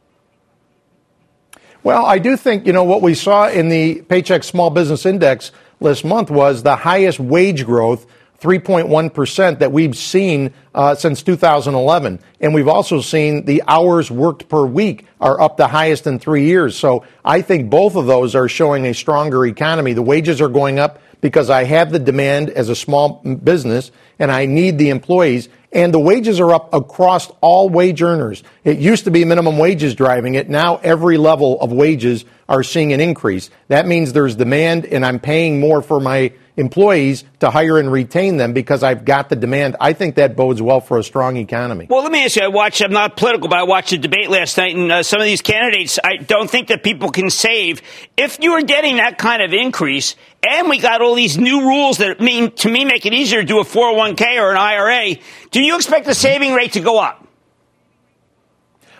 Well, 1.87 2.05
I 2.05 2.19
do 2.19 2.35
think, 2.35 2.67
you 2.67 2.73
know, 2.73 2.83
what 2.83 3.01
we 3.01 3.13
saw 3.13 3.47
in 3.47 3.69
the 3.69 4.01
Paycheck 4.01 4.43
Small 4.43 4.69
Business 4.69 5.05
Index 5.05 5.53
last 5.79 6.03
month 6.03 6.29
was 6.29 6.61
the 6.61 6.75
highest 6.75 7.17
wage 7.17 7.65
growth 7.65 8.05
3.1% 8.41 9.59
that 9.59 9.71
we've 9.71 9.95
seen 9.95 10.53
uh, 10.75 10.95
since 10.95 11.23
2011. 11.23 12.19
And 12.41 12.53
we've 12.53 12.67
also 12.67 12.99
seen 12.99 13.45
the 13.45 13.63
hours 13.69 14.11
worked 14.11 14.49
per 14.49 14.65
week 14.65 15.05
are 15.21 15.39
up 15.39 15.55
the 15.55 15.69
highest 15.69 16.07
in 16.07 16.19
three 16.19 16.43
years. 16.43 16.77
So 16.77 17.05
I 17.23 17.41
think 17.41 17.69
both 17.69 17.95
of 17.95 18.05
those 18.05 18.35
are 18.35 18.49
showing 18.49 18.85
a 18.85 18.93
stronger 18.93 19.45
economy. 19.45 19.93
The 19.93 20.01
wages 20.01 20.41
are 20.41 20.49
going 20.49 20.79
up 20.79 20.99
because 21.21 21.49
I 21.49 21.63
have 21.63 21.91
the 21.91 21.99
demand 21.99 22.49
as 22.49 22.69
a 22.69 22.75
small 22.75 23.21
business 23.21 23.91
and 24.19 24.31
I 24.31 24.45
need 24.45 24.77
the 24.77 24.89
employees. 24.89 25.49
And 25.71 25.93
the 25.93 25.99
wages 25.99 26.39
are 26.39 26.53
up 26.53 26.73
across 26.73 27.29
all 27.41 27.69
wage 27.69 28.01
earners. 28.01 28.43
It 28.63 28.77
used 28.77 29.03
to 29.05 29.11
be 29.11 29.25
minimum 29.25 29.57
wages 29.57 29.95
driving 29.95 30.35
it. 30.35 30.49
Now 30.49 30.77
every 30.77 31.17
level 31.17 31.59
of 31.59 31.71
wages 31.71 32.25
are 32.47 32.63
seeing 32.63 32.93
an 32.93 33.01
increase. 33.01 33.49
That 33.67 33.85
means 33.85 34.13
there's 34.13 34.35
demand 34.35 34.85
and 34.85 35.05
I'm 35.05 35.19
paying 35.19 35.59
more 35.59 35.81
for 35.81 35.99
my 35.99 36.33
employees 36.57 37.23
to 37.39 37.51
hire 37.51 37.77
and 37.77 37.91
retain 37.91 38.37
them 38.37 38.51
because 38.51 38.83
I've 38.83 39.05
got 39.05 39.29
the 39.29 39.35
demand. 39.35 39.75
I 39.79 39.93
think 39.93 40.15
that 40.15 40.35
bodes 40.35 40.61
well 40.61 40.81
for 40.81 40.97
a 40.97 41.03
strong 41.03 41.37
economy. 41.37 41.87
Well, 41.89 42.01
let 42.03 42.11
me 42.11 42.25
ask 42.25 42.35
you. 42.35 42.43
I 42.43 42.47
watched. 42.47 42.81
I'm 42.81 42.91
not 42.91 43.15
political, 43.15 43.47
but 43.47 43.59
I 43.59 43.63
watched 43.63 43.91
the 43.91 43.97
debate 43.97 44.29
last 44.29 44.57
night, 44.57 44.75
and 44.75 44.91
uh, 44.91 45.03
some 45.03 45.21
of 45.21 45.25
these 45.25 45.41
candidates. 45.41 45.99
I 46.03 46.17
don't 46.17 46.49
think 46.49 46.67
that 46.67 46.83
people 46.83 47.11
can 47.11 47.29
save 47.29 47.81
if 48.17 48.39
you 48.41 48.53
are 48.53 48.63
getting 48.63 48.97
that 48.97 49.17
kind 49.17 49.41
of 49.41 49.53
increase, 49.53 50.15
and 50.47 50.67
we 50.67 50.79
got 50.79 51.01
all 51.01 51.15
these 51.15 51.37
new 51.37 51.61
rules 51.61 51.99
that 51.99 52.19
mean 52.19 52.51
to 52.55 52.69
me 52.69 52.83
make 52.83 53.05
it 53.05 53.13
easier 53.13 53.41
to 53.41 53.47
do 53.47 53.59
a 53.59 53.63
401k 53.63 54.41
or 54.41 54.51
an 54.51 54.57
IRA. 54.57 55.15
Do 55.51 55.61
you 55.61 55.75
expect 55.75 56.07
the 56.07 56.15
saving 56.15 56.53
rate 56.53 56.73
to 56.73 56.81
go 56.81 56.99
up? 56.99 57.23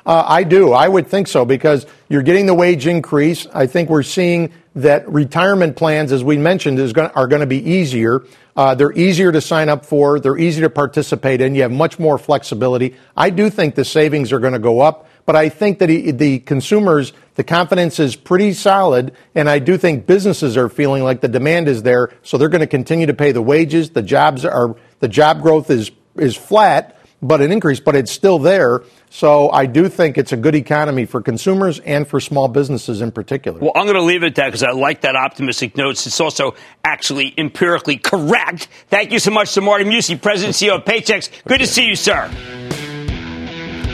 Uh, 0.05 0.23
I 0.25 0.43
do. 0.43 0.71
I 0.71 0.87
would 0.87 1.07
think 1.07 1.27
so 1.27 1.43
because 1.43 1.85
you're 2.07 2.21
getting 2.21 2.45
the 2.45 2.53
wage 2.53 2.87
increase. 2.87 3.45
I 3.53 3.67
think 3.67 3.89
we're 3.89 4.03
seeing 4.03 4.53
that 4.77 5.09
retirement 5.11 5.75
plans, 5.75 6.11
as 6.11 6.23
we 6.23 6.37
mentioned, 6.37 6.77
going 6.93 7.09
are 7.11 7.27
going 7.27 7.41
to 7.41 7.47
be 7.47 7.57
easier. 7.57 8.23
Uh, 8.55 8.75
they're 8.75 8.91
easier 8.93 9.31
to 9.31 9.41
sign 9.41 9.69
up 9.69 9.85
for. 9.85 10.19
They're 10.19 10.37
easier 10.37 10.63
to 10.65 10.69
participate 10.69 11.41
in. 11.41 11.55
You 11.55 11.63
have 11.63 11.71
much 11.71 11.99
more 11.99 12.17
flexibility. 12.17 12.95
I 13.15 13.29
do 13.29 13.49
think 13.49 13.75
the 13.75 13.85
savings 13.85 14.31
are 14.31 14.39
going 14.39 14.53
to 14.53 14.59
go 14.59 14.79
up, 14.79 15.07
but 15.25 15.35
I 15.35 15.49
think 15.49 15.79
that 15.79 15.89
he, 15.89 16.11
the 16.11 16.39
consumers, 16.39 17.13
the 17.35 17.43
confidence 17.43 17.99
is 17.99 18.15
pretty 18.15 18.53
solid, 18.53 19.13
and 19.35 19.49
I 19.49 19.59
do 19.59 19.77
think 19.77 20.05
businesses 20.05 20.57
are 20.57 20.69
feeling 20.69 21.03
like 21.03 21.21
the 21.21 21.27
demand 21.27 21.67
is 21.67 21.83
there, 21.83 22.11
so 22.23 22.37
they're 22.37 22.49
going 22.49 22.61
to 22.61 22.67
continue 22.67 23.07
to 23.07 23.13
pay 23.13 23.31
the 23.31 23.41
wages. 23.41 23.91
The 23.91 24.03
jobs 24.03 24.45
are 24.45 24.75
the 24.99 25.07
job 25.07 25.41
growth 25.41 25.69
is 25.69 25.91
is 26.15 26.35
flat, 26.35 26.99
but 27.21 27.41
an 27.41 27.51
increase, 27.51 27.79
but 27.79 27.95
it's 27.95 28.11
still 28.11 28.39
there. 28.39 28.81
So 29.09 29.49
I 29.51 29.65
do 29.65 29.87
think 29.89 30.17
it's 30.17 30.31
a 30.31 30.37
good 30.37 30.55
economy 30.55 31.05
for 31.05 31.21
consumers 31.21 31.79
and 31.79 32.07
for 32.07 32.19
small 32.19 32.47
businesses 32.47 33.01
in 33.01 33.11
particular. 33.11 33.59
Well, 33.59 33.71
I'm 33.75 33.85
going 33.85 33.95
to 33.95 34.01
leave 34.01 34.23
it 34.23 34.27
at 34.27 34.35
that 34.35 34.45
because 34.47 34.63
I 34.63 34.71
like 34.71 35.01
that 35.01 35.15
optimistic 35.15 35.77
note. 35.77 35.91
It's 35.91 36.19
also 36.19 36.55
actually 36.83 37.33
empirically 37.37 37.97
correct. 37.97 38.67
Thank 38.89 39.11
you 39.11 39.19
so 39.19 39.31
much 39.31 39.53
to 39.53 39.61
Marty 39.61 39.85
Mucci, 39.85 40.21
President 40.21 40.61
and 40.61 40.69
CEO 40.69 40.77
of 40.77 40.85
Paychex. 40.85 41.29
Good 41.47 41.59
to 41.59 41.67
see 41.67 41.85
you, 41.85 41.95
sir. 41.95 42.29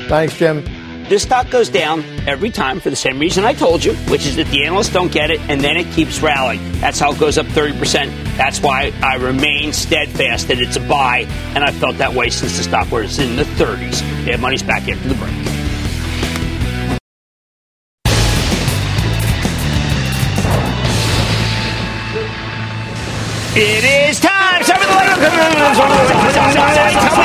Thanks, 0.07 0.37
Jim. 0.37 0.63
This 1.09 1.23
stock 1.23 1.49
goes 1.49 1.69
down 1.69 2.03
every 2.27 2.49
time 2.49 2.79
for 2.79 2.89
the 2.89 2.95
same 2.95 3.19
reason 3.19 3.45
I 3.45 3.53
told 3.53 3.83
you, 3.83 3.93
which 4.09 4.25
is 4.25 4.37
that 4.37 4.47
the 4.47 4.65
analysts 4.65 4.89
don't 4.89 5.11
get 5.11 5.31
it 5.31 5.39
and 5.41 5.61
then 5.61 5.77
it 5.77 5.85
keeps 5.93 6.21
rallying. 6.21 6.59
That's 6.79 6.99
how 6.99 7.11
it 7.11 7.19
goes 7.19 7.37
up 7.37 7.45
30%. 7.47 8.37
That's 8.37 8.61
why 8.61 8.93
I 9.03 9.15
remain 9.15 9.73
steadfast 9.73 10.47
that 10.47 10.59
it's 10.59 10.77
a 10.77 10.79
buy, 10.79 11.27
and 11.55 11.63
I've 11.63 11.75
felt 11.75 11.97
that 11.97 12.13
way 12.13 12.29
since 12.29 12.57
the 12.57 12.63
stock 12.63 12.89
was 12.89 13.19
in 13.19 13.35
the 13.35 13.43
30s. 13.43 14.12
They 14.25 14.37
money's 14.37 14.63
back 14.63 14.87
after 14.87 15.09
the 15.09 15.15
break. 15.15 15.33
It 23.55 23.83
is 23.83 24.21
time. 24.21 24.63
Time 24.63 24.79
for 24.79 24.87
the. 24.87 24.93
Round. 24.93 25.21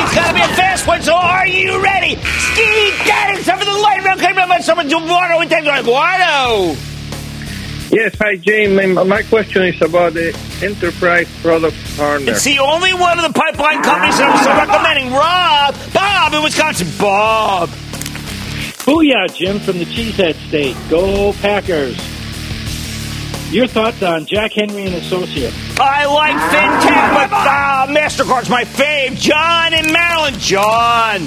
It's 0.03 0.13
got 0.13 0.27
to 0.27 0.33
be 0.33 0.41
a 0.41 0.47
fast 0.49 0.85
one. 0.85 1.01
So 1.01 1.15
are 1.15 1.47
you 1.47 1.81
ready? 1.81 2.15
Ski, 2.17 2.91
get 3.05 3.39
it. 3.39 3.45
Time 3.45 3.59
for 3.59 3.65
the 3.65 3.71
light 3.71 4.03
round. 4.03 4.19
Come 4.19 4.37
on, 4.37 4.49
let 4.49 4.65
someone 4.65 4.87
Eduardo. 4.87 5.39
Eduardo. 5.41 6.75
Yes, 7.91 8.15
hi, 8.19 8.35
Jim. 8.35 8.75
My, 8.93 9.03
my 9.03 9.23
question 9.23 9.63
is 9.63 9.81
about 9.81 10.13
the 10.13 10.27
enterprise 10.61 11.27
product 11.41 11.75
partner. 11.97 12.33
It's 12.33 12.43
the 12.43 12.59
only 12.59 12.93
one 12.93 13.17
of 13.17 13.25
the 13.25 13.33
pipeline 13.33 13.81
companies 13.81 14.17
that 14.19 14.29
I'm 14.29 14.37
still 14.37 14.55
recommending. 14.55 15.11
Rob, 15.11 15.75
Bob 15.91 16.33
in 16.33 16.43
Wisconsin. 16.43 16.87
Bob. 16.99 17.69
Booyah, 18.85 19.33
Jim 19.35 19.59
from 19.59 19.79
the 19.79 19.85
Cheesehead 19.85 20.35
State. 20.47 20.77
Go 20.89 21.33
Packers. 21.33 21.97
Your 23.51 23.65
thoughts 23.65 24.03
on 24.03 24.27
Jack 24.27 24.53
Henry 24.53 24.85
and 24.85 24.93
Associates? 24.93 25.55
I 25.79 26.05
like 26.05 26.35
fintech, 26.53 27.13
but 27.15 27.31
uh, 27.33 27.87
Mastercard's 27.89 28.49
my 28.51 28.65
fave. 28.65 29.15
John 29.15 29.73
in 29.73 29.91
Maryland. 29.91 30.37
John. 30.37 31.21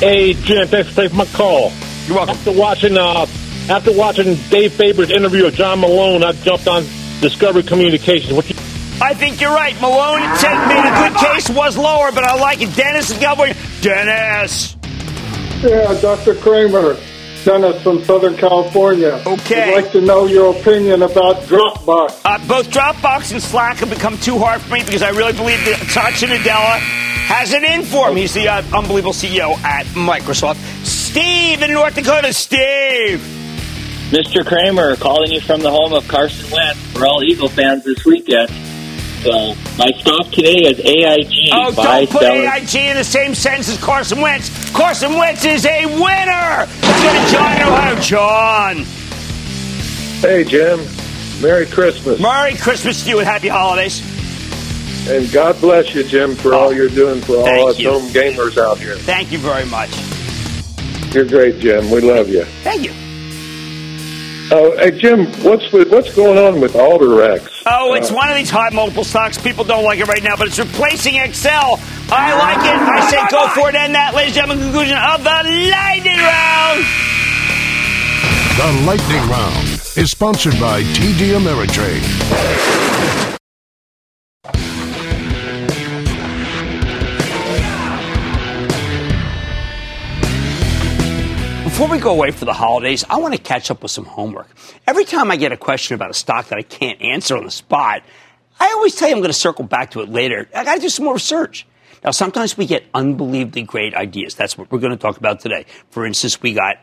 Hey, 0.00 0.34
Jim. 0.34 0.68
Thanks 0.68 0.90
for 0.90 0.96
taking 0.96 1.16
my 1.16 1.24
call. 1.26 1.72
You're 2.06 2.16
welcome. 2.16 2.36
After 2.36 2.52
watching, 2.52 2.98
uh, 2.98 3.24
after 3.68 3.92
watching 3.92 4.36
Dave 4.50 4.72
Faber's 4.72 5.10
interview 5.10 5.44
with 5.44 5.54
John 5.54 5.80
Malone, 5.80 6.22
I 6.22 6.32
jumped 6.32 6.68
on 6.68 6.84
Discovery 7.20 7.62
Communications. 7.62 8.32
What 8.32 8.48
you? 8.48 8.56
I 9.00 9.12
think 9.12 9.40
you're 9.40 9.54
right. 9.54 9.78
Malone 9.80 10.22
said 10.36 10.66
made 10.68 10.78
a 10.78 11.08
good 11.10 11.18
case, 11.18 11.50
was 11.50 11.76
lower, 11.76 12.12
but 12.12 12.24
I 12.24 12.34
like 12.36 12.62
it. 12.62 12.74
Dennis 12.74 13.10
is 13.10 13.18
Cowboy. 13.18 13.52
Dennis. 13.80 14.76
Yeah, 15.62 15.98
Dr. 16.00 16.34
Cramer. 16.36 16.96
Dennis 17.44 17.80
from 17.82 18.02
Southern 18.04 18.36
California. 18.36 19.22
Okay. 19.24 19.74
I'd 19.74 19.82
like 19.82 19.92
to 19.92 20.00
know 20.00 20.26
your 20.26 20.56
opinion 20.56 21.02
about 21.02 21.36
Dropbox. 21.42 22.22
Uh, 22.24 22.38
both 22.48 22.70
Dropbox 22.70 23.32
and 23.32 23.40
Slack 23.40 23.76
have 23.78 23.90
become 23.90 24.18
too 24.18 24.38
hard 24.38 24.60
for 24.62 24.74
me 24.74 24.82
because 24.82 25.02
I 25.02 25.10
really 25.10 25.32
believe 25.32 25.64
that 25.64 25.78
Satya 25.88 26.28
Nadella 26.28 26.78
has 27.28 27.52
it 27.52 27.62
in 27.62 27.84
for 27.84 28.08
him. 28.08 28.16
He's 28.16 28.34
the 28.34 28.48
uh, 28.48 28.62
unbelievable 28.74 29.12
CEO 29.12 29.56
at 29.62 29.86
Microsoft. 29.86 30.56
Steve 30.84 31.62
in 31.62 31.72
North 31.72 31.94
Dakota. 31.94 32.32
Steve. 32.32 33.35
Mr. 34.10 34.46
Cramer 34.46 34.94
calling 34.94 35.32
you 35.32 35.40
from 35.40 35.60
the 35.60 35.70
home 35.70 35.92
of 35.92 36.06
Carson 36.06 36.48
Wentz. 36.52 36.94
We're 36.94 37.06
all 37.06 37.24
Eagle 37.24 37.48
fans 37.48 37.82
this 37.82 38.04
weekend. 38.04 38.48
So 39.22 39.56
my 39.76 39.90
stock 39.98 40.30
today 40.30 40.62
is 40.62 40.78
AIG. 40.78 41.50
Oh, 41.52 41.72
don't 41.72 42.08
put 42.08 42.22
AIG 42.22 42.74
in 42.76 42.96
the 42.96 43.02
same 43.02 43.34
sentence 43.34 43.68
as 43.68 43.78
Carson 43.78 44.20
Wentz. 44.20 44.70
Carson 44.70 45.14
Wentz 45.14 45.44
is 45.44 45.66
a 45.66 45.86
winner. 45.86 45.98
Let's 46.00 47.02
go 47.02 47.12
to 47.12 47.32
John 47.32 47.56
in 47.56 47.62
Ohio. 47.62 48.00
John. 48.00 48.76
Hey, 50.20 50.44
Jim. 50.44 50.78
Merry 51.42 51.66
Christmas. 51.66 52.20
Merry 52.20 52.54
Christmas 52.54 53.02
to 53.02 53.10
you 53.10 53.18
and 53.18 53.26
happy 53.26 53.48
holidays. 53.48 54.00
And 55.08 55.30
God 55.32 55.60
bless 55.60 55.96
you, 55.96 56.04
Jim, 56.04 56.36
for 56.36 56.54
oh, 56.54 56.58
all 56.58 56.72
you're 56.72 56.88
doing 56.88 57.20
for 57.20 57.38
all 57.38 57.70
us 57.70 57.78
you. 57.80 57.90
home 57.90 58.08
gamers 58.10 58.56
out 58.56 58.78
here. 58.78 58.94
Thank 58.94 59.32
you 59.32 59.38
very 59.38 59.66
much. 59.66 59.90
You're 61.12 61.24
great, 61.24 61.58
Jim. 61.58 61.90
We 61.90 62.00
love 62.00 62.28
you. 62.28 62.44
Thank 62.62 62.84
you. 62.84 63.05
Uh, 64.50 64.76
hey 64.76 64.92
Jim, 64.92 65.26
what's 65.42 65.72
with, 65.72 65.90
what's 65.90 66.14
going 66.14 66.38
on 66.38 66.60
with 66.60 66.74
Alteryx? 66.74 67.64
Oh, 67.66 67.94
it's 67.94 68.12
uh, 68.12 68.14
one 68.14 68.30
of 68.30 68.36
these 68.36 68.48
high 68.48 68.70
multiple 68.70 69.02
stocks. 69.02 69.36
People 69.36 69.64
don't 69.64 69.82
like 69.82 69.98
it 69.98 70.06
right 70.06 70.22
now, 70.22 70.36
but 70.36 70.46
it's 70.46 70.58
replacing 70.58 71.16
Excel. 71.16 71.80
I 72.10 72.32
like 72.38 72.58
it. 72.58 72.76
I 72.76 73.10
say 73.10 73.26
go 73.28 73.48
for 73.48 73.68
it. 73.70 73.74
And 73.74 73.92
that, 73.96 74.14
ladies 74.14 74.36
and 74.36 74.46
gentlemen, 74.46 74.64
conclusion 74.66 74.96
of 74.98 75.24
the 75.24 75.30
lightning 75.30 76.18
round. 76.22 76.84
The 78.56 78.72
lightning 78.86 79.28
round 79.28 79.66
is 79.96 80.12
sponsored 80.12 80.60
by 80.60 80.82
TD 80.94 81.34
Ameritrade. 81.36 82.04
Before 91.76 91.90
we 91.90 91.98
go 91.98 92.10
away 92.12 92.30
for 92.30 92.46
the 92.46 92.54
holidays, 92.54 93.04
I 93.06 93.18
want 93.18 93.34
to 93.34 93.38
catch 93.38 93.70
up 93.70 93.82
with 93.82 93.90
some 93.90 94.06
homework. 94.06 94.48
Every 94.86 95.04
time 95.04 95.30
I 95.30 95.36
get 95.36 95.52
a 95.52 95.58
question 95.58 95.94
about 95.94 96.08
a 96.08 96.14
stock 96.14 96.48
that 96.48 96.58
I 96.58 96.62
can't 96.62 96.98
answer 97.02 97.36
on 97.36 97.44
the 97.44 97.50
spot, 97.50 98.02
I 98.58 98.72
always 98.74 98.94
tell 98.94 99.10
you 99.10 99.14
I'm 99.14 99.20
going 99.20 99.28
to 99.28 99.38
circle 99.38 99.66
back 99.66 99.90
to 99.90 100.00
it 100.00 100.08
later. 100.08 100.48
I 100.54 100.64
got 100.64 100.76
to 100.76 100.80
do 100.80 100.88
some 100.88 101.04
more 101.04 101.12
research. 101.12 101.66
Now, 102.02 102.12
sometimes 102.12 102.56
we 102.56 102.64
get 102.64 102.84
unbelievably 102.94 103.64
great 103.64 103.92
ideas. 103.92 104.34
That's 104.34 104.56
what 104.56 104.72
we're 104.72 104.78
going 104.78 104.92
to 104.92 104.96
talk 104.96 105.18
about 105.18 105.40
today. 105.40 105.66
For 105.90 106.06
instance, 106.06 106.40
we 106.40 106.54
got 106.54 106.78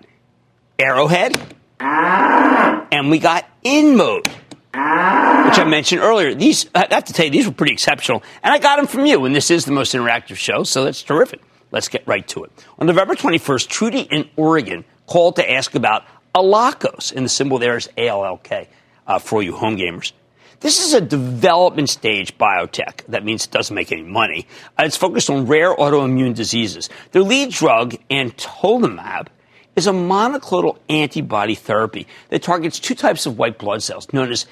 Arrowhead 0.77 1.41
and 1.79 3.09
we 3.09 3.17
got 3.17 3.49
InMode, 3.65 4.27
which 4.27 5.57
I 5.57 5.65
mentioned 5.67 6.03
earlier. 6.03 6.35
These, 6.35 6.69
I 6.75 6.85
have 6.91 7.05
to 7.05 7.13
tell 7.13 7.25
you, 7.25 7.31
these 7.31 7.47
were 7.47 7.53
pretty 7.53 7.73
exceptional. 7.73 8.21
And 8.43 8.53
I 8.53 8.59
got 8.59 8.75
them 8.75 8.85
from 8.85 9.07
you, 9.07 9.25
and 9.25 9.35
this 9.35 9.49
is 9.49 9.65
the 9.65 9.71
most 9.71 9.95
interactive 9.95 10.35
show, 10.35 10.61
so 10.61 10.83
that's 10.83 11.01
terrific. 11.01 11.41
Let's 11.73 11.89
get 11.89 12.07
right 12.07 12.25
to 12.29 12.43
it. 12.43 12.51
On 12.77 12.85
November 12.85 13.15
21st, 13.15 13.67
Trudy 13.67 14.01
in 14.01 14.29
Oregon 14.35 14.85
called 15.07 15.37
to 15.37 15.51
ask 15.51 15.73
about 15.73 16.05
Allakos, 16.35 17.11
and 17.11 17.25
the 17.25 17.29
symbol 17.29 17.57
there 17.57 17.75
is 17.75 17.89
ALLK 17.97 18.67
uh, 19.07 19.17
for 19.17 19.41
you 19.41 19.55
home 19.55 19.75
gamers. 19.75 20.11
This 20.59 20.85
is 20.85 20.93
a 20.93 21.01
development 21.01 21.89
stage 21.89 22.37
biotech. 22.37 23.03
That 23.07 23.25
means 23.25 23.45
it 23.45 23.51
doesn't 23.51 23.75
make 23.75 23.91
any 23.91 24.03
money. 24.03 24.47
Uh, 24.77 24.83
it's 24.85 24.95
focused 24.95 25.31
on 25.31 25.47
rare 25.47 25.75
autoimmune 25.75 26.35
diseases. 26.35 26.89
Their 27.11 27.23
lead 27.23 27.49
drug, 27.51 27.95
antolimab, 28.09 29.27
is 29.75 29.87
a 29.87 29.91
monoclonal 29.91 30.77
antibody 30.89 31.55
therapy 31.55 32.05
that 32.29 32.43
targets 32.43 32.79
two 32.79 32.93
types 32.93 33.25
of 33.25 33.39
white 33.39 33.57
blood 33.57 33.81
cells 33.81 34.13
known 34.13 34.31
as 34.31 34.45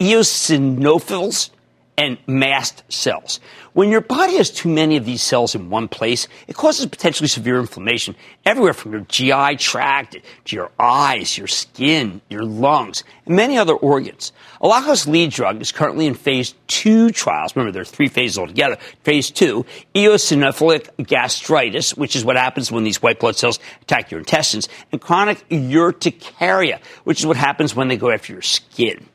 eosinophils 0.00 1.50
and 1.96 2.18
mast 2.26 2.82
cells. 2.88 3.40
When 3.72 3.90
your 3.90 4.00
body 4.00 4.36
has 4.36 4.50
too 4.50 4.68
many 4.68 4.96
of 4.96 5.04
these 5.04 5.22
cells 5.22 5.54
in 5.54 5.70
one 5.70 5.88
place, 5.88 6.28
it 6.46 6.54
causes 6.54 6.86
potentially 6.86 7.28
severe 7.28 7.58
inflammation 7.58 8.14
everywhere 8.44 8.72
from 8.72 8.92
your 8.92 9.00
GI 9.02 9.56
tract 9.56 10.16
to 10.44 10.56
your 10.56 10.70
eyes, 10.78 11.36
your 11.36 11.46
skin, 11.46 12.20
your 12.28 12.44
lungs, 12.44 13.04
and 13.26 13.36
many 13.36 13.58
other 13.58 13.74
organs. 13.74 14.32
Allakos' 14.60 15.06
lead 15.06 15.30
drug 15.30 15.60
is 15.60 15.72
currently 15.72 16.06
in 16.06 16.14
phase 16.14 16.54
two 16.66 17.10
trials. 17.10 17.54
Remember, 17.54 17.72
there 17.72 17.82
are 17.82 17.84
three 17.84 18.08
phases 18.08 18.38
altogether. 18.38 18.76
Phase 19.02 19.30
two, 19.30 19.66
eosinophilic 19.94 21.06
gastritis, 21.06 21.96
which 21.96 22.16
is 22.16 22.24
what 22.24 22.36
happens 22.36 22.70
when 22.70 22.84
these 22.84 23.02
white 23.02 23.20
blood 23.20 23.36
cells 23.36 23.58
attack 23.82 24.10
your 24.10 24.20
intestines, 24.20 24.68
and 24.92 25.00
chronic 25.00 25.44
urticaria, 25.50 26.80
which 27.04 27.20
is 27.20 27.26
what 27.26 27.36
happens 27.36 27.74
when 27.74 27.88
they 27.88 27.96
go 27.96 28.10
after 28.10 28.32
your 28.32 28.42
skin. 28.42 29.08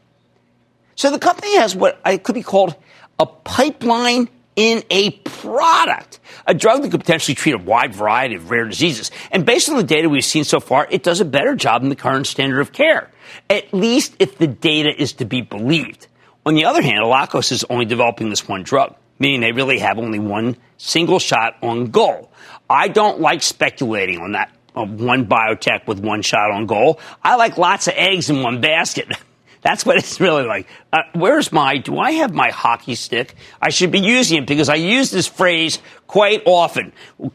So 1.00 1.10
the 1.12 1.18
company 1.18 1.56
has 1.56 1.78
what 1.78 1.98
I 2.04 2.18
could 2.18 2.36
be 2.36 2.44
called 2.44 2.76
a 3.20 3.26
pipeline 3.26 4.28
in 4.58 4.84
a 4.90 5.12
product, 5.12 6.20
a 6.46 6.54
drug 6.54 6.82
that 6.82 6.92
could 6.92 7.00
potentially 7.00 7.36
treat 7.36 7.56
a 7.56 7.58
wide 7.58 7.96
variety 7.96 8.36
of 8.36 8.52
rare 8.52 8.66
diseases. 8.66 9.10
And 9.32 9.46
based 9.46 9.70
on 9.70 9.78
the 9.78 9.84
data 9.84 10.10
we've 10.10 10.26
seen 10.26 10.44
so 10.44 10.60
far, 10.60 10.90
it 10.92 11.02
does 11.02 11.22
a 11.22 11.26
better 11.26 11.56
job 11.56 11.84
than 11.84 11.90
the 11.90 11.96
current 11.96 12.28
standard 12.28 12.60
of 12.60 12.74
care, 12.74 13.10
at 13.50 13.74
least 13.74 14.14
if 14.20 14.40
the 14.40 14.48
data 14.48 14.94
is 14.94 15.14
to 15.14 15.26
be 15.26 15.40
believed. 15.40 16.08
On 16.46 16.54
the 16.54 16.66
other 16.66 16.82
hand, 16.82 16.98
Allakos 17.02 17.54
is 17.54 17.64
only 17.70 17.86
developing 17.86 18.30
this 18.30 18.46
one 18.46 18.64
drug, 18.64 18.94
meaning 19.20 19.40
they 19.40 19.54
really 19.54 19.80
have 19.80 20.00
only 20.00 20.20
one 20.20 20.58
single 20.76 21.20
shot 21.20 21.56
on 21.62 21.92
goal. 21.92 22.30
I 22.70 22.90
don't 22.90 23.22
like 23.22 23.42
speculating 23.42 24.20
on 24.20 24.34
that. 24.34 24.52
Uh, 24.76 24.84
one 24.84 25.28
biotech 25.28 25.88
with 25.88 26.02
one 26.02 26.24
shot 26.24 26.52
on 26.52 26.66
goal. 26.66 27.00
I 27.24 27.38
like 27.38 27.58
lots 27.58 27.88
of 27.88 27.94
eggs 27.96 28.30
in 28.30 28.44
one 28.44 28.60
basket. 28.60 29.08
That's 29.62 29.86
what 29.86 29.98
it's 29.98 30.20
really 30.20 30.44
like. 30.44 30.68
Uh, 30.94 31.00
where's 31.14 31.52
my, 31.52 31.78
do 31.78 31.98
I 31.98 32.12
have 32.12 32.34
my 32.34 32.50
hockey 32.50 32.96
stick? 32.96 33.36
I 33.62 33.70
should 33.70 33.92
be 33.92 34.00
using 34.00 34.44
it 34.44 34.48
because 34.48 34.70
I 34.70 34.76
use 34.76 35.12
this 35.12 35.28
phrase 35.28 35.80
quite 36.08 36.44
often. 36.46 36.94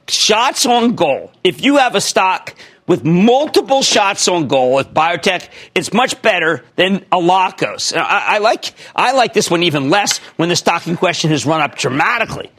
Shots 0.09 0.65
on 0.65 0.95
goal. 0.95 1.31
If 1.43 1.63
you 1.63 1.77
have 1.77 1.95
a 1.95 2.01
stock 2.01 2.55
with 2.87 3.05
multiple 3.05 3.83
shots 3.83 4.27
on 4.29 4.49
goal 4.49 4.75
with 4.75 4.93
biotech, 4.95 5.49
it's 5.75 5.93
much 5.93 6.21
better 6.23 6.65
than 6.77 7.01
Allakos. 7.13 7.97
I, 7.97 8.37
I 8.37 8.39
like, 8.39 8.75
I 8.97 9.13
like 9.13 9.35
this 9.35 9.51
one 9.51 9.63
even 9.63 9.91
less 9.91 10.19
when 10.37 10.49
the 10.49 10.57
stock 10.57 10.87
in 10.87 10.97
question 10.97 11.31
has 11.31 11.45
run 11.45 11.61
up 11.61 11.77
dramatically. 11.77 12.51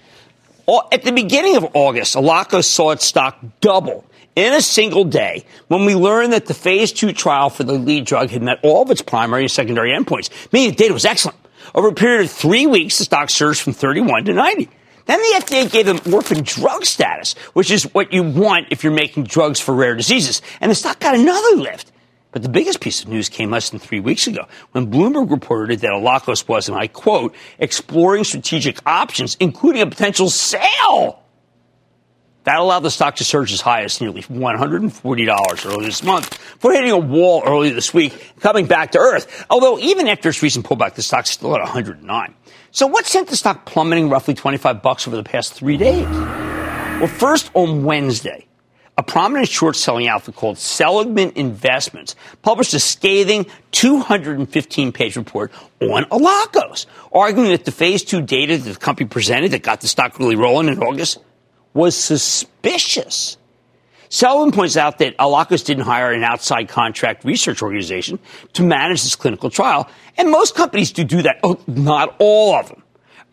At 0.92 1.04
the 1.04 1.12
beginning 1.12 1.58
of 1.58 1.76
August, 1.76 2.16
Allakos 2.16 2.66
saw 2.66 2.92
its 2.92 3.06
stock 3.06 3.40
double 3.62 4.06
in 4.36 4.54
a 4.54 4.62
single 4.62 5.04
day 5.04 5.46
when 5.68 5.86
we 5.86 5.96
learned 5.96 6.34
that 6.34 6.46
the 6.46 6.54
phase 6.54 6.92
two 6.92 7.14
trial 7.14 7.50
for 7.50 7.64
the 7.64 7.74
lead 7.74 8.06
drug 8.06 8.30
had 8.30 8.42
met 8.42 8.60
all 8.64 8.84
of 8.84 8.92
its 8.92 9.02
primary 9.02 9.44
and 9.44 9.52
secondary 9.52 9.92
endpoints, 9.92 10.30
meaning 10.52 10.72
the 10.72 10.76
data 10.76 10.94
was 10.94 11.06
excellent. 11.06 11.38
Over 11.74 11.90
a 11.90 11.94
period 11.94 12.26
of 12.26 12.32
three 12.32 12.68
weeks, 12.68 12.98
the 12.98 13.06
stock 13.06 13.30
surged 13.30 13.62
from 13.62 13.74
31 13.74 14.26
to 14.26 14.34
90. 14.34 14.70
Then 15.06 15.20
the 15.20 15.42
FDA 15.42 15.72
gave 15.72 15.86
them 15.86 16.00
orphan 16.14 16.44
drug 16.44 16.86
status, 16.86 17.34
which 17.54 17.70
is 17.72 17.84
what 17.94 18.12
you 18.12 18.24
want 18.24 18.68
if 18.72 18.84
you're 18.84 18.94
making 18.94 19.26
drugs 19.26 19.60
for 19.60 19.74
rare 19.74 19.96
diseases. 19.96 20.42
And 20.62 20.72
the 20.72 20.76
stock 20.76 21.00
got 21.00 21.16
another 21.16 21.58
lift. 21.58 21.92
But 22.32 22.42
the 22.42 22.50
biggest 22.50 22.82
piece 22.82 23.02
of 23.02 23.08
news 23.08 23.30
came 23.30 23.52
less 23.52 23.70
than 23.70 23.80
three 23.80 24.02
weeks 24.02 24.28
ago 24.28 24.46
when 24.72 24.92
Bloomberg 24.92 25.32
reported 25.32 25.80
that 25.80 25.92
Allakos 25.92 26.48
was, 26.48 26.68
and 26.68 26.78
I 26.78 26.88
quote, 26.88 27.34
exploring 27.60 28.26
strategic 28.26 28.86
options, 28.86 29.38
including 29.40 29.82
a 29.82 29.88
potential 29.88 30.30
sale. 30.30 31.24
That 32.46 32.60
allowed 32.60 32.82
the 32.82 32.92
stock 32.92 33.16
to 33.16 33.24
surge 33.24 33.52
as 33.52 33.60
high 33.60 33.82
as 33.82 34.00
nearly 34.00 34.22
$140 34.22 35.66
earlier 35.66 35.82
this 35.82 36.04
month 36.04 36.30
before 36.30 36.74
hitting 36.74 36.92
a 36.92 36.98
wall 36.98 37.42
earlier 37.44 37.74
this 37.74 37.92
week, 37.92 38.34
coming 38.40 38.68
back 38.68 38.92
to 38.92 39.00
earth. 39.00 39.46
Although 39.50 39.80
even 39.80 40.08
after 40.08 40.30
its 40.30 40.44
recent 40.44 40.64
pullback, 40.64 40.94
the 40.94 41.02
stock's 41.02 41.32
still 41.32 41.56
at 41.56 41.62
109. 41.62 42.36
So 42.70 42.86
what 42.86 43.08
sent 43.08 43.30
the 43.30 43.36
stock 43.36 43.66
plummeting 43.66 44.10
roughly 44.10 44.36
25 44.36 44.84
bucks 44.84 45.08
over 45.08 45.18
the 45.18 45.24
past 45.24 45.54
three 45.54 45.76
days? 45.76 46.06
Well, 46.06 47.08
first 47.08 47.50
on 47.56 47.84
Wednesday, 47.84 48.46
a 48.96 49.02
prominent 49.02 49.50
short 49.50 49.76
selling 49.76 50.08
outfit 50.08 50.36
called 50.36 50.60
Seligman 50.60 51.32
Investments 51.36 52.16
published 52.44 52.76
a 52.76 52.80
scathing 52.80 53.48
215 53.72 54.92
page 54.92 55.18
report 55.18 55.52
on 55.82 56.04
Allakos, 56.06 56.86
arguing 57.12 57.50
that 57.50 57.66
the 57.66 57.72
phase 57.72 58.04
two 58.04 58.22
data 58.22 58.56
that 58.56 58.70
the 58.72 58.80
company 58.80 59.10
presented 59.10 59.50
that 59.50 59.64
got 59.64 59.82
the 59.82 59.88
stock 59.88 60.20
really 60.20 60.36
rolling 60.36 60.68
in 60.68 60.78
August 60.84 61.18
was 61.76 61.96
suspicious. 61.96 63.38
Seligman 64.10 64.54
points 64.54 64.78
out 64.78 64.98
that 65.00 65.18
Allakos 65.18 65.64
didn't 65.64 65.84
hire 65.84 66.12
an 66.12 66.24
outside 66.24 66.70
contract 66.70 67.26
research 67.26 67.62
organization 67.62 68.18
to 68.54 68.64
manage 68.64 69.04
this 69.04 69.16
clinical 69.16 69.50
trial, 69.50 69.88
and 70.18 70.32
most 70.32 70.56
companies 70.56 70.92
do 70.92 71.04
do 71.04 71.22
that. 71.24 71.40
Oh, 71.44 71.60
not 71.68 72.16
all 72.18 72.56
of 72.56 72.70
them. 72.70 72.82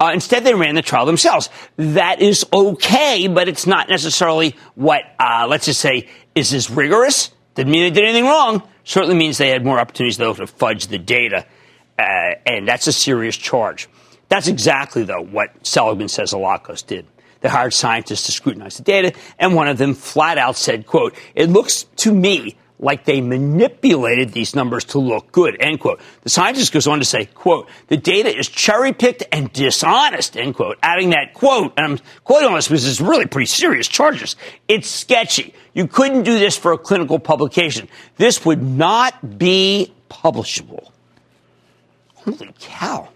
Uh, 0.00 0.10
instead, 0.12 0.42
they 0.42 0.54
ran 0.54 0.74
the 0.74 0.82
trial 0.82 1.06
themselves. 1.06 1.48
That 1.76 2.20
is 2.20 2.44
okay, 2.52 3.28
but 3.28 3.46
it's 3.46 3.66
not 3.66 3.88
necessarily 3.88 4.56
what, 4.74 5.02
uh, 5.20 5.46
let's 5.48 5.66
just 5.66 5.80
say, 5.80 6.08
is 6.34 6.52
as 6.52 6.68
rigorous. 6.68 7.30
Didn't 7.54 7.70
mean 7.70 7.84
they 7.84 8.00
did 8.00 8.08
anything 8.08 8.24
wrong. 8.24 8.62
Certainly 8.82 9.14
means 9.14 9.38
they 9.38 9.50
had 9.50 9.64
more 9.64 9.78
opportunities, 9.78 10.16
though, 10.16 10.34
to 10.34 10.48
fudge 10.48 10.88
the 10.88 10.98
data. 10.98 11.46
Uh, 11.96 12.34
and 12.44 12.66
that's 12.66 12.88
a 12.88 12.92
serious 12.92 13.36
charge. 13.36 13.88
That's 14.28 14.48
exactly, 14.48 15.04
though, 15.04 15.22
what 15.22 15.50
Seligman 15.64 16.08
says 16.08 16.32
Allakos 16.32 16.84
did. 16.84 17.06
They 17.42 17.48
hired 17.48 17.74
scientists 17.74 18.26
to 18.26 18.32
scrutinize 18.32 18.78
the 18.78 18.84
data, 18.84 19.12
and 19.38 19.54
one 19.54 19.68
of 19.68 19.78
them 19.78 19.94
flat 19.94 20.38
out 20.38 20.56
said, 20.56 20.86
quote, 20.86 21.14
it 21.34 21.50
looks 21.50 21.84
to 21.96 22.14
me 22.14 22.56
like 22.78 23.04
they 23.04 23.20
manipulated 23.20 24.32
these 24.32 24.56
numbers 24.56 24.84
to 24.84 24.98
look 24.98 25.30
good, 25.30 25.56
end 25.60 25.78
quote. 25.80 26.00
The 26.22 26.28
scientist 26.28 26.72
goes 26.72 26.88
on 26.88 26.98
to 26.98 27.04
say, 27.04 27.26
quote, 27.26 27.68
the 27.86 27.96
data 27.96 28.36
is 28.36 28.48
cherry 28.48 28.92
picked 28.92 29.22
and 29.30 29.52
dishonest, 29.52 30.36
end 30.36 30.56
quote, 30.56 30.78
adding 30.82 31.10
that 31.10 31.32
quote, 31.32 31.72
and 31.76 31.86
I'm 31.86 31.98
quoting 32.24 32.48
on 32.48 32.54
this 32.56 32.68
because 32.68 32.86
it's 32.86 33.00
really 33.00 33.26
pretty 33.26 33.46
serious 33.46 33.86
charges. 33.86 34.34
It's 34.66 34.90
sketchy. 34.90 35.54
You 35.74 35.86
couldn't 35.86 36.24
do 36.24 36.38
this 36.38 36.56
for 36.56 36.72
a 36.72 36.78
clinical 36.78 37.18
publication. 37.18 37.88
This 38.16 38.44
would 38.44 38.62
not 38.62 39.38
be 39.38 39.92
publishable. 40.10 40.90
Holy 42.14 42.52
cow. 42.58 43.08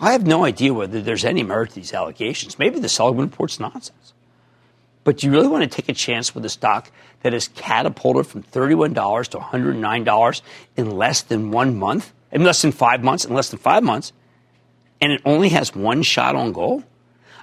I 0.00 0.12
have 0.12 0.26
no 0.26 0.44
idea 0.44 0.74
whether 0.74 1.00
there's 1.00 1.24
any 1.24 1.42
merit 1.42 1.70
to 1.70 1.74
these 1.76 1.94
allegations. 1.94 2.58
Maybe 2.58 2.80
the 2.80 2.88
Seligman 2.88 3.26
report's 3.26 3.60
nonsense. 3.60 4.12
But 5.04 5.18
do 5.18 5.26
you 5.26 5.32
really 5.32 5.48
want 5.48 5.62
to 5.62 5.68
take 5.68 5.88
a 5.88 5.94
chance 5.94 6.34
with 6.34 6.44
a 6.44 6.48
stock 6.48 6.90
that 7.22 7.32
has 7.32 7.48
catapulted 7.48 8.26
from 8.26 8.42
$31 8.42 9.28
to 9.28 9.38
$109 9.38 10.42
in 10.76 10.90
less 10.90 11.22
than 11.22 11.50
one 11.50 11.76
month, 11.76 12.12
in 12.32 12.42
less 12.42 12.62
than 12.62 12.72
five 12.72 13.04
months, 13.04 13.24
in 13.24 13.34
less 13.34 13.50
than 13.50 13.58
five 13.58 13.82
months, 13.82 14.12
and 15.00 15.12
it 15.12 15.20
only 15.24 15.50
has 15.50 15.74
one 15.74 16.02
shot 16.02 16.34
on 16.34 16.52
goal? 16.52 16.82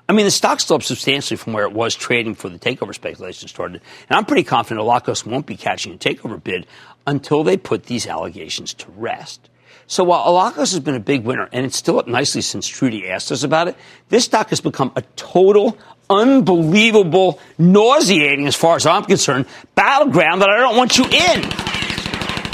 I 0.10 0.14
mean, 0.14 0.26
the 0.26 0.32
stock's 0.32 0.64
still 0.64 0.78
up 0.78 0.84
substantially 0.84 1.38
from 1.38 1.54
where 1.54 1.66
it 1.66 1.72
was 1.72 1.96
trading 1.96 2.36
for 2.36 2.50
the 2.50 2.60
takeover 2.60 2.94
speculation 2.94 3.48
started. 3.48 3.82
And 4.10 4.18
I'm 4.18 4.26
pretty 4.26 4.44
confident 4.44 4.86
Allakos 4.86 5.26
won't 5.26 5.46
be 5.46 5.56
catching 5.56 5.94
a 5.94 5.98
takeover 5.98 6.44
bid 6.44 6.66
until 7.08 7.44
they 7.44 7.56
put 7.56 7.86
these 7.86 8.08
allegations 8.08 8.74
to 8.74 8.92
rest. 8.92 9.50
So 9.92 10.06
while 10.06 10.26
Allakos 10.26 10.72
has 10.72 10.80
been 10.80 10.96
a 10.96 11.02
big 11.02 11.26
winner, 11.26 11.50
and 11.52 11.66
it's 11.66 11.76
still 11.76 12.00
up 12.00 12.08
nicely 12.08 12.40
since 12.40 12.66
Trudy 12.66 13.10
asked 13.10 13.30
us 13.30 13.44
about 13.44 13.68
it, 13.68 13.76
this 14.08 14.24
stock 14.24 14.52
has 14.52 14.62
become 14.62 14.94
a 14.96 15.02
total 15.18 15.78
unbelievable, 16.10 17.42
nauseating, 17.58 18.48
as 18.48 18.56
far 18.56 18.78
as 18.78 18.86
I'm 18.86 19.04
concerned, 19.04 19.48
battleground 19.76 20.44
that 20.44 20.50
I 20.50 20.60
don't 20.60 20.78
want 20.78 20.98
you 20.98 21.04
in. 21.04 21.44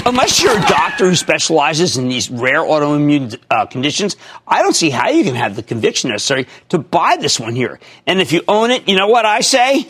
Unless 0.04 0.42
you're 0.42 0.58
a 0.58 0.62
doctor 0.62 1.08
who 1.08 1.14
specializes 1.14 1.96
in 1.96 2.08
these 2.08 2.28
rare 2.28 2.62
autoimmune 2.62 3.38
uh, 3.48 3.66
conditions, 3.66 4.16
I 4.44 4.60
don't 4.60 4.74
see 4.74 4.90
how 4.90 5.10
you 5.10 5.22
can 5.22 5.36
have 5.36 5.54
the 5.54 5.62
conviction 5.62 6.10
necessary 6.10 6.48
to 6.70 6.78
buy 6.78 7.18
this 7.20 7.38
one 7.38 7.54
here. 7.54 7.78
And 8.04 8.20
if 8.20 8.32
you 8.32 8.42
own 8.48 8.72
it, 8.72 8.88
you 8.88 8.96
know 8.96 9.06
what 9.06 9.24
I 9.24 9.42
say? 9.42 9.88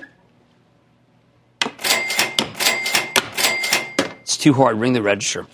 It's 4.20 4.36
too 4.36 4.52
hard. 4.52 4.78
Ring 4.78 4.92
the 4.92 5.00
register. 5.00 5.46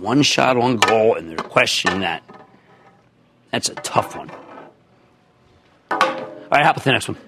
One 0.00 0.22
shot 0.22 0.56
on 0.56 0.76
goal, 0.76 1.16
and 1.16 1.28
they're 1.28 1.36
questioning 1.36 2.00
that. 2.00 2.22
That's 3.50 3.68
a 3.68 3.74
tough 3.74 4.16
one. 4.16 4.30
All 5.90 5.98
right, 6.52 6.64
how 6.64 6.70
about 6.70 6.84
the 6.84 6.92
next 6.92 7.08
one? 7.08 7.18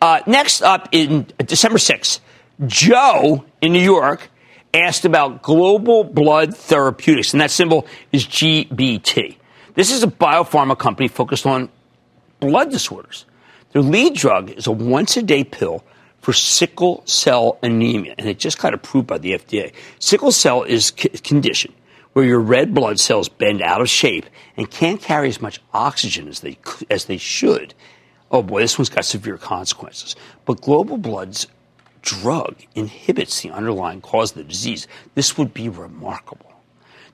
Uh, 0.00 0.20
next 0.26 0.62
up 0.62 0.88
in 0.92 1.26
December 1.38 1.78
6th, 1.78 2.20
Joe 2.66 3.44
in 3.60 3.72
New 3.72 3.82
York 3.82 4.28
asked 4.74 5.04
about 5.04 5.42
Global 5.42 6.04
Blood 6.04 6.56
Therapeutics, 6.56 7.32
and 7.32 7.40
that 7.40 7.50
symbol 7.50 7.86
is 8.12 8.26
GBT. 8.26 9.36
This 9.74 9.92
is 9.92 10.02
a 10.02 10.08
biopharma 10.08 10.78
company 10.78 11.08
focused 11.08 11.46
on 11.46 11.68
blood 12.40 12.70
disorders. 12.70 13.24
Their 13.72 13.82
lead 13.82 14.14
drug 14.14 14.50
is 14.50 14.66
a 14.66 14.72
once 14.72 15.16
a 15.16 15.22
day 15.22 15.44
pill 15.44 15.84
for 16.20 16.32
sickle 16.32 17.02
cell 17.06 17.58
anemia, 17.62 18.14
and 18.18 18.28
it 18.28 18.38
just 18.38 18.58
got 18.58 18.74
approved 18.74 19.06
by 19.06 19.18
the 19.18 19.32
FDA. 19.32 19.72
Sickle 19.98 20.32
cell 20.32 20.64
is 20.64 20.90
a 20.90 21.08
condition 21.18 21.72
where 22.16 22.24
your 22.24 22.40
red 22.40 22.72
blood 22.72 22.98
cells 22.98 23.28
bend 23.28 23.60
out 23.60 23.82
of 23.82 23.90
shape 23.90 24.24
and 24.56 24.70
can't 24.70 25.02
carry 25.02 25.28
as 25.28 25.42
much 25.42 25.60
oxygen 25.74 26.26
as 26.28 26.40
they, 26.40 26.56
as 26.88 27.04
they 27.04 27.18
should 27.18 27.74
oh 28.30 28.42
boy, 28.42 28.60
this 28.60 28.78
one's 28.78 28.88
got 28.88 29.04
severe 29.04 29.38
consequences. 29.38 30.16
But 30.44 30.60
global 30.60 30.98
blood's 30.98 31.46
drug 32.02 32.56
inhibits 32.74 33.42
the 33.42 33.50
underlying 33.50 34.00
cause 34.00 34.32
of 34.32 34.38
the 34.38 34.44
disease. 34.44 34.86
This 35.14 35.36
would 35.38 35.52
be 35.52 35.68
remarkable. 35.68 36.52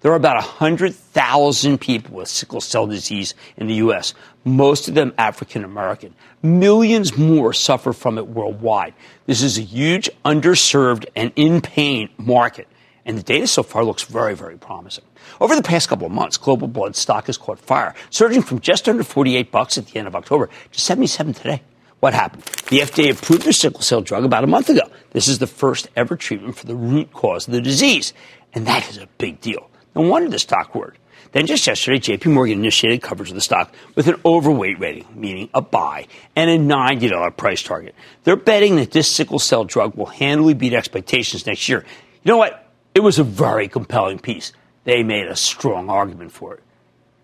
There 0.00 0.10
are 0.10 0.16
about 0.16 0.36
100,000 0.36 1.78
people 1.78 2.16
with 2.16 2.28
sickle 2.28 2.60
cell 2.60 2.88
disease 2.88 3.34
in 3.56 3.68
the 3.68 3.74
U.S., 3.74 4.14
most 4.44 4.88
of 4.88 4.94
them 4.94 5.14
African 5.16 5.62
American. 5.62 6.12
Millions 6.42 7.16
more 7.16 7.52
suffer 7.52 7.92
from 7.92 8.18
it 8.18 8.26
worldwide. 8.26 8.94
This 9.26 9.42
is 9.42 9.58
a 9.58 9.62
huge, 9.62 10.10
underserved, 10.24 11.06
and 11.14 11.30
in 11.36 11.60
pain 11.60 12.08
market. 12.18 12.66
And 13.04 13.18
the 13.18 13.22
data 13.22 13.46
so 13.46 13.62
far 13.62 13.84
looks 13.84 14.04
very, 14.04 14.34
very 14.34 14.56
promising. 14.56 15.04
Over 15.40 15.56
the 15.56 15.62
past 15.62 15.88
couple 15.88 16.06
of 16.06 16.12
months, 16.12 16.36
Global 16.36 16.68
Blood 16.68 16.94
stock 16.94 17.26
has 17.26 17.36
caught 17.36 17.58
fire, 17.58 17.94
surging 18.10 18.42
from 18.42 18.60
just 18.60 18.88
under 18.88 19.02
48 19.02 19.50
bucks 19.50 19.76
at 19.76 19.86
the 19.86 19.98
end 19.98 20.06
of 20.06 20.14
October 20.14 20.48
to 20.70 20.80
77 20.80 21.34
today. 21.34 21.62
What 22.00 22.14
happened? 22.14 22.42
The 22.42 22.80
FDA 22.80 23.12
approved 23.12 23.44
their 23.44 23.52
sickle 23.52 23.80
cell 23.80 24.00
drug 24.00 24.24
about 24.24 24.44
a 24.44 24.48
month 24.48 24.68
ago. 24.68 24.82
This 25.10 25.28
is 25.28 25.38
the 25.38 25.46
first 25.46 25.88
ever 25.94 26.16
treatment 26.16 26.56
for 26.56 26.66
the 26.66 26.74
root 26.74 27.12
cause 27.12 27.46
of 27.46 27.54
the 27.54 27.60
disease. 27.60 28.12
And 28.54 28.66
that 28.66 28.88
is 28.88 28.98
a 28.98 29.06
big 29.18 29.40
deal. 29.40 29.70
No 29.94 30.02
wonder 30.02 30.28
the 30.28 30.38
stock 30.38 30.74
worked. 30.74 30.98
Then 31.32 31.46
just 31.46 31.66
yesterday, 31.66 31.98
JP 31.98 32.32
Morgan 32.32 32.58
initiated 32.58 33.02
coverage 33.02 33.30
of 33.30 33.34
the 33.34 33.40
stock 33.40 33.72
with 33.94 34.06
an 34.06 34.16
overweight 34.24 34.78
rating, 34.78 35.06
meaning 35.14 35.48
a 35.54 35.62
buy, 35.62 36.06
and 36.36 36.50
a 36.50 36.58
$90 36.58 37.36
price 37.36 37.62
target. 37.62 37.94
They're 38.24 38.36
betting 38.36 38.76
that 38.76 38.90
this 38.90 39.08
sickle 39.08 39.38
cell 39.38 39.64
drug 39.64 39.94
will 39.94 40.06
handily 40.06 40.54
beat 40.54 40.74
expectations 40.74 41.46
next 41.46 41.68
year. 41.68 41.84
You 42.24 42.32
know 42.32 42.36
what? 42.36 42.61
It 42.94 43.00
was 43.00 43.18
a 43.18 43.24
very 43.24 43.68
compelling 43.68 44.18
piece. 44.18 44.52
They 44.84 45.02
made 45.02 45.26
a 45.26 45.36
strong 45.36 45.88
argument 45.88 46.32
for 46.32 46.54
it. 46.54 46.62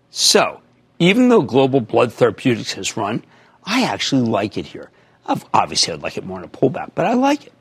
So, 0.09 0.61
even 0.97 1.29
though 1.29 1.41
Global 1.41 1.79
Blood 1.81 2.11
Therapeutics 2.11 2.73
has 2.73 2.97
run, 2.97 3.23
I 3.63 3.83
actually 3.83 4.23
like 4.23 4.57
it 4.57 4.65
here. 4.65 4.89
Obviously, 5.53 5.93
I'd 5.93 6.01
like 6.01 6.17
it 6.17 6.25
more 6.25 6.39
in 6.39 6.43
a 6.43 6.47
pullback, 6.47 6.91
but 6.95 7.05
I 7.05 7.13
like 7.13 7.45
it. 7.45 7.53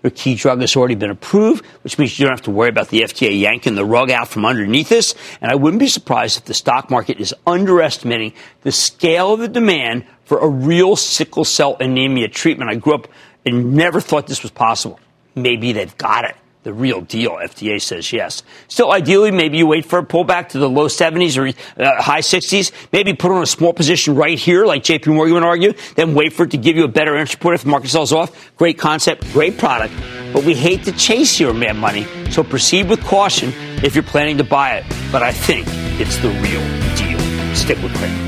Their 0.00 0.10
key 0.10 0.36
drug 0.36 0.60
has 0.60 0.74
already 0.76 0.94
been 0.94 1.10
approved, 1.10 1.66
which 1.82 1.98
means 1.98 2.18
you 2.18 2.24
don't 2.24 2.32
have 2.32 2.42
to 2.42 2.50
worry 2.50 2.70
about 2.70 2.88
the 2.88 3.02
FDA 3.02 3.38
yanking 3.38 3.74
the 3.74 3.84
rug 3.84 4.10
out 4.10 4.28
from 4.28 4.46
underneath 4.46 4.88
this. 4.88 5.14
And 5.42 5.50
I 5.50 5.56
wouldn't 5.56 5.80
be 5.80 5.88
surprised 5.88 6.38
if 6.38 6.44
the 6.46 6.54
stock 6.54 6.90
market 6.90 7.20
is 7.20 7.34
underestimating 7.46 8.32
the 8.62 8.72
scale 8.72 9.34
of 9.34 9.40
the 9.40 9.48
demand 9.48 10.06
for 10.24 10.38
a 10.38 10.48
real 10.48 10.96
sickle 10.96 11.44
cell 11.44 11.76
anemia 11.80 12.28
treatment. 12.28 12.70
I 12.70 12.76
grew 12.76 12.94
up 12.94 13.08
and 13.44 13.74
never 13.74 14.00
thought 14.00 14.28
this 14.28 14.42
was 14.42 14.52
possible. 14.52 15.00
Maybe 15.34 15.72
they've 15.72 15.98
got 15.98 16.24
it 16.24 16.36
the 16.62 16.72
real 16.72 17.00
deal. 17.00 17.32
FDA 17.32 17.80
says 17.80 18.12
yes. 18.12 18.42
Still, 18.68 18.92
ideally, 18.92 19.30
maybe 19.30 19.58
you 19.58 19.66
wait 19.66 19.86
for 19.86 19.98
a 19.98 20.04
pullback 20.04 20.50
to 20.50 20.58
the 20.58 20.68
low 20.68 20.86
70s 20.86 21.38
or 21.38 21.82
uh, 21.82 22.02
high 22.02 22.20
60s. 22.20 22.70
Maybe 22.92 23.14
put 23.14 23.32
on 23.32 23.42
a 23.42 23.46
small 23.46 23.72
position 23.72 24.14
right 24.14 24.38
here, 24.38 24.66
like 24.66 24.82
JP 24.82 25.14
Morgan 25.14 25.34
would 25.34 25.42
argue. 25.42 25.72
Then 25.96 26.14
wait 26.14 26.32
for 26.32 26.44
it 26.44 26.50
to 26.50 26.58
give 26.58 26.76
you 26.76 26.84
a 26.84 26.88
better 26.88 27.16
entry 27.16 27.38
point 27.38 27.54
if 27.54 27.62
the 27.62 27.70
market 27.70 27.88
sells 27.88 28.12
off. 28.12 28.52
Great 28.56 28.78
concept, 28.78 29.30
great 29.32 29.56
product. 29.56 29.94
But 30.32 30.44
we 30.44 30.54
hate 30.54 30.84
to 30.84 30.92
chase 30.92 31.40
your 31.40 31.54
mad 31.54 31.76
money, 31.76 32.06
so 32.30 32.44
proceed 32.44 32.88
with 32.88 33.00
caution 33.00 33.52
if 33.82 33.94
you're 33.94 34.04
planning 34.04 34.36
to 34.38 34.44
buy 34.44 34.76
it. 34.76 34.84
But 35.10 35.22
I 35.22 35.32
think 35.32 35.66
it's 35.98 36.18
the 36.18 36.28
real 36.28 36.60
deal. 36.96 37.54
Stick 37.56 37.82
with 37.82 37.94
Cramer. 37.96 38.26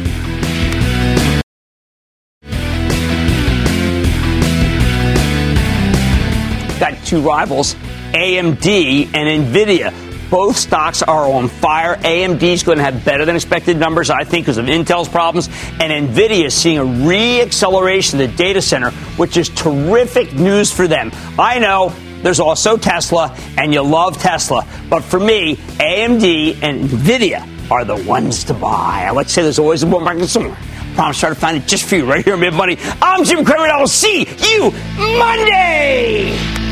Got 6.81 7.07
two 7.07 7.21
rivals 7.21 7.77
AMD 8.13 9.15
and 9.15 9.47
Nvidia. 9.47 9.93
Both 10.31 10.57
stocks 10.57 11.03
are 11.03 11.31
on 11.31 11.49
fire. 11.49 11.97
AMD 11.97 12.43
is 12.43 12.63
going 12.63 12.79
to 12.79 12.85
have 12.85 13.05
better 13.05 13.27
than 13.27 13.37
expected 13.37 13.77
numbers, 13.77 14.09
I 14.09 14.25
think, 14.25 14.47
because 14.47 14.57
of 14.57 14.65
Intel's 14.65 15.09
problems. 15.09 15.49
And 15.79 16.09
NVIDIA 16.09 16.47
is 16.47 16.55
seeing 16.55 16.79
a 16.79 16.85
re-acceleration 16.85 18.19
of 18.19 18.31
the 18.31 18.37
data 18.37 18.63
center, 18.63 18.93
which 19.19 19.37
is 19.37 19.51
terrific 19.51 20.33
news 20.33 20.73
for 20.73 20.89
them. 20.89 21.11
I 21.39 21.59
know 21.59 21.95
there's 22.23 22.41
also 22.41 22.79
Tesla, 22.79 23.37
and 23.59 23.75
you 23.75 23.83
love 23.83 24.17
Tesla. 24.17 24.67
But 24.89 25.05
for 25.05 25.21
me, 25.21 25.57
AMD 25.57 26.63
and 26.63 26.89
NVIDIA 26.89 27.71
are 27.71 27.85
the 27.85 27.97
ones 28.05 28.45
to 28.45 28.55
buy. 28.55 29.05
I 29.07 29.11
like 29.11 29.27
to 29.27 29.33
say 29.35 29.43
there's 29.43 29.59
always 29.59 29.83
a 29.83 29.87
bull 29.87 30.01
market 30.01 30.29
somewhere. 30.29 30.57
Promise 30.95 31.21
try 31.21 31.29
to 31.29 31.35
find 31.35 31.57
it 31.59 31.67
just 31.67 31.85
for 31.85 31.97
you 31.97 32.05
right 32.05 32.25
here 32.25 32.35
on 32.35 32.41
Mad 32.41 32.55
Money. 32.55 32.79
I'm 33.03 33.25
Jim 33.25 33.45
Cramer, 33.45 33.65
and 33.65 33.73
I 33.73 33.81
will 33.81 33.87
see 33.87 34.21
you 34.21 34.71
Monday. 34.97 36.72